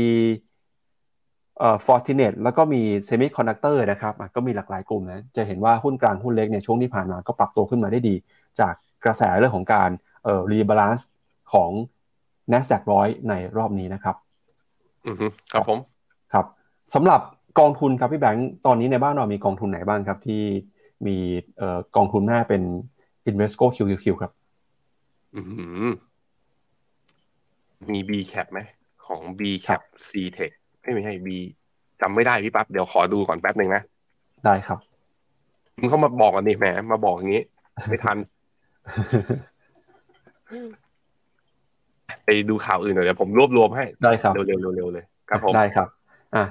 [1.59, 8.15] เอ่อ Fortinet แล้วก็มี Semiconductor นะครับก็มีหลากหลายกลุ่มนะจะเห็นว่าหุ้นกลางหุ้นเล็กเนี่ยช่วงที่ผ่านมาก็ปรับตัวขึ้นมาได้ดี
[8.59, 8.73] จาก
[9.05, 9.89] กระแสเรื่องของการ
[10.23, 11.09] เอ่อรีบาลานซ์
[11.53, 11.71] ของ
[12.51, 14.15] n a s d a q ร้อยในรอบนี้นะครับ
[15.07, 15.17] อือ
[15.53, 15.79] ครับผม
[16.33, 16.45] ครับ
[16.93, 17.21] สำหรับ
[17.59, 20.43] กองทุนครับพี่แบงค์ตอนนี้ในบ้านเรามีกองทุนไหนบ้างครับที่
[21.05, 21.17] มี
[21.57, 22.63] เอ่อกองทุนแม่เป็น
[23.29, 24.31] Invesco QQQ ครับ
[25.35, 25.41] อื
[25.89, 25.91] ม
[27.93, 28.59] มี B cap ไหม
[29.05, 30.51] ของ B cap C tech
[30.81, 31.27] ไม่ไม่ใช่ B
[32.01, 33.83] จำไม่ได้พี่ปั๊บเดี๋ยวขอดูก่อนแป๊บหนึ่งนะ
[34.45, 34.79] ได้ครับ
[35.79, 37.43] มึงเข้ามาบอกกันดิแหมมาบอกอย่างนี้
[37.89, 38.17] ไม่ทัน
[42.25, 45.87] ไปดูข่าวอื่นหน่อยเดี๋ยวผมรวบรวมให้ได้ครับเร็วๆเร็วๆเลยครับผมได้ครับ
[46.35, 46.43] อะ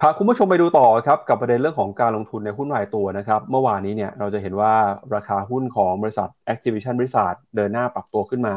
[0.00, 4.74] พาคุณผู้ชมไปดูต่อครับกับประเด็นเรื่องของการลงทุนในหุ้นรายตัวนะครับเมื่อวานนี้เนี่ยเราจะเห็นว่า
[5.14, 8.56] ราคาหุ้นของบริษัท Activision บริษัทเดินหน้าปรับตัวขึ้นมา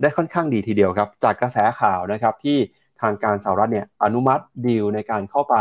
[0.00, 2.58] ได้ค่อนข้างดีทีเดียวครับ จากกระแสข่าวนะครับที่
[3.02, 5.56] ทางการสหรัฐเนี่ยอนุมัติดีลในการเข้าไป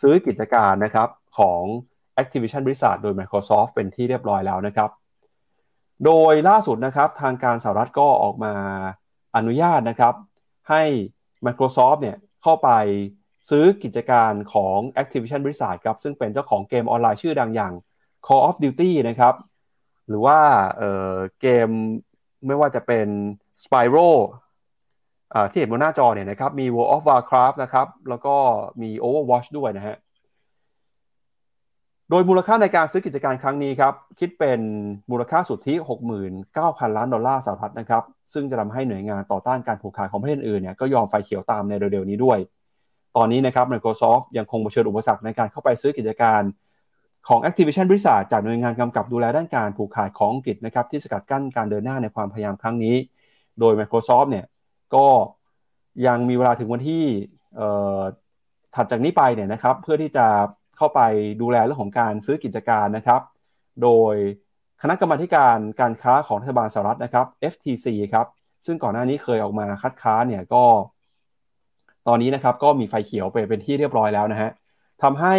[0.00, 1.62] ซื้อกิจการนะครับของ
[2.22, 4.90] Activision บริษัทโดย Microsoft เป็นที่เรียบร้อยแล้วนะครับ
[6.04, 8.54] โดยล่าสุดนะครับทางการสหรัฐก็ออกมา
[9.36, 10.14] อนุญาตนะครับ
[10.70, 10.82] ให้
[11.46, 12.70] Microsoft เนี่ยเข้าไป
[13.48, 17.72] ซื้อกิจการของ Activision Blizzard ครับซึ่งเป็นเจ้าของเกมออนไลน์ชื่อดังอย่าง
[18.26, 19.34] Call of Duty นะครับ
[20.08, 20.38] หรือว่า
[20.78, 21.68] เเกม
[22.46, 23.06] ไม่ว่าจะเป็น
[23.64, 24.08] Spyro
[25.50, 28.34] ที่เห็นบนหน้าจอเนี่ยนะครับ มี World of Warcraft นะครับ แล้วก็
[28.82, 29.96] มี Overwatch ด้วยนะฮะ
[32.10, 34.60] โดยมูลค่าในการซื้อกิจการครั้งนี้ครับ คิดเป็น
[35.10, 35.74] มูลค่าสุทธิ
[36.34, 42.38] 69,000 ล้านดอลลาร์สหรัฐนะครับ ซึ่งจะทำให้หน่วยงานต่อต้านการผูกขาดของประเทศอื่นเนี่ยก็ยอมไฟเขียวตามในเร็วๆนี้ด้วย
[43.18, 46.42] ตอนนี้นะครับ Microsoft ยังคงเผชิญอุปสรรคในการเข้าไปซื้อกิจการ
[47.28, 52.96] ของ Activision Blizzard จากหน่วยงานกำกับดูแลด้านการผูกขาดของอังกฤษนะครับที่สกัดกั้นการเดินหน้าในความพยายามครั้งนี้
[53.60, 54.46] โดย Microsoft เนี่ย
[54.94, 55.06] ก็
[56.06, 57.04] ยังมีเวลาถึงวันที่
[58.74, 60.26] ถัดจากนี้ไปเนี่ยนะครับเพื่อที่จะ
[60.76, 61.00] เข้าไป
[61.40, 63.20] ดูแลเรื่องของการซื้อกิจการนะครับ
[63.82, 64.14] โดย
[64.82, 68.26] คณะกรรมาการการค้าของรัฐบาลสหรัฐนะครับ FTC ครับ
[68.66, 70.64] ซึ่งก่อนหน้านี้เคยออกมาคัดค้านเนี่ยก็
[72.08, 74.50] ตอนนี้นะครับก็มีไฟเขียวไปเป็นที่เรียบร้อยแล้วนะฮะ
[75.02, 75.34] ทำให้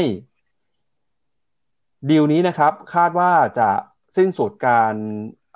[2.09, 3.69] ดีลนี้นะครับคาดว่าจะ
[4.17, 4.95] สิ้นสุดการ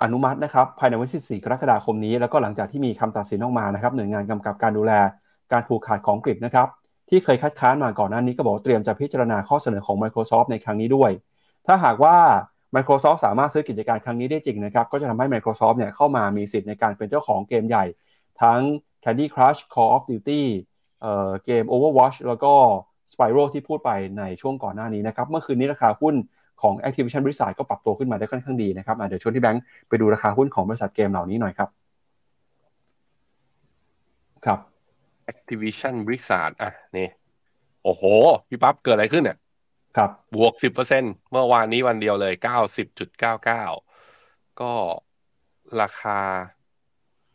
[0.02, 4.92] อนุมัตินะครับภายในวันที่4กรกฎาคมนี้ แล้วก็หลังจากที่มีคำตัดสินออกมานะครับหน่วยงานกำกับการดูแล
[5.52, 6.68] การผูกขาดของกริบนะครับ
[7.08, 11.10] ที่เคยคัดค้านมาก่อนหน้านี้ก็บอกเตรียมจะพิจารณาข้อเสนอของ Microsoft ในครั้งนี้ด้วย
[11.66, 12.16] ถ้าหากว่า
[12.74, 17.84] Microsoft สามารถซื้อกิจการครั้งนี้ได้จริงนะครับก็จะทำให้ Microsoft เนี่ยเข้ามามีสิทธิ์ในการเป็นเจ้าของเกมใหญ่
[18.42, 18.60] ทั้ง
[19.04, 20.42] Candy Crush Call of Duty
[21.00, 22.52] เอ่อเกม Overwatch แล้วก็
[23.12, 26.14] Spyro ที่พูดไปในช่วงก่อนหน้านี้นะครับ เมื่อคืนนี้ราคาหุ้น
[26.62, 31.68] ของ Activision Blizzard ก็ปรับตัวขึ้นมาได้ค่อนข้างดีนะครับเดี๋ยวชวนที่แบงค์ไปดูราคาหุ้นของบริษัทเกมเหล่านี้หน่อยครับ
[34.46, 34.58] ครับ
[35.32, 37.08] Activision Blizzard อะนี่
[37.84, 38.02] โอ้โห
[38.48, 39.38] พี่ปั๊บเกิดอะไรขึ้นเนี่ย
[39.96, 43.64] ครับบวกสิบเปอร์เซ็นเมื่อวานนี้วันเดียวเลยเก้าสิบจุดเก้าเก้า
[44.60, 44.72] ก็
[45.82, 46.18] ราคา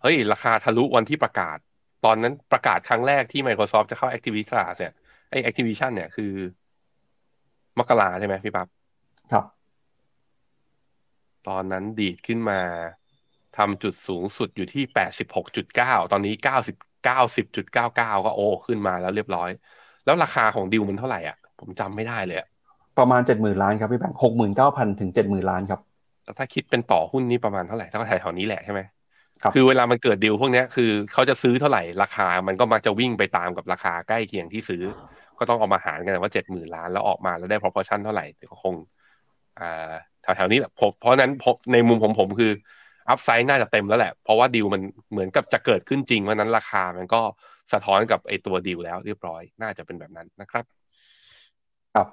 [0.02, 1.58] เฮ้ย ราคาทะลุวันที่ประกาศ
[2.06, 4.94] ตอนนั้นประกาศครั้งแรกที่ Microsoft จะเข้า Activision เนี่ย
[5.32, 6.34] ไอ Activision เนี่ยคือ
[7.80, 8.68] มกราใช่ไหมพี่ปั๊บ
[9.32, 9.46] ครับ
[11.48, 12.60] ตอนนั้นดีดขึ้นมา
[13.58, 16.76] ทำจุดสูงสุดอยู่ที่แปดสิบหกจุดเก้าตอนนี้เก้าสิบ
[17.06, 19.50] เก้าสิบจุดเก้าเก้าก็โอ้ขึ้นมาแล้วเรียบร้อย
[20.06, 22.38] แล้วราคาของดิวมันเท่าไหร่อะ ผมจำไม่ได้เลย
[23.00, 25.80] ประมาณเจ็ดหมื่นล้านครับพี่แบงค์หกหมื่นเก้าพันถึงเจ็ดหมื่นล้านครับ
[26.38, 28.82] ถ้าคิดเป็นต่อหุ้นนี่ประมาณเท่าไหร่ถ้าแถวๆนี้แหละใช่ไหม
[29.42, 34.84] ครับคือเวลามันเกิดดิวพวกนี้คือเขาจะซื้อเท่าไหร่ราคา มันก็มักจะวิ่งไปตามกับราคาใกล้เคียงที่ซื้อ
[35.40, 38.76] ก็ต้องเอามาหารกันว่าเจ็ดหมื่นล้านแล้วออกมาแล้วได้ proportion เท่าไหร่ก็คง
[39.60, 41.32] อ่าแถวๆนี้แหละเพราะนั้น
[41.74, 42.52] ในมุมผมผมคือ
[43.10, 44.82] อัพไซด์น่าจะเต็มแล้วแหละ เพราะว่าดิวมัน
[45.12, 47.22] เหมือนกับจะเกิดขึ้นจริงเพราะนั้นราคามันก็
[47.74, 50.66] สะท้อนกับไอตัวดิวแล้วเรียบร้อยน่าจะเป็นแบบนั้นนะครับ
[51.96, 52.08] ครับ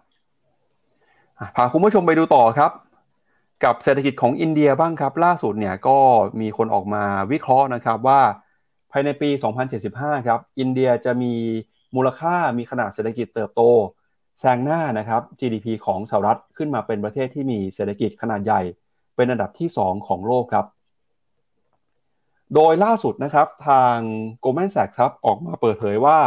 [1.57, 2.71] พาคุณผู้ชมไปดูต่อครับ
[3.65, 5.99] กับเศรษฐกิจของอินเดียบ้างครับ ล่าสุดเนี่ยก็
[6.41, 8.21] มีคนออกมาวิเคราะห์นะครับว่า
[8.93, 9.31] ภายในปี
[9.79, 11.35] 2075 ครับ อินเดียจะมี
[11.97, 13.63] มูลค่ามีขนาดเศรษฐกิจเติบโต
[14.41, 18.63] แซงหน้านะครับ GDP ของสหรัฐขึ้นมาเป็นประเทศที่มีเศรษฐกิจขนาดใหญ่
[19.17, 20.67] เป็นอันดับที่ 2 ของโลกครับ
[22.55, 23.97] โดยล่าสุดนะครับทาง
[24.45, 26.19] Goldman Sachs ครับออกมาเปิดเผยว่า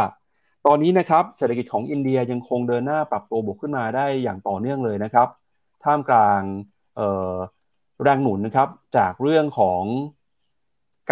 [0.66, 5.28] ตอนนี้นะครับเศรษฐกิจของอินเดียยังคงเดินหน้าปรับตัวบวกขึ้นมาได้อย่างต่อเนื่องเลยนะครับ
[5.84, 6.42] ท่ามกลาง
[8.02, 9.82] แรงหนุนนะครับจากเรื่องของ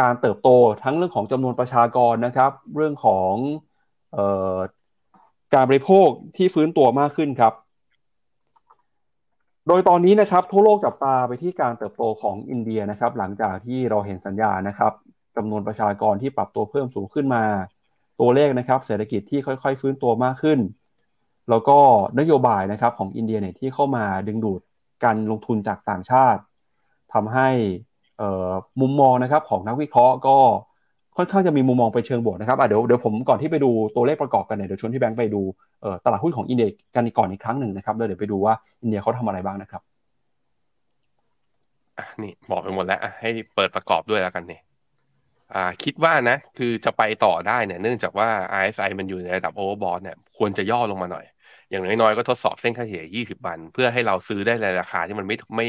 [0.00, 0.48] การเติบโต
[0.82, 3.32] ทั้งเรื่องของจำนวนประชากรนะครับ เรื่องของ
[4.16, 4.18] อ
[4.56, 4.58] อ
[5.54, 7.54] การบริโภคที่ฟื้นตัวมากขึ้นครับ
[9.68, 14.92] โดยตอนนี้นะครับทั่วโลกจับตาไปที่การเติบโตของอินเดียนะครับ หลังจากที่เราเห็นสัญญานะครับ
[15.36, 17.44] จำนวนประชากรที่ปรับตัวเพิ่มสูงขึ้นมา
[18.20, 20.58] ตัวเลขนะครับ เศรษฐกิจที่ค่อย ๆ ฟื้นตัวมากขึ้น
[21.50, 21.78] แล้วก็
[22.20, 24.60] นโยบายนะครับของอินเดียเนี่ยที่เข้ามาดึงดูด
[25.04, 26.40] การลงทุนจากต่างชาติ
[27.14, 27.48] ทำให้
[28.80, 30.36] มุมมองนะครับของนักวิเคราะห์ก็
[31.16, 35.42] ค่อนข้างจะมีมุมมองไปเชิงบวกนะครับเดี๋ยวเดี๋ยวผมก่อนที่ไปดูตัวเลขประกอบกันเนี่ยเดี๋ยวชวนที่แบงค์ไปดู
[36.04, 39.82] ตลาดหุ้นของอินเดียกันก่อนอีกครั้งหนึ่งนะครับแล้วเดี๋ยวไปดูว่าอินเดียเขาทำอะไรบ้างนะครับ
[42.22, 44.62] นี่บอกไปหมดแล้วให้เปิดประกอบด้วยแล้วกันเนี่ย
[45.82, 48.28] คิดว่านะ คือจะไปต่อได้เนี่ย เนื่องจากว่า
[48.60, 51.24] RSI มันอยู่ในระดับ overbought เนี่ยควรจะย่อลงมาหน่อย
[51.70, 55.68] อย่างน้อยๆก็ทดสอบเส้นค่าเฉลี่ย 20 วัน เพื่อให้เราซื้อได้ในราคาที่มันไม่ไม่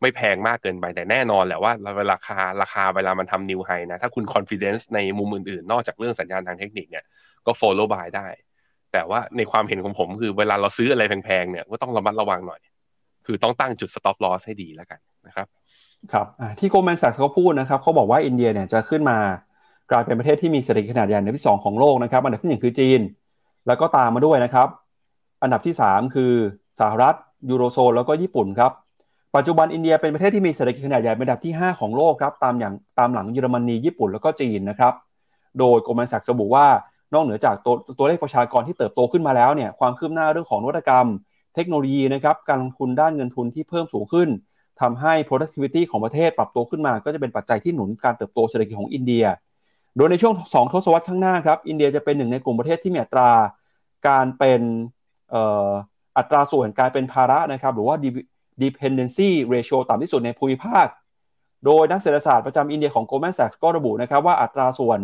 [0.00, 1.72] ไม่แพงมากเกินไปแต่แน่นอนแหละว่า
[2.12, 7.04] ราคาราคาเวลามันทำ new high นะถ้าคุณ confidence ในมุมอื่นๆ นอกจากเรื่องสัญญาณทางเทคนิคเนี่ย
[7.46, 8.26] ก็ follow buy ได้
[8.92, 12.60] แต่ว่าในความเห็นของผมคือเวลาเราซื้ออะไรแพงๆเนี่ยก็ต้องระมัดระวังหน่อย
[13.26, 15.46] คือต้องตั้งจุด stop loss ให้ดีแล้วกันนะครับ
[16.12, 16.26] ครับ
[16.58, 19.18] ที่ Goldman Sachs เขาพูดนะครับเขาบอกว่าอินเดียเนี่ยจะขึ้นมา
[19.90, 23.00] กลายเป็นประเทศที่มีเศรษฐกิจขนาดใหญ่ในที่ 2 ของโลกนะครับอันดับที่1คือจีน
[23.66, 24.68] แล้วก็ตามมาด้วยนะครับ
[25.42, 26.32] อันดับที่ 3 คือ
[26.80, 27.14] สหรัฐ
[27.50, 28.72] ยูโรโซนแล้วก็ญี่ปุ่นครับ
[29.36, 34.92] ปัจจุบันอินเดียเป็นประเทศที่มีเศรษฐกิจขนาดใหญ่เป็นอันดับที่ 5 ของโลกครับตามอย่างตามหลังเยอรมนีญี่ปุ่นแล้วก็จีนนะครับ
[35.58, 36.66] โดย Goldman Sachs ระบุว่า
[37.14, 41.06] นอกเหนือจากตัวตัวเลขประชากรที่เติบโตขึ้นมาแล้วเนี่ยความคืบหน้าเรื่องของนวัตกรรม
[41.54, 44.28] เทคโนโลยีนะครับการลงทุนด้านเงินทุนที่เพิ่มสูงขึ้น
[44.80, 49.24] ทำให้ productivity ของประเทศปรับตัวขึ้นมา ก็จะเป็นปัจจัยที่หนุนการเติบโตเศรษฐกิจของอินเดีย
[49.96, 53.30] โดยในช่วง 2 ทศวรรษข้างหน้าครับอินเดียจะเป็นหนึ่งในกลุ่มประเทศที่มีอัตรา
[54.08, 54.60] การเป็น
[56.16, 57.96] อัตราส่วนการเป็นภาระนะครับหรือว่า
[58.62, 60.86] dependency ratio ต่ำที่สุดในภูมิภาค
[61.64, 64.98] โดยนักเศรษฐศาสตร์ประจำอินเดียของ Goldman Sachs ก็ระบุนะครับว่าอัตราส่วน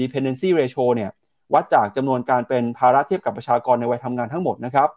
[0.00, 1.10] dependency ratio เนี่ย
[1.54, 4.88] วัดจากจำนวนการเป็นภาระเทียบกับประชากรในวัยทำงานทั้งหมดนะครับ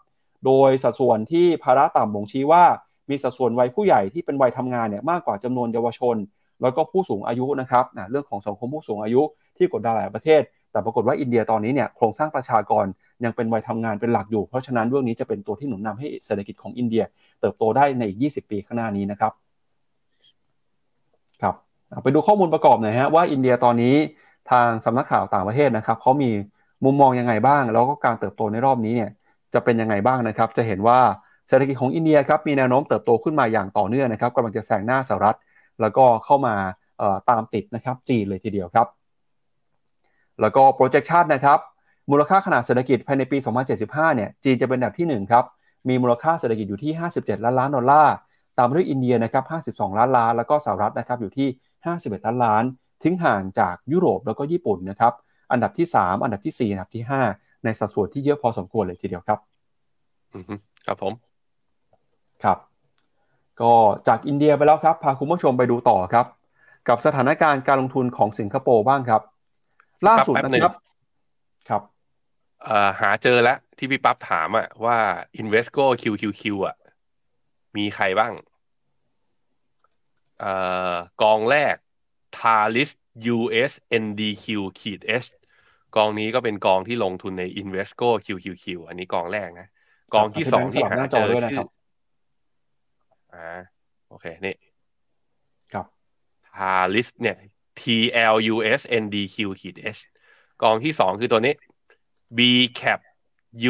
[0.45, 2.63] โดยสัดส่วนที่ภาระต่ำบ่งชี้ว่า
[3.09, 6.15] มีสัดส่วนวัยผู้ใหญ่ที่เป็นวัยทำงานเนี่ยมากกว่าจำนวนเยาวชน
[6.61, 9.21] แล้วก็ผู้สูงอายุนะครับนะเรื่องของสังคมผู้สูงอายุ
[9.57, 10.41] ที่กดดันหลายประเทศ
[10.71, 12.85] แต่ปรากฏว่าอินเดียตอนนี้เนี่ยโครงสร้างประชากร
[13.23, 17.03] ยังเป็นวัยทำงานเป็นหลักอยู่ เพราะฉะนั้นเรื่องนี้จะเป็นตัวที่หนุนนำให้เศรษฐกิจของอินเดีย
[17.39, 19.31] เติบโตได้ในอีก 20 ปีข้างหน้านี้นะครับ
[21.41, 21.55] ครับ
[22.03, 23.95] ไปดูข้อมูลประกอบหน่อยฮะว่าอินเดียตอนนี้
[24.51, 26.31] ทางสำนักข่าวต่างประเทศนะครับเขามี
[26.85, 29.09] มุมมองยังไงบ้าง แล้วก็การเติบโตในรอบนี้เนี่ย
[29.53, 30.99] จะเป็นยังไงบ้างนะครับ จะเห็นว่า
[31.47, 35.37] เศรษฐกิจของอินเดียครับมีแนวโน้มเติบโตขึ้นมาอย่างต่อเนื่องนะครับกำลังจะแซงหน้าสหรัฐ
[35.81, 36.55] แล้วก็เข้ามา
[37.29, 38.87] ตามติดนะครับจีนเลยทีเดียวครับ
[40.41, 41.59] แล้วก็ projection นะครับ
[42.11, 43.37] มูลค่าขนาดเศรษฐกิจภายในปี
[43.77, 45.45] 2075 เนี่ย จีนจะเป็นอันดับที่ 1 ครับ
[45.89, 48.13] มีมูลค่าเศรษฐกิจอยู่ที่ 57 ล้านล้านดอลลาร์
[48.57, 51.47] ตามด้วยอินเดียนะครับ 52 ล้านล้าน แล้วก็สหรัฐนะครับ อยู่ที่
[51.87, 52.63] 51 ล้านล้าน
[53.03, 55.13] ทิ้งห่างจากยุโรปแล้วก็ญี่ปุ่นนะครับ
[55.51, 57.03] อันดับที่ 3 อันดับที่ 4 อันดับที่
[57.33, 59.39] 5 ในสัดส่วนที่เยอะพอสมควรเลยทีเดียวครับ
[60.85, 61.13] ครับผม
[62.43, 62.57] ครับ
[63.61, 63.73] ก็
[64.07, 66.25] จากอินเดียไปแล้วครับ พาคุณผู้ชมไปดูต่อครับ
[66.87, 69.21] กับสถานการณ์การลงทุนของสิงคโปร์บ้างครับ
[70.07, 70.73] ล่าสุดนะครับ
[71.69, 71.81] ครับ
[73.01, 74.97] หาเจอแล้วที่พี่ปั๊บถามอะว่า
[75.41, 76.75] Invesco QQQ อะ
[77.77, 78.33] มีใครบ้าง
[80.43, 80.45] อ
[81.21, 81.75] กองแรก
[82.39, 82.89] Talis
[83.35, 84.45] US NDQ
[84.79, 85.25] ขีด S
[85.95, 89.67] กองนี้ก็เป็นกองที่ลงทุนใน Invesco QQQ อันนี้กองแรกนะ
[90.13, 91.65] กองที่สองที่หาเจอชื่อ
[93.33, 93.49] อ่า
[94.09, 94.55] โอเค นี่
[95.73, 95.85] ครับ
[96.55, 97.37] Talis เนี่ย
[97.79, 100.01] TLUS NDQ ขีด H
[100.63, 101.53] กองที่สองคือตัวนี้
[102.37, 102.39] B
[102.79, 102.99] cap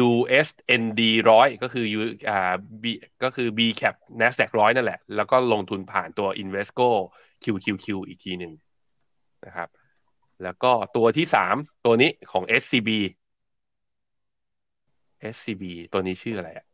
[0.06, 2.84] USND ร้อยก็คือ U อ่า B
[3.22, 6.88] ก็คือ B cap Nasdaq ร้อยนั่นแหละ แล้วก็ลงทุนผ่านตัว Invesco
[7.42, 8.52] QQQ อีกทีหนึ่ง
[9.46, 9.68] นะครับ
[10.42, 12.90] แล้วก็ตัวที่สามตัวนี้ของ SCB
[15.34, 16.66] SCB ตัวนี้ชื่ออะไรอะ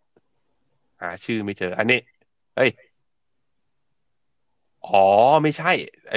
[1.00, 1.98] หาชื่อไม่เจอ อันนี้
[2.56, 2.70] เฮ้ย
[4.88, 5.06] อ๋อ
[5.42, 5.72] ไม่ใช่
[6.10, 6.14] ไอ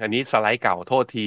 [0.00, 1.26] อันนี้สไลด์เก่าโทษที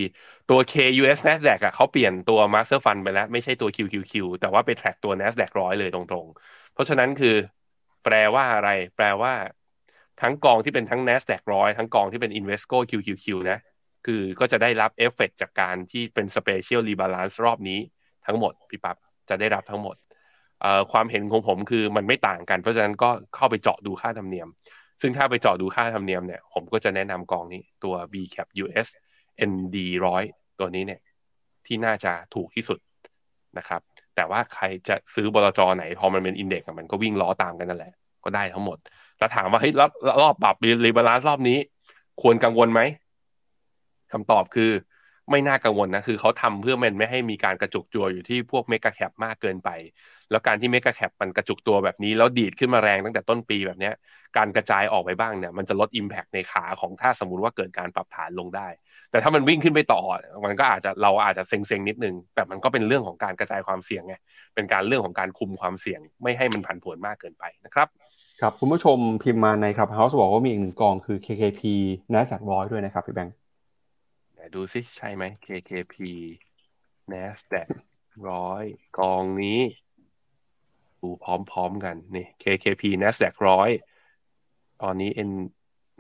[0.50, 7.36] ตัว KUS NASDAQ อะเขาเปลี่ยนตัว Master Fund ไปแล้ว ไม่ใช่ตัว QQQ แต่ว่าไปแทร็กตัว NASDAQ ร้อยเลยตรงๆ เพราะฉะนั้นคือ
[8.04, 9.34] แปลว่าอะไร แปลว่า
[10.22, 13.60] ทั้งกองที่เป็นทั้ง NASDAQ ร้อยทั้งกองที่เป็น Invesco QQQ นะ
[14.06, 17.80] คือก็จะได้รับเอฟเฟกจากการที่เป็น Special Rebalance รอบนี้
[18.26, 18.98] ทั้งหมดพี่ปับ๊บ
[19.30, 19.96] จะได้รับทั้งหมด
[20.92, 24.48] ความเห็นของผมคือมันไม่ต่างกัน เพราะฉะนั้นก็เข้าไปเจาะดูค่าธรรมเนียม
[25.02, 28.88] ซึ่งถ้าไปเจาะดูค่าธรรมเนียมเนี่ยผมก็จะแนะนำกองนี้ตัว B cap US
[29.50, 30.24] ND ร้อย
[30.60, 31.02] ตัวนี้เนี่ย
[31.66, 32.80] ที่น่าจะถูกที่สุด
[33.58, 33.82] นะครับ
[34.16, 37.94] แต่ว่าใครจะซื้อบลจไหนพอมันเป็น index มันก็วิ่งล้อตามกันนั่นแหละ
[38.24, 38.78] ก็ได้ทั้งหมด
[39.18, 39.92] แล้วถามว่าเฮ้ยรอบ
[40.22, 41.58] รอบปรับ rebalance รอบนี้
[42.22, 42.82] ควรกังวลไหม
[44.12, 44.72] คำตอบคือ
[45.32, 49.70] ไม่น่ากังวลนะ คือเขาทำเพื่อมันไม่ให้มีการกระจุกตัวอยู่ที่พวก mega cap มากเกินไป
[50.32, 53.92] แล้วการที่ mega cap มันกระจุกตัวแบบนี้ แล้วดีดขึ้นมาแรงตั้งแต่ต้นปีแบบนี้
[54.38, 58.68] การกระจายออกไปบ้างเนี่ยมันจะลด Impact ในขาของถ้าสมมติว่าเกิดการปรับฐานลงได้
[59.12, 60.02] แต่ถ้ามันวิ่งขึ้นไปต่อ
[60.46, 64.16] มันก็อาจจะเราอาจจะเซ็งๆนิดนึง แต่มันก็เป็นเรื่องของการกระจายความเสี่ยงไง
[64.56, 67.88] เป็นการเรื่องของการคุมความเสี่ยง ไม่ให้มันผันผวนมากเกินไปนะครับ
[68.42, 71.62] ครับคุณผู้ชมพิมพ์มาในครับเฮาส์บอกว่ามีอีกหนึ่งกองคือ KKP
[72.14, 73.36] น a s แ a q ร้อยด้วยนะครับพี่แบงค์
[74.56, 75.96] ดูซิใช่ไหม KKP
[77.12, 77.68] NASDAQ
[78.30, 78.64] ร้อย
[79.00, 79.62] กองนี้
[81.02, 81.26] ดูพ
[81.56, 83.70] ร้อมๆกันนี่ KKP NASDAQ ร้อย
[84.84, 85.32] ตอนนี้ N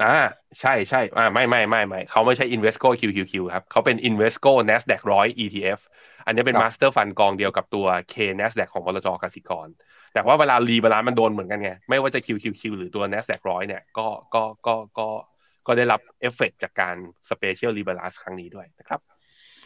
[0.03, 0.15] อ่า
[0.61, 5.79] ใช่ใช่อ่าไม่ไม่ไม่ไม่เขาไม่ใช่ Invesco QQQ ครับเขาเป็น Invesco Nasdaq ร้อย ETF
[6.25, 9.67] อันนี้เป็น master fund กองเดียวกับตัว K Nasdaq ของบลจกสิกร
[10.13, 15.07] แต่ว่าเวลา rebalance มันโดนเหมือนกันไง ไม่ว่าจะ QQQ หรือตัว Nasdaq ร้อยเนี่ยก็ก็ก็ก็
[15.67, 16.95] ก็ได้รับเอฟเฟกจากการ
[17.29, 18.99] Special Rebalance ครั้งนี้ด้วยนะครับ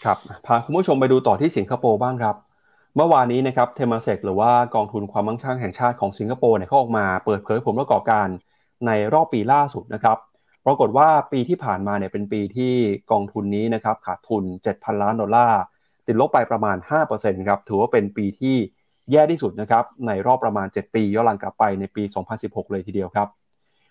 [0.04, 2.36] ครับ พาคุณผู้ชมไปดูต่อที่สิงคโปร์บ้างครับ
[2.96, 8.28] เมื่อวานนี้นะครับเทมาเซกหรือว่ากองทุนความมั่งคั่งแห่งชาติของสิงคโปร์เนี่ยเขาออกมาเปิดเผยผลประกอบการ
[8.88, 10.18] ในรอบปีล่าสุดนะครับ
[10.66, 12.74] ปรากฏว่าปีที่ผ่านมาเนี่ยเป็นปีที่
[13.12, 15.60] กองทุนนี้นะครับขาดทุน 7,000 ล้านดอลลาร์
[16.08, 16.78] ติดลบไปประมาณ
[17.12, 18.56] 5%ครับถือว่าเป็นปีที่
[19.12, 22.04] แย่ที่สุดนะครับในรอบประมาณ 7 ปีย้อนหลังกลับไปในปี
[22.38, 23.28] 2016 เลยทีเดียวครับ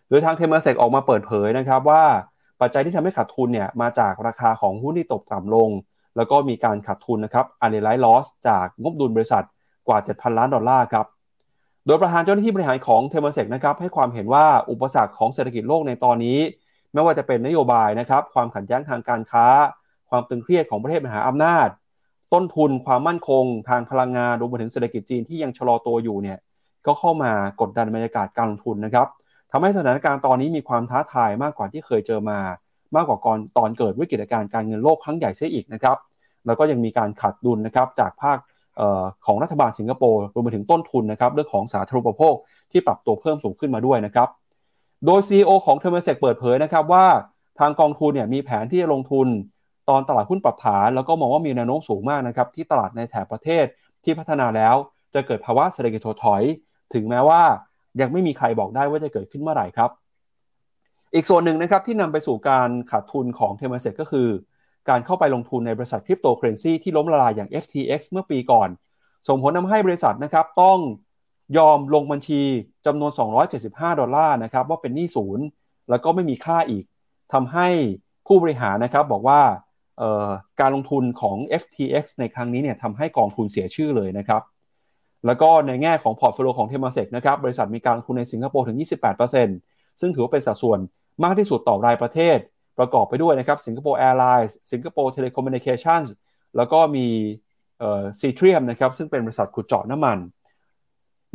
[0.09, 2.05] โดยทางเทมาเซกออกมาเปิดเผยนะครับว่า
[2.61, 5.71] ปัจจัยที่ทำให้ขาดทุนเนี่ยมาจากราคาของหุ้นที่ตกต่ำลง
[6.17, 9.45] แล้วก็มีการขาดทุนนะครับ unrealized loss จากงบดุลบริษัท
[9.89, 11.07] กว่า 7,000 ล้านดอลลาร์ครับ
[11.89, 16.39] โดยประธานเจ้าหน้าที่บริหารของเทมเซกนะครับให้ความเห็นว่าอุปสรรคของเศรษฐกิจโลกในตอนนี้
[16.93, 19.47] ไม่ว่าจะเป็นนโยบายนะครับความขัดแย้งทางการค้า
[20.11, 21.69] ความตึงเครียดของประเทศมหาอำนาจ
[22.33, 26.39] ต้นทุนความมั่นคง ทางพลังงานรวมไปถึงเศรษฐกิจจีนที่ยังชะลอตัวอยู่เนี่ย
[26.87, 29.07] ก็เข้ามากดดันบรรยากาศการลงทุนนะครับ
[29.51, 32.41] ทำให้สถานการณ์ตอนนี้มีความท้าทายมากกว่าที่เคยเจอมา
[32.97, 35.97] มากกว่าก่อนตอนเกิดวิกฤตการณ์การเงินโลกครั้งใหญ่เสียอีกนะครับ
[36.47, 38.39] แล้วก็ยังมีการขาดดุลนะครับจากภาค
[39.27, 42.35] ของรัฐบาลสิงคโปร์รวมไปถึงต้นทุนนะครับเรื่องของสาธารณูปโภค
[42.73, 44.29] ที่ปรับตัวเพิ่มสูงขึ้นมาด้วยนะครับ
[45.07, 47.07] โดย CEO ของเทอร์เมเซกเปิดเผยนะครับว่า
[47.59, 49.27] ทางกองทุนเนี่ยมีแผนที่จะลงทุน
[49.89, 53.65] ตอนตลาดหุ้นปรับฐาน แล้วก็มองว่ามีแนวโน้มสูงมากนะครับที่ตลาดในแถบประเทศ
[54.05, 54.75] ที่พัฒนาแล้ว
[55.15, 56.43] จะเกิดภาวะเศรษฐกิจถดถอย
[56.95, 57.43] ถึงแม้ว่า
[58.01, 59.91] ยังไม่มีใครบอกได้ว่าจะเกิดขึ้นเมื่อไหร่ครับ
[61.15, 64.29] อีกส่วนหนึ่งนะครับที่นำไปสู่การขาดทุนของเทอร์เมเซกก็คือ
[64.89, 68.69] การเข้าไปลงทุนในบริษัทคริปโตเคอเรนซีที่ล้มละลายอย่าง FTX เมื่อปีก่อน
[69.29, 70.79] ส่งผลทำให้บริษัทนะครับต้อง
[71.59, 72.43] ยอมลงบัญชี
[72.87, 73.11] จำนวน
[73.55, 75.45] 275 ดอลลาร์นะครับว่าเป็นหนี้ศูนย์
[75.91, 76.85] แล้วก็ไม่มีค่าอีก
[77.33, 77.69] ทำให้
[78.27, 79.41] ผู้บริหารนะครับบอกว่า
[80.61, 84.43] การลงทุนของ FTX ในครั้งนี้เนี่ยทำให้กองทุนเสียชื่อเลยนะครับ
[85.27, 88.79] แล้วก็ในแง่ของ portfolio ของเทมาเซกนะครับบริษัทมีการลงทุนในสิงคโปร์ถึง
[89.39, 90.79] 28%ซึ่งถือว่าเป็นสัดส่วน
[91.25, 92.39] มากที่สุดต่อรายประเทศ
[92.79, 96.03] ประกอบไปด้วยนะครับ Singapore Airlines Singapore Telecommunication
[96.57, 97.07] แล้วก็มี
[98.21, 100.19] Seatrium นะครับซึ่งเป็นบริษัทขุดเจาะน้ำมัน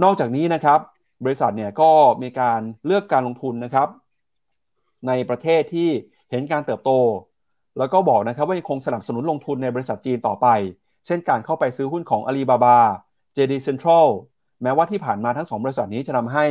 [0.04, 0.80] นอกจากนี้นะครับ
[1.26, 1.90] บริษัทเนี่ยก็
[2.24, 3.88] มีการเลือกการลงทุนนะครับ
[5.08, 5.90] ในประเทศที่
[6.30, 6.92] เห็นการเติบโต
[7.78, 10.48] แล้วก็บอกนะครับว่ายังคงสนับสนุนลงทุนในบริษัทจีนต่อไป
[11.06, 12.78] เช่นการเข้าไปซื้อหุ้นของ Alibaba
[13.36, 14.08] JD Central
[14.62, 16.46] แม้ว่าที่ผ่านมาทั้งสองบริษัทนี้จะทำให้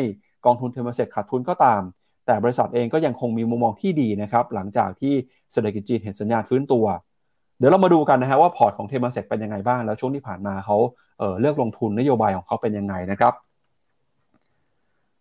[0.46, 1.82] กองทุนเทอร์มเซกขาดทุนก็ตาม
[2.26, 5.14] แต่บริษัทเองก็ยังคงมีมุมมองที่ดีนะครับหลังจากที่
[5.52, 6.84] เศรษฐกิจจีนเห็นสัญญาณฟื้นตัว
[7.58, 10.76] เดี๋ยวเรามาดูกันนะฮะว่าพอร์ตของเทอร์มเซกเป็นยังไงบ้าง แล้วช่วงที่ผ่านมาเขา
[11.18, 13.32] เลือกลงทุนนโยบายของเขาเป็นยังไงนะครับ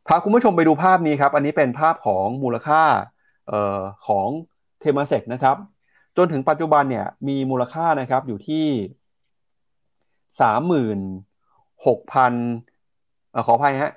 [0.07, 2.81] พาคุณผู้ชมไปดูภาพนี้ครับอันนี้เป็นภาพของมูลค่า
[3.51, 4.27] ออของ
[4.79, 5.55] เทมาเซกนะครับ
[6.17, 8.65] จนถึงปัจจุบันเนี่ยมีมูลค่านะครับอยู่ที่
[10.41, 10.99] สามหมื่น
[11.87, 12.33] หกพัน
[13.45, 13.93] ขออภัยฮะ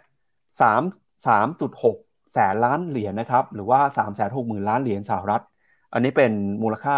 [0.60, 0.82] สาม
[1.26, 1.96] สามจุดหก
[2.34, 5.42] แสนล้านเหรียญนะครับหรือว่าสามแสนหกหมื่นล้านเหรียญสหรัฐ
[5.92, 6.32] อันนี้เป็น
[6.62, 6.96] มูลค่า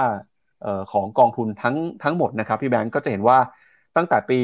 [0.66, 3.38] ออของกองทุนทั้งทั้งหมดนะครับพี่แบงก์ก็จะเห็นว่า
[3.96, 4.40] ตั้งแต่ปี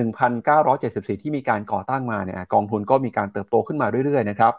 [0.00, 4.54] 1974 ที่มีการก่อตั้งมาเนี่ยกองทุนก็มีการเติบโตขึ้นมาเรื่อยๆนะครับ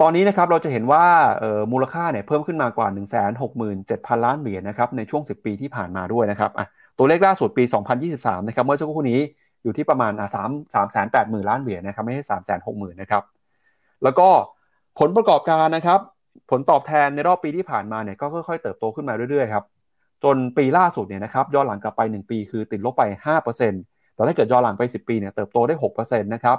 [0.00, 1.04] ตอนนี้นะครับเราจะเห็นว่า
[1.72, 2.88] มูลค่าเนี่ยเพิ่มขึ้นมากว่า
[3.56, 6.50] 167,000 ล้านเหรียญนะครับในช่วง 10 ปีที่ผ่านมาด้วยนะครับ
[6.98, 7.64] ตัวเลขล่าสุดปี
[8.06, 9.20] 2023 นะครับเมื่อสักครู่นี้
[9.64, 10.38] อยู่ที่ประมาณอะ3
[10.74, 12.32] 3 8 0 0 0 0ล้านเหรียญนะครับไม่ใช่3
[12.66, 13.22] 6 0 0 0 0นะครับ
[14.02, 14.28] แล้วก็
[14.98, 16.00] ผลประกอบการนะครับ
[16.50, 19.64] ผลตอบแทนในรอบปีที่ผ่านมาเนี่ยก็ค่อยๆ เติบโตขึ้นมาเรื่อยๆครับ
[20.24, 23.02] จนปีล่าสุดเนี่ยนะครับย้อนหลังกลับไป 1 ปีคือติดลบไป
[23.36, 26.58] 5%แต่ถ้าเกิดย้อนหลังไป 10 ปีเนี่ยเติบโตได้6%นะครับ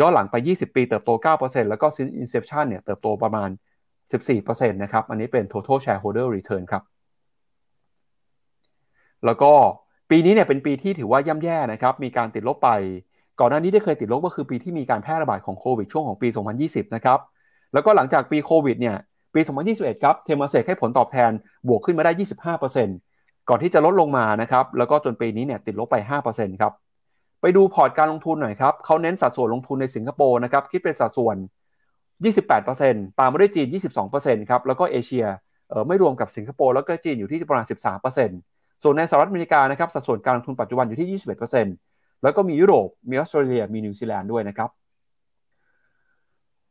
[0.00, 1.10] ย้อนหลังไป 20 ปีเติบโต
[1.40, 3.48] 9%แล้วก็ since inception เนี่ยเติบโตประมาณ
[4.10, 6.82] 14%นะครับ อันนี้เป็น total shareholder return ครับ
[9.24, 9.52] แล้วก็
[10.14, 12.70] ปีนี้เนี่ยเป็นปีที่ถือว่าย่ำแย่นะครับมีการติดลบไป
[13.40, 16.28] ก่อนหน้านี้ได้เคยติดลบก็คือปีที่มีการแพร่ระบาดของโควิดช่วงของปี
[16.62, 17.18] 2020 นะครับ
[17.72, 18.96] แล้วก็หลังจากปีโควิดเนี่ย
[19.34, 19.40] ปี
[19.72, 21.30] 2021 ครับเทมเซกให้ผลตอบแทน
[21.68, 22.12] บวกขึ้นมาได้
[22.60, 25.96] 25%ก่อนที่จะลดลงมานะครับแล้วก็จนปีนี้เนี่ยติดลบไป
[26.28, 26.72] 5%ครับ
[27.40, 31.36] ไปดูพอร์ตการลงทุนหน่อยครับเขาเน้นสัดส่วนลงทุนในสิงคโปร์นะครับคิดเป็นสัดส่วน
[32.28, 33.66] 28%ตามมาด้วยจีน
[34.08, 35.26] 22%ครับแล้วก็เอเชีย
[35.68, 38.51] เออไม่รวมกับสิงคโปร์แล้วก็จีนอยู่ที่ประมาณ 13%
[38.82, 41.20] ส่วนในสหรัฐอเมริกานะครับสัดส่วนการลงทุนปัจจุบันอยู่ที่
[41.70, 44.70] 21%แล้วก็มียุโรป มีออสเตรเลีย มีนิวซีแลนด์ด้วยนะครับ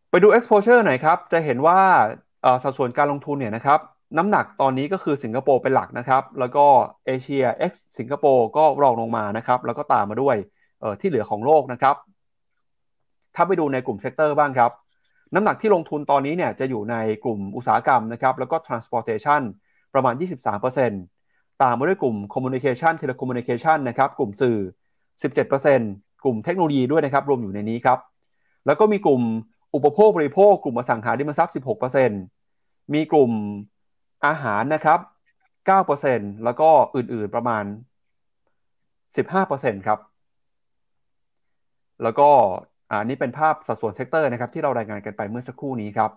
[0.09, 1.79] ไปดู exposure หน่อยครับ จะเห็นว่า
[2.63, 3.79] สัดส่วนการลงทุนเนี่ยนะครับ
[4.17, 6.65] น้ำหนักตอนนี้ก็คือสิงคโปร์เป็นหลักนะครับ แล้วก็
[7.05, 10.35] เอเชีย X สิงคโปร์ก็รองลงมานะครับ แล้วก็ตามมาด้วย
[10.99, 11.95] ที่เหลือของโลกนะครับ
[13.35, 14.71] ถ้าไปดูในกลุ่ม sector บ้างครับ
[15.35, 19.41] น้ำหนักที่ลงทุนตอนนี้เนี่ยจะอยู่ในกลุ่มอุตสาหกรรมนะครับ แล้วก็ transportation
[19.93, 20.13] ประมาณ
[20.79, 21.20] 23%
[21.61, 24.57] ตามมาด้วยกลุ่ม communication telecommunication นะครับ กลุ่มสื่อ
[25.19, 27.99] 17%กลุ่มเทคโนโลยีด้วยนะครับ รวมอยู่ในนี้ครับ
[28.65, 29.21] แล้วก็มีกลุ่ม
[29.75, 31.53] อุปโภคบริโภค กลุ่มอสังหาริมทรัพย์
[32.23, 33.31] 16%มีกลุ่ม
[34.25, 34.99] อาหารนะครับ
[35.71, 37.63] 9%แล้วก็อื่นๆประมาณ
[39.15, 39.99] 15%ครับ
[42.03, 42.29] แล้วก็
[42.91, 46.11] อันนี้เป็นภาพสัดส่วน sector นะครับที่เรารายงานกันไปเมื่อสักครู่นี้ครับ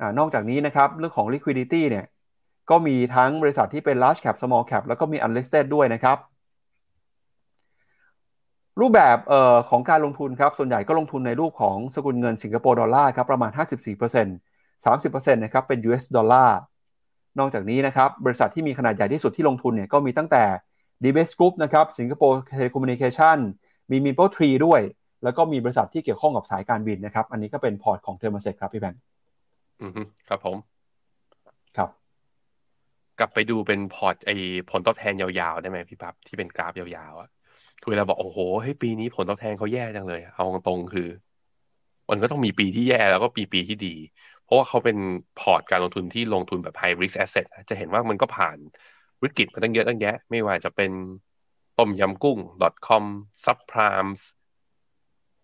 [0.00, 2.04] อนอกจากนี้นะครับเรื่องของ liquidity เนี่ย
[2.70, 6.18] ก็มีทั้งบริษัทที่เป็น large cap small cap แล้วก็มี unlisted ด้วยนะครับ
[8.80, 16.58] รูปแบบออของการลงทุนครับ ส่วนใหญ่ก็ลงทุนในรูปของสกุลเงินสิงคโปร์ดอลลาร์ครับประมาณ 54% 30%นะครับเป็น US ดอลลาร์
[17.38, 20.44] นอกจากนี้นะครับบริษัทที่มีขนาดใหญ่ที่สุดที่ลงทุนเนี่ยก็มีตั้งแต่
[21.02, 23.38] DBS Group นะครับสิงคโปร์ Telecommunication
[23.90, 24.80] มี Mapletree ด้วย
[25.24, 29.00] แล้วก็มีบริษัทที่เกี่ยวข้องกับสายการบินนะครับ อันนี้ก็เป็นพอร์ตของเทอร์มาเซ็ครับพี่แบงค์
[29.80, 29.92] อืม
[30.28, 30.56] ครับผม
[33.18, 34.30] กลับไปดูเป็นพอร์ตไอ
[34.70, 37.28] ผลตอบแทนยาวๆได้ไหมพี่ปั๊บที่เป็นกราฟยาวๆอะ
[37.82, 41.08] คือเราบอกโอ้โหให้ปีนี้ผลตอบแทนเขาแย่จังเลย เอาตรงคือ
[42.10, 43.94] มันก็ต้องมีปีที่แย่แล้วก็ปีปีที่ดี
[44.44, 44.96] เพราะว่าเขาเป็น
[45.40, 48.56] พอร์ตการลงทุนที่ลงทุนแบบ high risk asset จะเห็นว่ามันก็ผ่าน
[49.22, 50.90] วิกฤตมาตั้งเยอะตั้งแยะ ไม่ว่าจะเป็น
[51.78, 52.38] ต้มยำกุ้ง
[52.86, 53.04] .com
[53.44, 54.10] subprime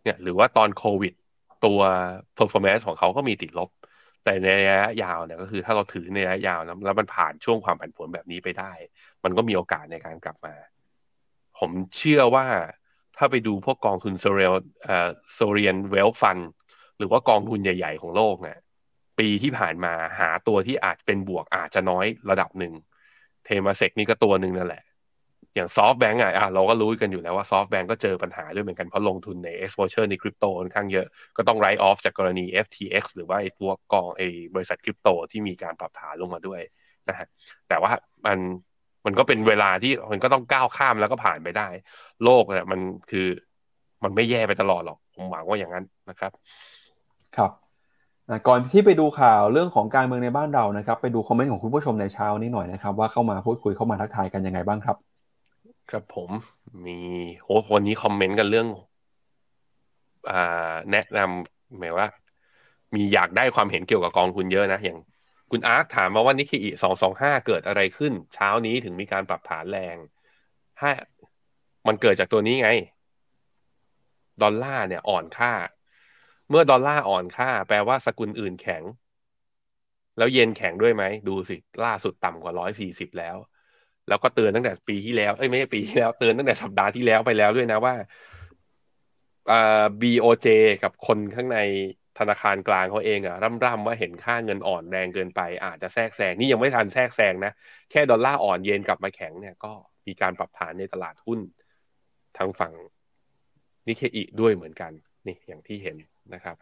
[0.02, 1.12] เนี่ยหรือว่าตอนโควิด
[1.64, 1.80] ตัว
[2.38, 3.70] performance ของเขาก็มีติดลบ
[4.24, 8.72] แต่ในระยะยาวเนี่ยก็คือถ้าเราถือในระยะยาวนะแล้วมันผ่านช่วงความผันผวนแบบนี้ไปได้
[9.24, 10.54] มันก็มีโอกาสในการกลับมา
[11.58, 12.46] ผมเชื่อว่า
[13.16, 14.54] ถ้าไปดูพวกกองทุนโซเรียล
[14.84, 16.38] เอ่อ sovereign wealth fund
[16.98, 18.58] หรือว่ากองทุนใหญ่ ๆ ของโลกเนี่ย
[19.18, 22.72] ปีที่ผ่านมาหาตัวที่อาจเป็นบวกอาจจะน้อยระดับหนึ่ง
[23.44, 24.82] เทมาเซกนี่ก็ตัวหนึ่งนั่นแหละ
[25.54, 36.60] อย่างซอฟต์แบงก์อะเราก็รู้กันอยู่แล้วว่าซอฟต์แบงก์ก็เจอปัญหาด้วยเหมือนกัน เพราะลงทุนใน exposure ในคริปโตค่อนข้างเยอะ ก็ต้อง write off จากกรณี FTX หรือว่าไอ้ตัวกองไอ้บริษัทคริปโตที่มีการปรับฐานลงมาด้วย
[37.08, 37.26] นะฮะ
[37.68, 37.92] แต่ว่า
[38.26, 38.38] มัน
[39.06, 41.68] มันก็เป็นเวลาที่มันก็ต้องก้าวข้ามแล้วก็ผ่านไปได้
[42.24, 42.80] โลกเนี่ยมัน
[43.10, 43.26] คือ
[44.04, 46.32] มันไม่แย่ไปตลอดหรอก ผมหวังว่าอย่างนั้นนะครับ
[47.36, 47.50] ครับ
[48.48, 55.13] ก่อนที่ไปดูข่าวเรื่องของการเมืองในบ้านเรานะครับ ไปดูคอมเมนต์ของคุณผู้ชมในเช้านี้หน่อยนะครับ ว่าเข้ามาพูดคุยเข้ามาทักทายกันยังไงบ้างครับ
[55.90, 56.30] ครับผม
[56.86, 56.98] มี
[57.42, 58.68] โหคนนี้คอมเมนต์กันเรื่อง
[60.30, 62.06] อ่า แนะนำหมายว่า
[62.94, 64.98] มีอยากได้ความเห็นเกี่ยวกับกองทุนเยอะนะ อย่าง
[65.50, 69.96] คุณอาร์คถามมาว่านิกเอีสองสองห้าเกิดอะไรขึ้น เช้านี้ถึงมีการปรับฐานแรง
[70.78, 70.90] ถ้า
[71.86, 72.70] มันเกิดจากตัวนี้ไง
[74.42, 75.52] ดอลลาร์เนี่ยอ่อนค่า
[76.48, 78.82] เมื่อดอลลาร์อ่อนค่า แปลว่าสกุลอื่นแข็ง
[80.18, 83.36] แล้วเยนแข็งด้วยไหม ดูสิ ล่าสุดต่ำกว่าร้อยสี่สิบแล้ว
[84.08, 87.94] แล้วก็เตือนตั้งแต่ปีที่แล้ว เอ้ยไม่ใช่ปีที่แล้ว เตือนตั้งแต่สัปดาห์ที่แล้วไปแล้วด้วยนะว่า
[89.52, 90.46] อ่า BOJ
[90.82, 91.58] กับคนข้างใน
[92.18, 97.52] ธนาคารกลางเขาเองอะร่ำร่ำว่าเห็นค่าเงินอ่อนแรงเกินไป อาจจะแทรกแซงนี่ยังไม่ทันแทรกแซงนะ
[97.90, 99.72] แค่ดอลลาร์อ่อนเยนกลับมาแข็งเนี่ยก็
[100.06, 101.40] มีการปรับฐานในตลาดหุ้น
[102.38, 102.72] ทางฝั่ง
[103.86, 104.92] นิเคอิด้วยเหมือนกัน
[105.26, 105.96] นี่อย่างที่เห็น
[106.34, 106.56] นะครับ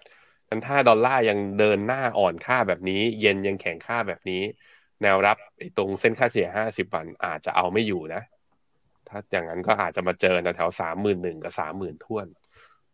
[0.49, 4.43] นั้นถ้าดอลลาร์ยังเดินหน้าอ่อนค่าแบบนี้ เย็นยังแข็งค่าแบบนี้
[5.03, 5.39] แนวรับ
[5.79, 8.23] ตรงเส้นค่าเฉลี่ยห้าสิบวันอาจจะเอาไม่อยู่นะ
[9.09, 12.27] ถ้าอย่างนั้นก็อาจจะมาเจอแถวสามหมื่นหนึ่งกับสามหมื่นท่วน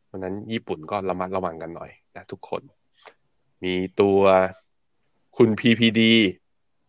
[0.06, 2.62] เพราะนั้นญี่ปุ่นก็ระมัดระวังกันหน่อยนะทุกคน
[3.64, 4.20] มีตัว
[5.36, 6.00] คุณ PPD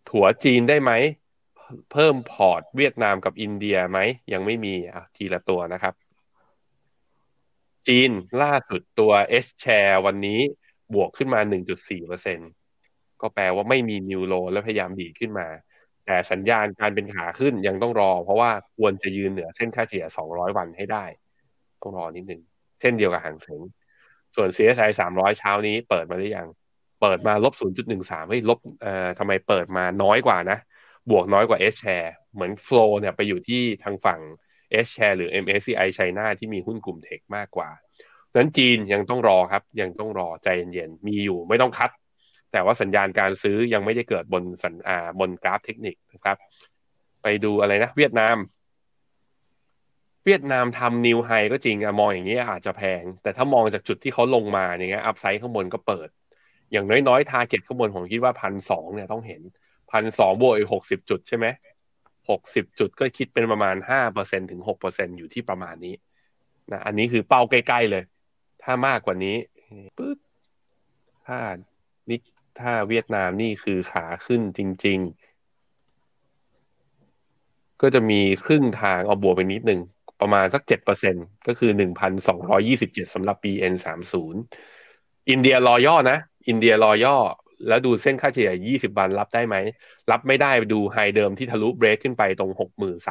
[0.09, 0.91] ถัวจีนได้ไหม
[1.91, 3.99] เพิ่มพอร์ตเวียดนามกับอินเดียไหม
[4.33, 5.93] ยังไม่มีอะทีละตัวนะครับ
[7.87, 8.11] จีน
[8.41, 9.11] ล่าสุดตัว
[9.45, 10.39] A share วันนี้
[10.93, 12.58] บวกขึ้นมา 1.4%
[13.21, 15.47] ก็แปลว่าไม่มี new low และพยายามดีขึ้นมา
[16.05, 21.05] แต่สัญญาณการเป็นขาขึ้นยังต้องรอ เพราะว่าควรจะยืนเหนือเส้นค่าเฉลี่ย 200 วันให้ได้
[21.81, 22.41] ต้องรอนิดนึง
[22.81, 23.61] เส้นเดียวกับหางเสง
[24.35, 26.47] ส่วน CSI 300 เช้านี้เปิดมาหรือยัง
[27.01, 27.53] เปิดมาลบ
[27.91, 30.57] 0.13เฮ้ยลบเอ่อทำไมเปิดมาน้อยกว่านะ
[31.09, 34.19] บวกน้อยกว่า S share เหมือนโฟล์เนี่ยไปอยู่ที่ทางฝั่ง
[34.85, 37.69] S share หรือ MSCI China ที่มีหุ้นกลุ่มเทคมากกว่า
[38.35, 41.91] นั้นจีนยังต้องรอครับ ยังต้องรอใจเย็นๆมีอยู่ไม่ต้องคัด
[42.51, 46.37] แต่ว่าสัญญาณการซื้อยังไม่ได้เกิดบนสัญอ่าบนกราฟเทคนิคนะครับ
[47.23, 48.37] ไปดูอะไรนะ เวียดนาม
[50.25, 56.09] เวียดนามทำ new high ก็จริงอะมองอย่างนี้อาจจะแพง แต่ถ้ามองจากจุดที่เขาลงมาอย่างเงี้ย upside ข้างบนก็เปิด
[56.71, 59.41] อย่างน้อยๆ target ข้างบนผมคิดว่าพันสองเนี่ยต้องเห็น
[59.91, 61.45] พันสองบวกอีกหกสิบจุดใช่ไหม
[62.29, 65.95] หกสิบจุดก็คิดเป็นประมาณห้าเปอร์เซ็นถึงหกเปอร์เซ็นอยู่ที่ประมาณนี้
[66.71, 68.03] นะอันนี้คือเป้าใกล้ๆเลย
[68.63, 69.35] ถ้ามากกว่านี้
[69.97, 70.17] ปึ๊บ
[71.27, 71.37] ถ้า
[72.59, 74.99] ถ้าเวียดนามนี่คือขาขึ้นจริง
[76.95, 79.81] ๆ ก็จะมีครึ่งทางเอาบวกไปนิดหนึ่ง
[80.21, 81.15] ประมาณสักเจ็ดเปอร์เซ็น
[81.47, 84.41] ก็คือหนึ่งพันสองร้อยี่สิบเจ็ดสำหรับ BN สามศูนย์
[85.29, 87.17] อินเดียรอย่อนะ อินเดียรอย่อ
[87.67, 89.55] แล้วดูเส้นค่าเฉลี่ย20วันรับได้ไหม
[90.11, 92.51] รับไม่ได้ดูไฮเดิมที่ทะลุเบรกขึ้นไปตรง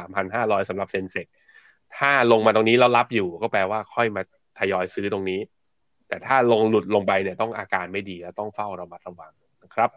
[0.05, 1.25] 63,500สำหรับเซ็นเซก
[1.97, 4.21] ถ้าลงมาตรงนี้แล้วรับอยู่ก็แปลว่าค่อยมา
[4.59, 5.39] ทยอยซื้อตรงนี้
[6.09, 9.31] แต่ถ้าลงหลุดลงไปเนี่ยต้องอาการไม่ดีแล้วต้องเฝ้าระมัดระวัง
[9.63, 9.89] นะครับ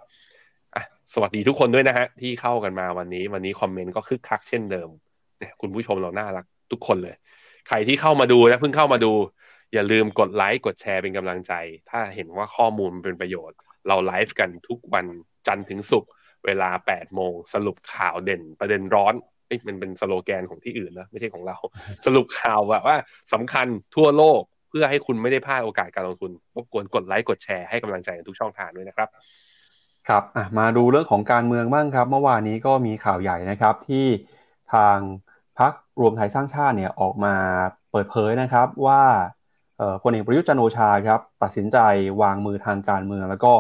[1.15, 4.89] สวัสดีทุกคนด้วยนะฮะที่เข้ากันมาวันนี้ วันนี้คอมเมนต์ก็คึกคักเช่นเดิม
[5.39, 7.15] เนี่ยคุณผู้ชมเราน่ารักทุกคนเลย
[7.69, 9.13] ใครที่เข้ามาดูและเพิ่งเข้ามาดู
[9.73, 11.53] อย่าลืมกดไลค์กดแชร์เป็นกำลังใจ
[11.91, 13.59] ถ้าเห็นว่าข้อมูลเป็นประโยชน์
[13.89, 15.07] เราไลฟ์กันทุกวัน
[15.47, 16.11] จันทร์ถึงศุกร์
[16.45, 19.15] เวลา8โมงสรุปข่าวเด่นประเด็นร้อน
[19.69, 21.57] มันเป็นสโลแกนของที่อื่นนะไม่ใช่ของเรา
[22.07, 22.97] สรุปข่าวแบบว่า
[23.33, 24.43] สำคัญทั่วโลก
[24.73, 29.09] พื่อให้คุณไม่ได้พลาดโอกาสการลงทุนรบกวนกดไลค์กดแชร์ให้กำลังใจทุกช่องทางด้วยนะครับ
[30.09, 30.23] ครับ
[30.59, 34.07] มาดูเรื่องของการเมืองบ้างครับ เมื่อวานนี้ก็มีข่าวใหญ่นะครับที่
[34.75, 34.99] ทาง
[35.59, 37.35] พักรวมไทยสร้างชาติเนี่ยออกมา
[37.91, 39.03] เปิดเผยนะครับว่า
[40.03, 41.79] พลเอกประยุทธ์จันโอชาครับตัดสินใจ
[42.23, 43.53] วางมือทางการเมือง แล้วก็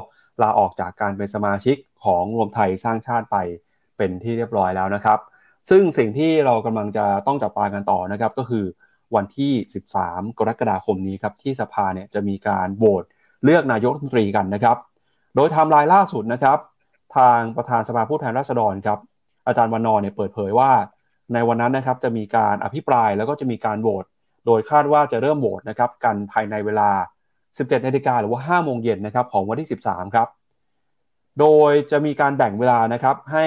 [0.42, 3.36] ลาออกจากการเป็นสมาชิกของรวมไทยสร้างชาติไป
[3.96, 5.18] เป็นที่เรียบร้อยแล้วนะครับ
[5.70, 8.64] ซึ่งสิ่งที่เรากำลังจะต้องจับตากันต่อนะครับ ก็คือ
[9.16, 9.52] วันที่
[9.94, 13.04] 13 กรกฎาคมนี้ครับที่สภาเนี่ยจะมีการโหวต
[13.44, 14.76] เลือกนายกรัฐมนตรีกันนะครับ
[15.36, 16.58] โดยไทม์ไลน์ล่าสุดนะครับ
[17.16, 18.98] ทางประธานสภาผู้แทนราษฎรครับ
[19.46, 20.70] อาจารย์วันนอเนี่ยเปิดเผยว่า
[21.32, 24.04] ในวันนั้นนะครับจะมีการอภิปรายแล้วก็จะมีการโหวต
[24.46, 26.90] โดยคาดว่าจะเริ่มโหวตนะครับกันภายในเวลา
[27.40, 30.28] 17นาฬิกาหรือว่า 5 โมงเย็นนะครับของวันที่ 13 ครับ
[31.40, 33.46] โดยจะมีการแบ่งเวลานะครับให้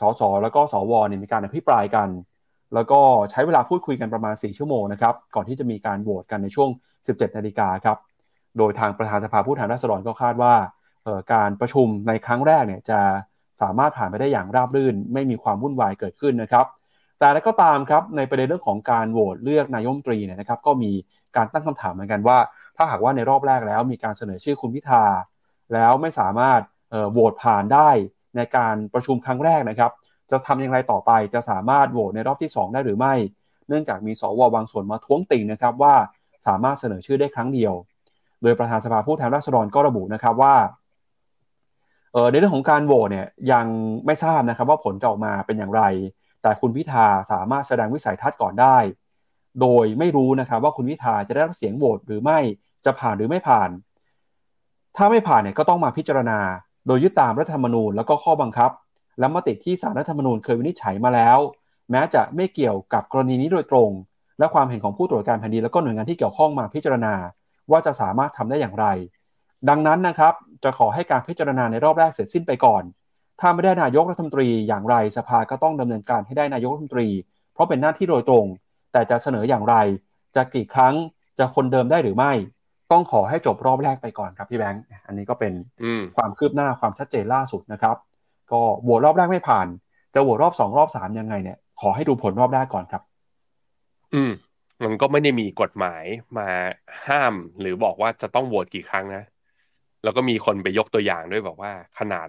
[0.00, 2.08] สสแล้วก็สวเนี่ยมีการอภิปรายกัน
[2.74, 3.00] แล้วก็
[3.30, 6.68] ใช้เวลาพูดคุยกันประมาณ 4 ชั่วโมงนะครับ ก่อนที่จะมีการโหวตกันในช่วง
[7.02, 7.98] 17 นาฬิกาครับ
[8.58, 10.54] โดยทางประธานสภาผู้แทนราษฎรก็คาดว่า
[11.32, 13.00] การประชุมในครั้งแรกเนี่ยจะ
[13.60, 16.66] สามารถผ่านไปได้อย่างราบรื่น ไม่มีความวุ่นวายเกิดขึ้นนะครับ
[17.18, 20.92] แต่แล้วก็ตามครับในประเด็นเรื่องของการโหวตเลือกนายมตรีเนี่ยนะครับ ก็มี
[21.36, 22.38] การตั้งคำถามเหมือนกันว่า
[22.76, 25.04] ถ้าหากว่าในรอบแรกแล้วมีการเสนอชื่อคุณพิธา
[25.74, 26.60] แล้วไม่สามารถ
[27.12, 27.90] โหวตผ่านได้
[28.36, 29.92] ในการประชุมครั้งแรกนะครับ
[30.30, 33.14] จะทำอย่างไรต่อไปจะสามารถโหวตในรอบที่ 2 ได้หรือไม่
[33.68, 35.94] เนื่องจากมีสวบางส่วนมาท้วงติงนะครับว่า
[36.46, 37.74] สามารถเสนอชื่อได้ครั้งเดียว
[38.42, 40.54] โดยประธานสภาผู้แทนราษฎรก็ระบุนะครับว่า
[42.30, 43.66] ในเรื่องของการโหวตเนี่ยยัง
[44.06, 45.82] ไม่ทราบนะครับว่าผลจะออกมาเป็นอย่างไร
[46.42, 48.76] แต่คุณพิธาสามารถแสดงวิสัยทัศน์ก่อนได้
[49.60, 52.38] โดยไม่รู้นะครับว่าคุณพิธาจะได้รับเสียงโหวตหรือไม่
[52.84, 53.70] จะผ่านหรือไม่ผ่าน
[54.96, 56.38] ถ้าไม่ผ่านเนี่ยก็ต้องมาพิจารณา
[56.86, 58.70] โดยยึดตามรัฐธรรมนูญ แล้วก็ข้อบังคับ
[59.18, 61.38] และมติที่สารรัฐธรรมนูญเคยวินิจฉัยมาแล้ว
[61.90, 63.90] แม้จะไม่เกี่ยวกับกรณีนี้โดยตรง
[64.38, 67.14] และความเห็นของผู้ตรวจการแผ่นดินแล้วก็หน่วยงานที่เกี่ยวข้องมาพิจารณา
[67.70, 68.86] ว่าจะสามารถทำได้อย่างไร
[69.68, 72.82] ดังนั้นนะครับจะขอให้การพิจารณาในรอบแรกเสร็จสิ้นไปก่อน
[73.40, 77.08] ถ้าไม่ได้นายกรัฐมนตรีอย่างไรสภาก็ต้องดำเนินการให้ได้นายกรัฐมนตรี
[77.54, 78.44] เพราะเป็นหน้าที่โดยตรง
[78.92, 79.76] แต่จะเสนออย่างไร
[80.36, 80.94] จะกี่ครั้ง
[81.38, 82.32] จะคนเดิมได้หรือไม่
[82.92, 85.52] ต้องขอให้จบรอบแรกไปก่อนครับพี่แบงค์อันนี้ก็เป็น
[86.16, 87.96] ความคืบหน้าความชัดเจนล่าสุดนะครับ
[88.52, 89.66] ก็โหวตรอบแรกไม่ผ่าน
[90.14, 93.02] จะโหวตรอบสองรอบสามยังไงเนี่ย ขอให้ดูผลรอบแรกก่อนครับ
[94.14, 94.32] อืม
[94.84, 96.04] มันก็ไม่ได้มีกฎหมาย
[96.38, 96.48] มา
[97.08, 99.22] ห้าม หรือบอกว่าจะต้องโหวตกี่ครั้งนะ
[100.02, 102.28] แล้วก็มีคนไปยกตัวอย่างด้วยบอกว่า ขนาด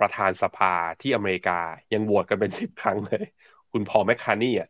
[0.00, 1.60] ประธานสภาที่อเมริกา
[1.94, 3.24] ยังโหวตกันเป็นสิบครั้งเลย
[3.72, 4.68] คุณพอแมคคานี่อะ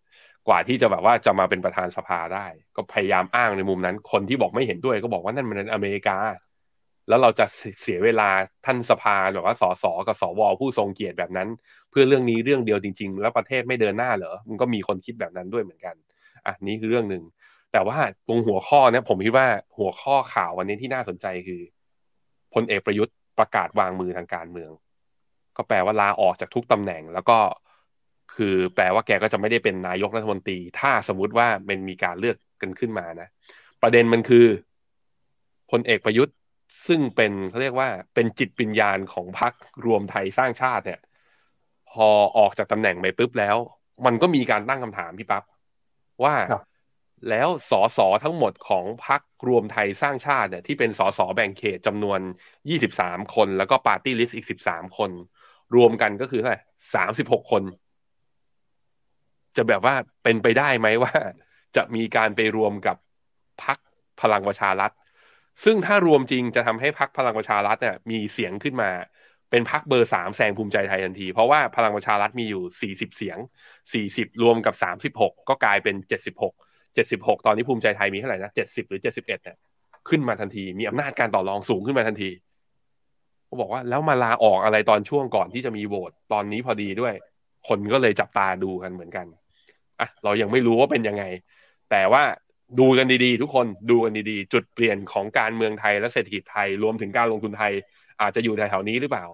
[0.48, 6.16] กว่าที่จะแบบว่าจะมาเป็นประธานสภาได้ ก็พยายามอ้างในมุมนั้น คนที่บอกไม่เห็นด้วยก็บอกว่านั่นมันอเมริกา
[7.08, 7.46] แล้วเราจะ
[7.82, 8.28] เสียเวลา
[8.66, 11.48] ท่านสภาหรือว่าสสกับสวผู้ทรงเกียรติแบบนั้น
[11.90, 15.94] เพื่อเรื่องนี้เรื่องเดียวจริง ๆ แล้วประเทศไม่เดินหน้าเหรอมันก็มีคนคิดแบบนั้นด้วยเหมือนกัน
[16.46, 17.22] อะนี่คือเรื่องหนึ่ง
[17.72, 17.98] แต่ว่า
[18.28, 19.46] ตรงหัวข้อเนี่ยผมคิดว่า
[19.78, 21.60] หัวข้อข่าววันนี้ที่น่าสนใจคือ
[22.54, 24.70] พลเอกประยุทธ์ประกาศวางมือทางการเมือง
[25.56, 27.38] ก็แปลว่าลาออกจากทุกตำแหน่ง แล้วก็
[28.34, 33.28] คือแปลว่าแกก็จะไม่ได้เป็นนายกรัฐมนตรี ถ้าสมมติว่ามันมีการเลือกกันขึ้นมานะ
[33.82, 34.46] ประเด็นมันคือ
[35.70, 36.34] พลเอกประยุทธ์
[36.86, 39.52] ซึ่งเป็นเขาเรียกว่าเป็นจิตวิญญาณของพรรค
[39.86, 41.00] รวมไทยสร้างชาติเนี่ย
[41.90, 42.08] พอ
[42.38, 43.56] ออกจากตำแหน่งไปปุ๊บแล้ว
[44.06, 45.44] มันก็มีการตั้งคำถามพี่ป๊อบ
[46.24, 46.34] ว่า
[47.30, 52.20] แล้วสอสอทั้งหมดของพรรครวมไทยสร้างชาติเนี่ยที่เป็นสอสอแบ่งเขตจำนวน
[52.76, 55.10] 23 คน แล้วก็ปาร์ตี้ลิสต์อีก 13 คน
[55.76, 56.60] รวมกันก็คือเท่าไหร่
[57.04, 57.62] 36 คน
[59.56, 61.12] จะแบบว่าเป็นไปได้ไหมว่า
[61.76, 62.96] จะมีการไปรวมกับ
[63.64, 63.78] พรรค
[64.20, 64.90] พลังประชารัฐ
[65.64, 68.90] ซึ่งถ้ารวมจริงจะทำให้พรรคพลังประชารัฐเนี่ยมีเสียงขึ้นมา
[69.50, 73.38] เป็นพรรคเบอร์สามแซงภูมิใจไทยทันที เพราะว่าพลังประชารัฐมีอยู่ 40 เสียง
[73.90, 74.74] 40 รวมกับ
[75.12, 79.56] 36 ก็กลายเป็น 76เจ็ดสิบหกตอนนี้ภูมิใจไทยมีเท่าไหร่นะเจ็ดสิบหรือเจ็ดสิบเอ็ดเนี่ย
[80.08, 82.30] ขึ้นมาทันที มีอำนาจการต่อรองสูงขึ้นมาทันที
[83.46, 87.14] เขาบอกว่าแล้วมาลาออกอะไรตอนช่วงก่อนที่จะมีโหวตตอนนี้พอดีด้วย
[87.68, 89.26] คนก็เลยจับตาดูกันเหมือนกัน
[90.00, 91.24] อะเรายังไม่รู้ว่าเป็นยังไง
[91.90, 92.22] แต่ว่า
[92.80, 97.72] ดูกันดีๆ ทุกคนดูกันดีๆ จุดเปลี่ยนของการเมืองไทยและเศรษฐกิจไทยรวมถึงการลงทุนไทย
[98.20, 99.26] อาจจะอยู่แถวๆนี้หรือเปล่า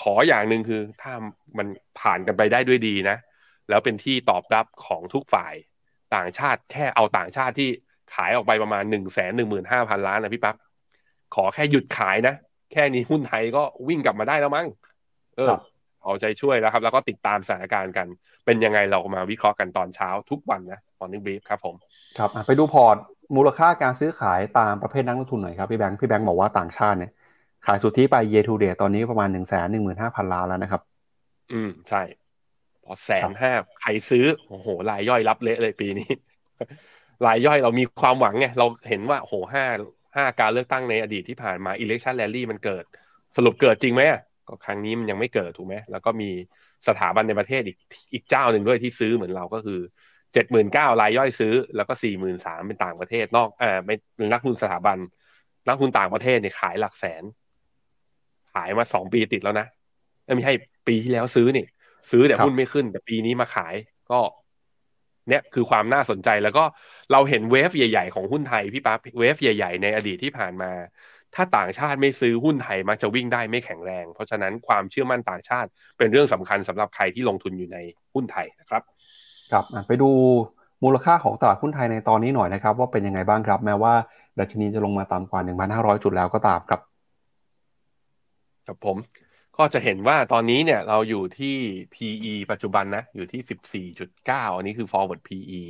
[0.00, 1.12] ขออย่างหนึ่งคือถ้า
[1.58, 1.66] มัน
[2.00, 3.16] ผ่านกันไปได้ด้วยดีนะ
[3.68, 5.54] แล้วเป็นที่ตอบรับของทุกฝ่าย
[6.14, 7.68] ต่างชาติแค่เอาต่างชาติที่
[8.14, 10.56] ขายออกไปประมาณหนึ่งแสนหนึ่งหมื่นห้าพันล้านนะพี่ปั๊บ
[11.34, 12.34] ขอแค่หยุดขายนะ
[12.72, 14.66] แค่นี้หุ้นไทยก็วิ่งกลับมาได้แล้วมั้ง
[15.36, 15.52] เออ
[16.06, 18.06] เอาใจช่วยแล้วครับ แล้วก็ติดตามสถานการณ์กัน
[18.46, 21.74] เป็นยังไงเรามาวิเคราะห์กันตอนเช้าทุกวันนะตอนนี้บีฟครับผม
[22.18, 22.96] ครับอะไปดูพอร์ต
[23.36, 27.12] มูลค่าการซื้อขายตามประเภทนักลงทุนหน่อยครับพี่แบงค์พี่แบงค์บอกว่าต่างชาติเนี่ย
[27.66, 29.74] ขายสุทธิไป year to date ตอนนี้ประมาณ1 1 5 0
[30.16, 30.82] 0 0ล้านแล้วนะครับ
[31.52, 32.02] อืมใช่
[32.84, 36.10] พอแสนห้าใครซื้อโอ้โหรายย่อยรับเละเลยปีนี้
[37.26, 39.66] รายย่อยเรามีความหวังไงเราเห็นว่าโอ้โหห้า
[40.16, 42.84] ห้าการเลือกตั้งในอดีตที่ผ่านมา election rally มันเกิด
[43.36, 46.30] สรุปเกิดจริงไหมอะ ก็ครั้งนี้มันยังไม่เกิดถูกไหมแล้วก็มี
[46.88, 47.78] สถาบันในประเทศอีก
[48.12, 49.80] อีกเจ้าหนึ่งด้วยที่ซื้อเหมือนเราก็คือ
[50.32, 53.94] เจ็ดหมื่นเก้ารายย่อยซื้อ แล้วก็สี่หมื่นสามเป็นต่างประเทศนอกเออไม่
[54.32, 54.98] นักทุนสถาบัน
[55.68, 57.22] นักทุนต่างประเทศเนี่ยขายหลักแสน
[58.52, 59.66] ขายมาสองปีติดแล้วนะ
[60.24, 60.52] เอ้ยไม่ใช่
[60.86, 61.66] ปีที่แล้วซื้อนี่
[62.10, 63.74] ซื้อแต่ครับหุ้นไม่ขึ้น แต่ปีนี้มาขาย
[64.10, 64.20] ก็
[65.28, 66.64] เนี่ยคือความน่าสนใจแล้วก็
[67.12, 70.70] เราเห็นเวฟใหญ่ ๆ ของหุ้นไทยพี่ป๊าเวฟใหญ่ ๆ ในอดีตที่ผ่านมา
[71.36, 75.68] ถ้าต่างชาติไม่ซื้อหุ้นไทยมักจะวิ่งได้ไม่แข็งแรง เพราะฉะนั้นความเชื่อมั่นต่างชาติ
[75.98, 77.78] เป็นเรื่องสำคัญสำหรับใครที่ลงทุนอยู่ใน
[78.14, 78.82] หุ้นไทยนะครับ
[79.52, 80.10] ครับอะไปดู
[80.84, 83.92] มูลค่าของตลาดหุ้นไทยในตอนนี้หน่อยนะครับ ว่าเป็นยังไงบ้างครับ แม้ว่า
[84.38, 85.40] ดัชนีจะลงมาต่ำกว่า
[85.72, 86.80] 1,500 จุดแล้วก็ตามครับ
[88.66, 88.96] ครับผม
[89.56, 91.56] ก็จะเห็นว่าตอนนี้เนี่ยเราอยู่ที่
[91.94, 95.62] PE ปัจจุบันนะ อยู่ที่ 14.9 อันนี้คือ forward PE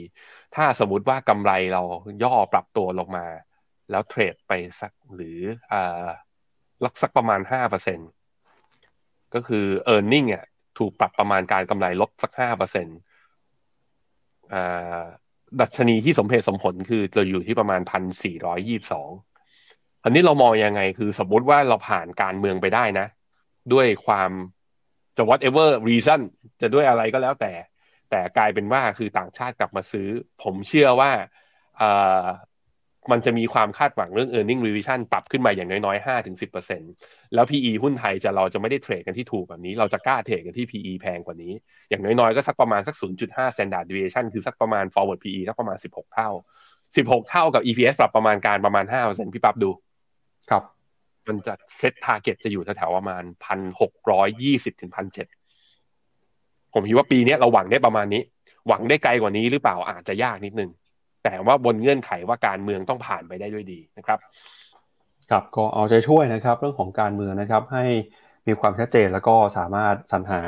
[0.54, 1.82] ถ้าสมมุติว่ากำไรเรา
[2.22, 3.26] ย่อปรับตัวลงมา
[3.90, 5.38] แล้วเทรดไปสักหรือ
[5.72, 6.06] อ่า
[6.84, 7.98] ลักสักประมาณห้าเปอร์เซ็น
[9.34, 10.44] ก็คือ e a r n i n g อะ
[10.78, 13.00] ถูกปรับประมาณการกำไรลบสัก5%
[14.54, 15.02] อ่า
[15.60, 17.80] ดัชนีที่สมเหตุสมผลคือเราอยู่ที่ประมาณ
[18.72, 23.06] 1,422อันนี้เรามองยังไงคือสมมติว่าเราผ่านการเมืองไปได้นะ
[23.72, 24.30] ด้วยความ
[25.16, 26.20] จะ whatever reason
[26.60, 27.52] จะด้วยอะไรก็แล้วแต่
[28.10, 30.08] แต่กลายเป็นว่าคือต่างชาติกลับมาซื้อ
[30.42, 31.10] ผมเชื่อว่า
[33.12, 36.36] มันจะมีความคาดหวังเรื่อง earning revision ปรับขึ้นมาอย่างน้อยๆ5ถึง
[36.84, 41.52] 10%แล้ว PE หุ้นไทยจะเราจะไม่ได้เทรดกันที่ถูกแบบนี้ เราจะกล้าเทรดกันที่ PE แพงกว่านี้
[41.90, 42.94] อย่างน้อยๆ ก็สักประมาณสัก
[43.26, 46.30] 0.5 standard deviation คือสักประมาณ forward PE สักประมาณ 16 เท่า
[46.76, 49.70] 16 เท่ากับ EPS ปรับประมาณการประมาณ5%พี่ปั๊บดู
[50.50, 50.62] ครับ
[51.28, 55.26] มันจะเซตทาร์เก็ตจะอยู่แถวๆประมาณพันหกร้อยยี่สิบถึงพันเจ็ด
[56.74, 58.22] ผมคิดว่าปีนี้เราหวังได้ประมาณนี้
[58.68, 60.70] หวังได้ไกลกว่านี้หรือเปล่าอาจจะยากนิดนึง
[61.26, 64.18] แต่ว่าบนเงื่อนไขว่าการเมืองต้องผ่านไปได้ด้วยดีนะครับ
[65.30, 67.84] ครับก็เอาใจช่วยนะครับเรื่องของการเมืองนะครับให้
[68.46, 70.40] มีความชัดเจนแล้วก็สามารถสรรหา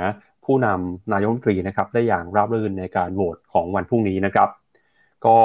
[0.45, 4.49] ผู้นำนายกรัฐมนตรีนะครับได้อย่างราบรื่นในการโหวตของวันพรุ่งนี้นะครับ
[5.26, 5.37] ก็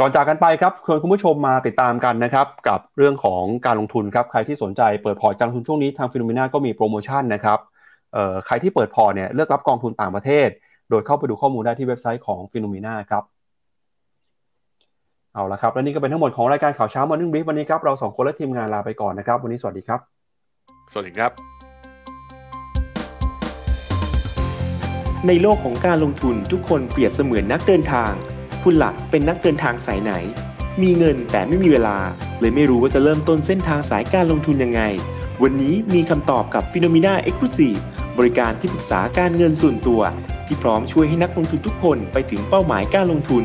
[0.00, 7.58] ก่อนจากกันไปครับชวนคุณผู้ชมมาติดตามกันนะครับกับเรื่องของการลงทุนครับใครที่สนใจเปิดพอร์ตการลงทุนช่วงนี้ทางฟิโนเมนาก็มีโปรโมชั่นนะครับ
[8.12, 10.48] เอ่อใครที่เปิดพอร์ตเนี่ยเลือกรับกองทุนต่างประเทศ
[10.90, 13.24] โดยเข้าไปดูข้อมูลได้ที่เว็บไซต์ของ FINNOMENA ครับ
[15.34, 20.00] เอาละครับและนี่ก็เป็นทั้งหมดของรายการข่าวเช้า Morning Brief วันนี้ครับเราสองคนและทีมงานลาไปก่อนนะครับ วันนี้สวัสดีครับ
[20.92, 21.30] สวัสดีครับ
[25.26, 28.12] ในโลกของการลงทุนทุกคนเปรียบเสมือนนักเดินทาง
[28.62, 30.12] คุณล่ะเป็นนักเดินทางสายไหน
[30.82, 31.98] มีเงินแต่ไม่มีเวลา
[32.40, 34.82] เลยไม่รู้ว่าจะเริ่มต้นเส้นทางสายการลงทุนยังไง
[35.42, 37.48] วันนี้มีคำตอบกับ p h e n o m e n a e x c l u
[37.56, 37.80] s i v e
[38.18, 40.02] บริการที่ปรึกษาการเงินส่วนตัว
[40.46, 43.44] ที่พร้อมช่วยให้นักลงทุนทุกคนไปถึงเป้าหมายการลงทุน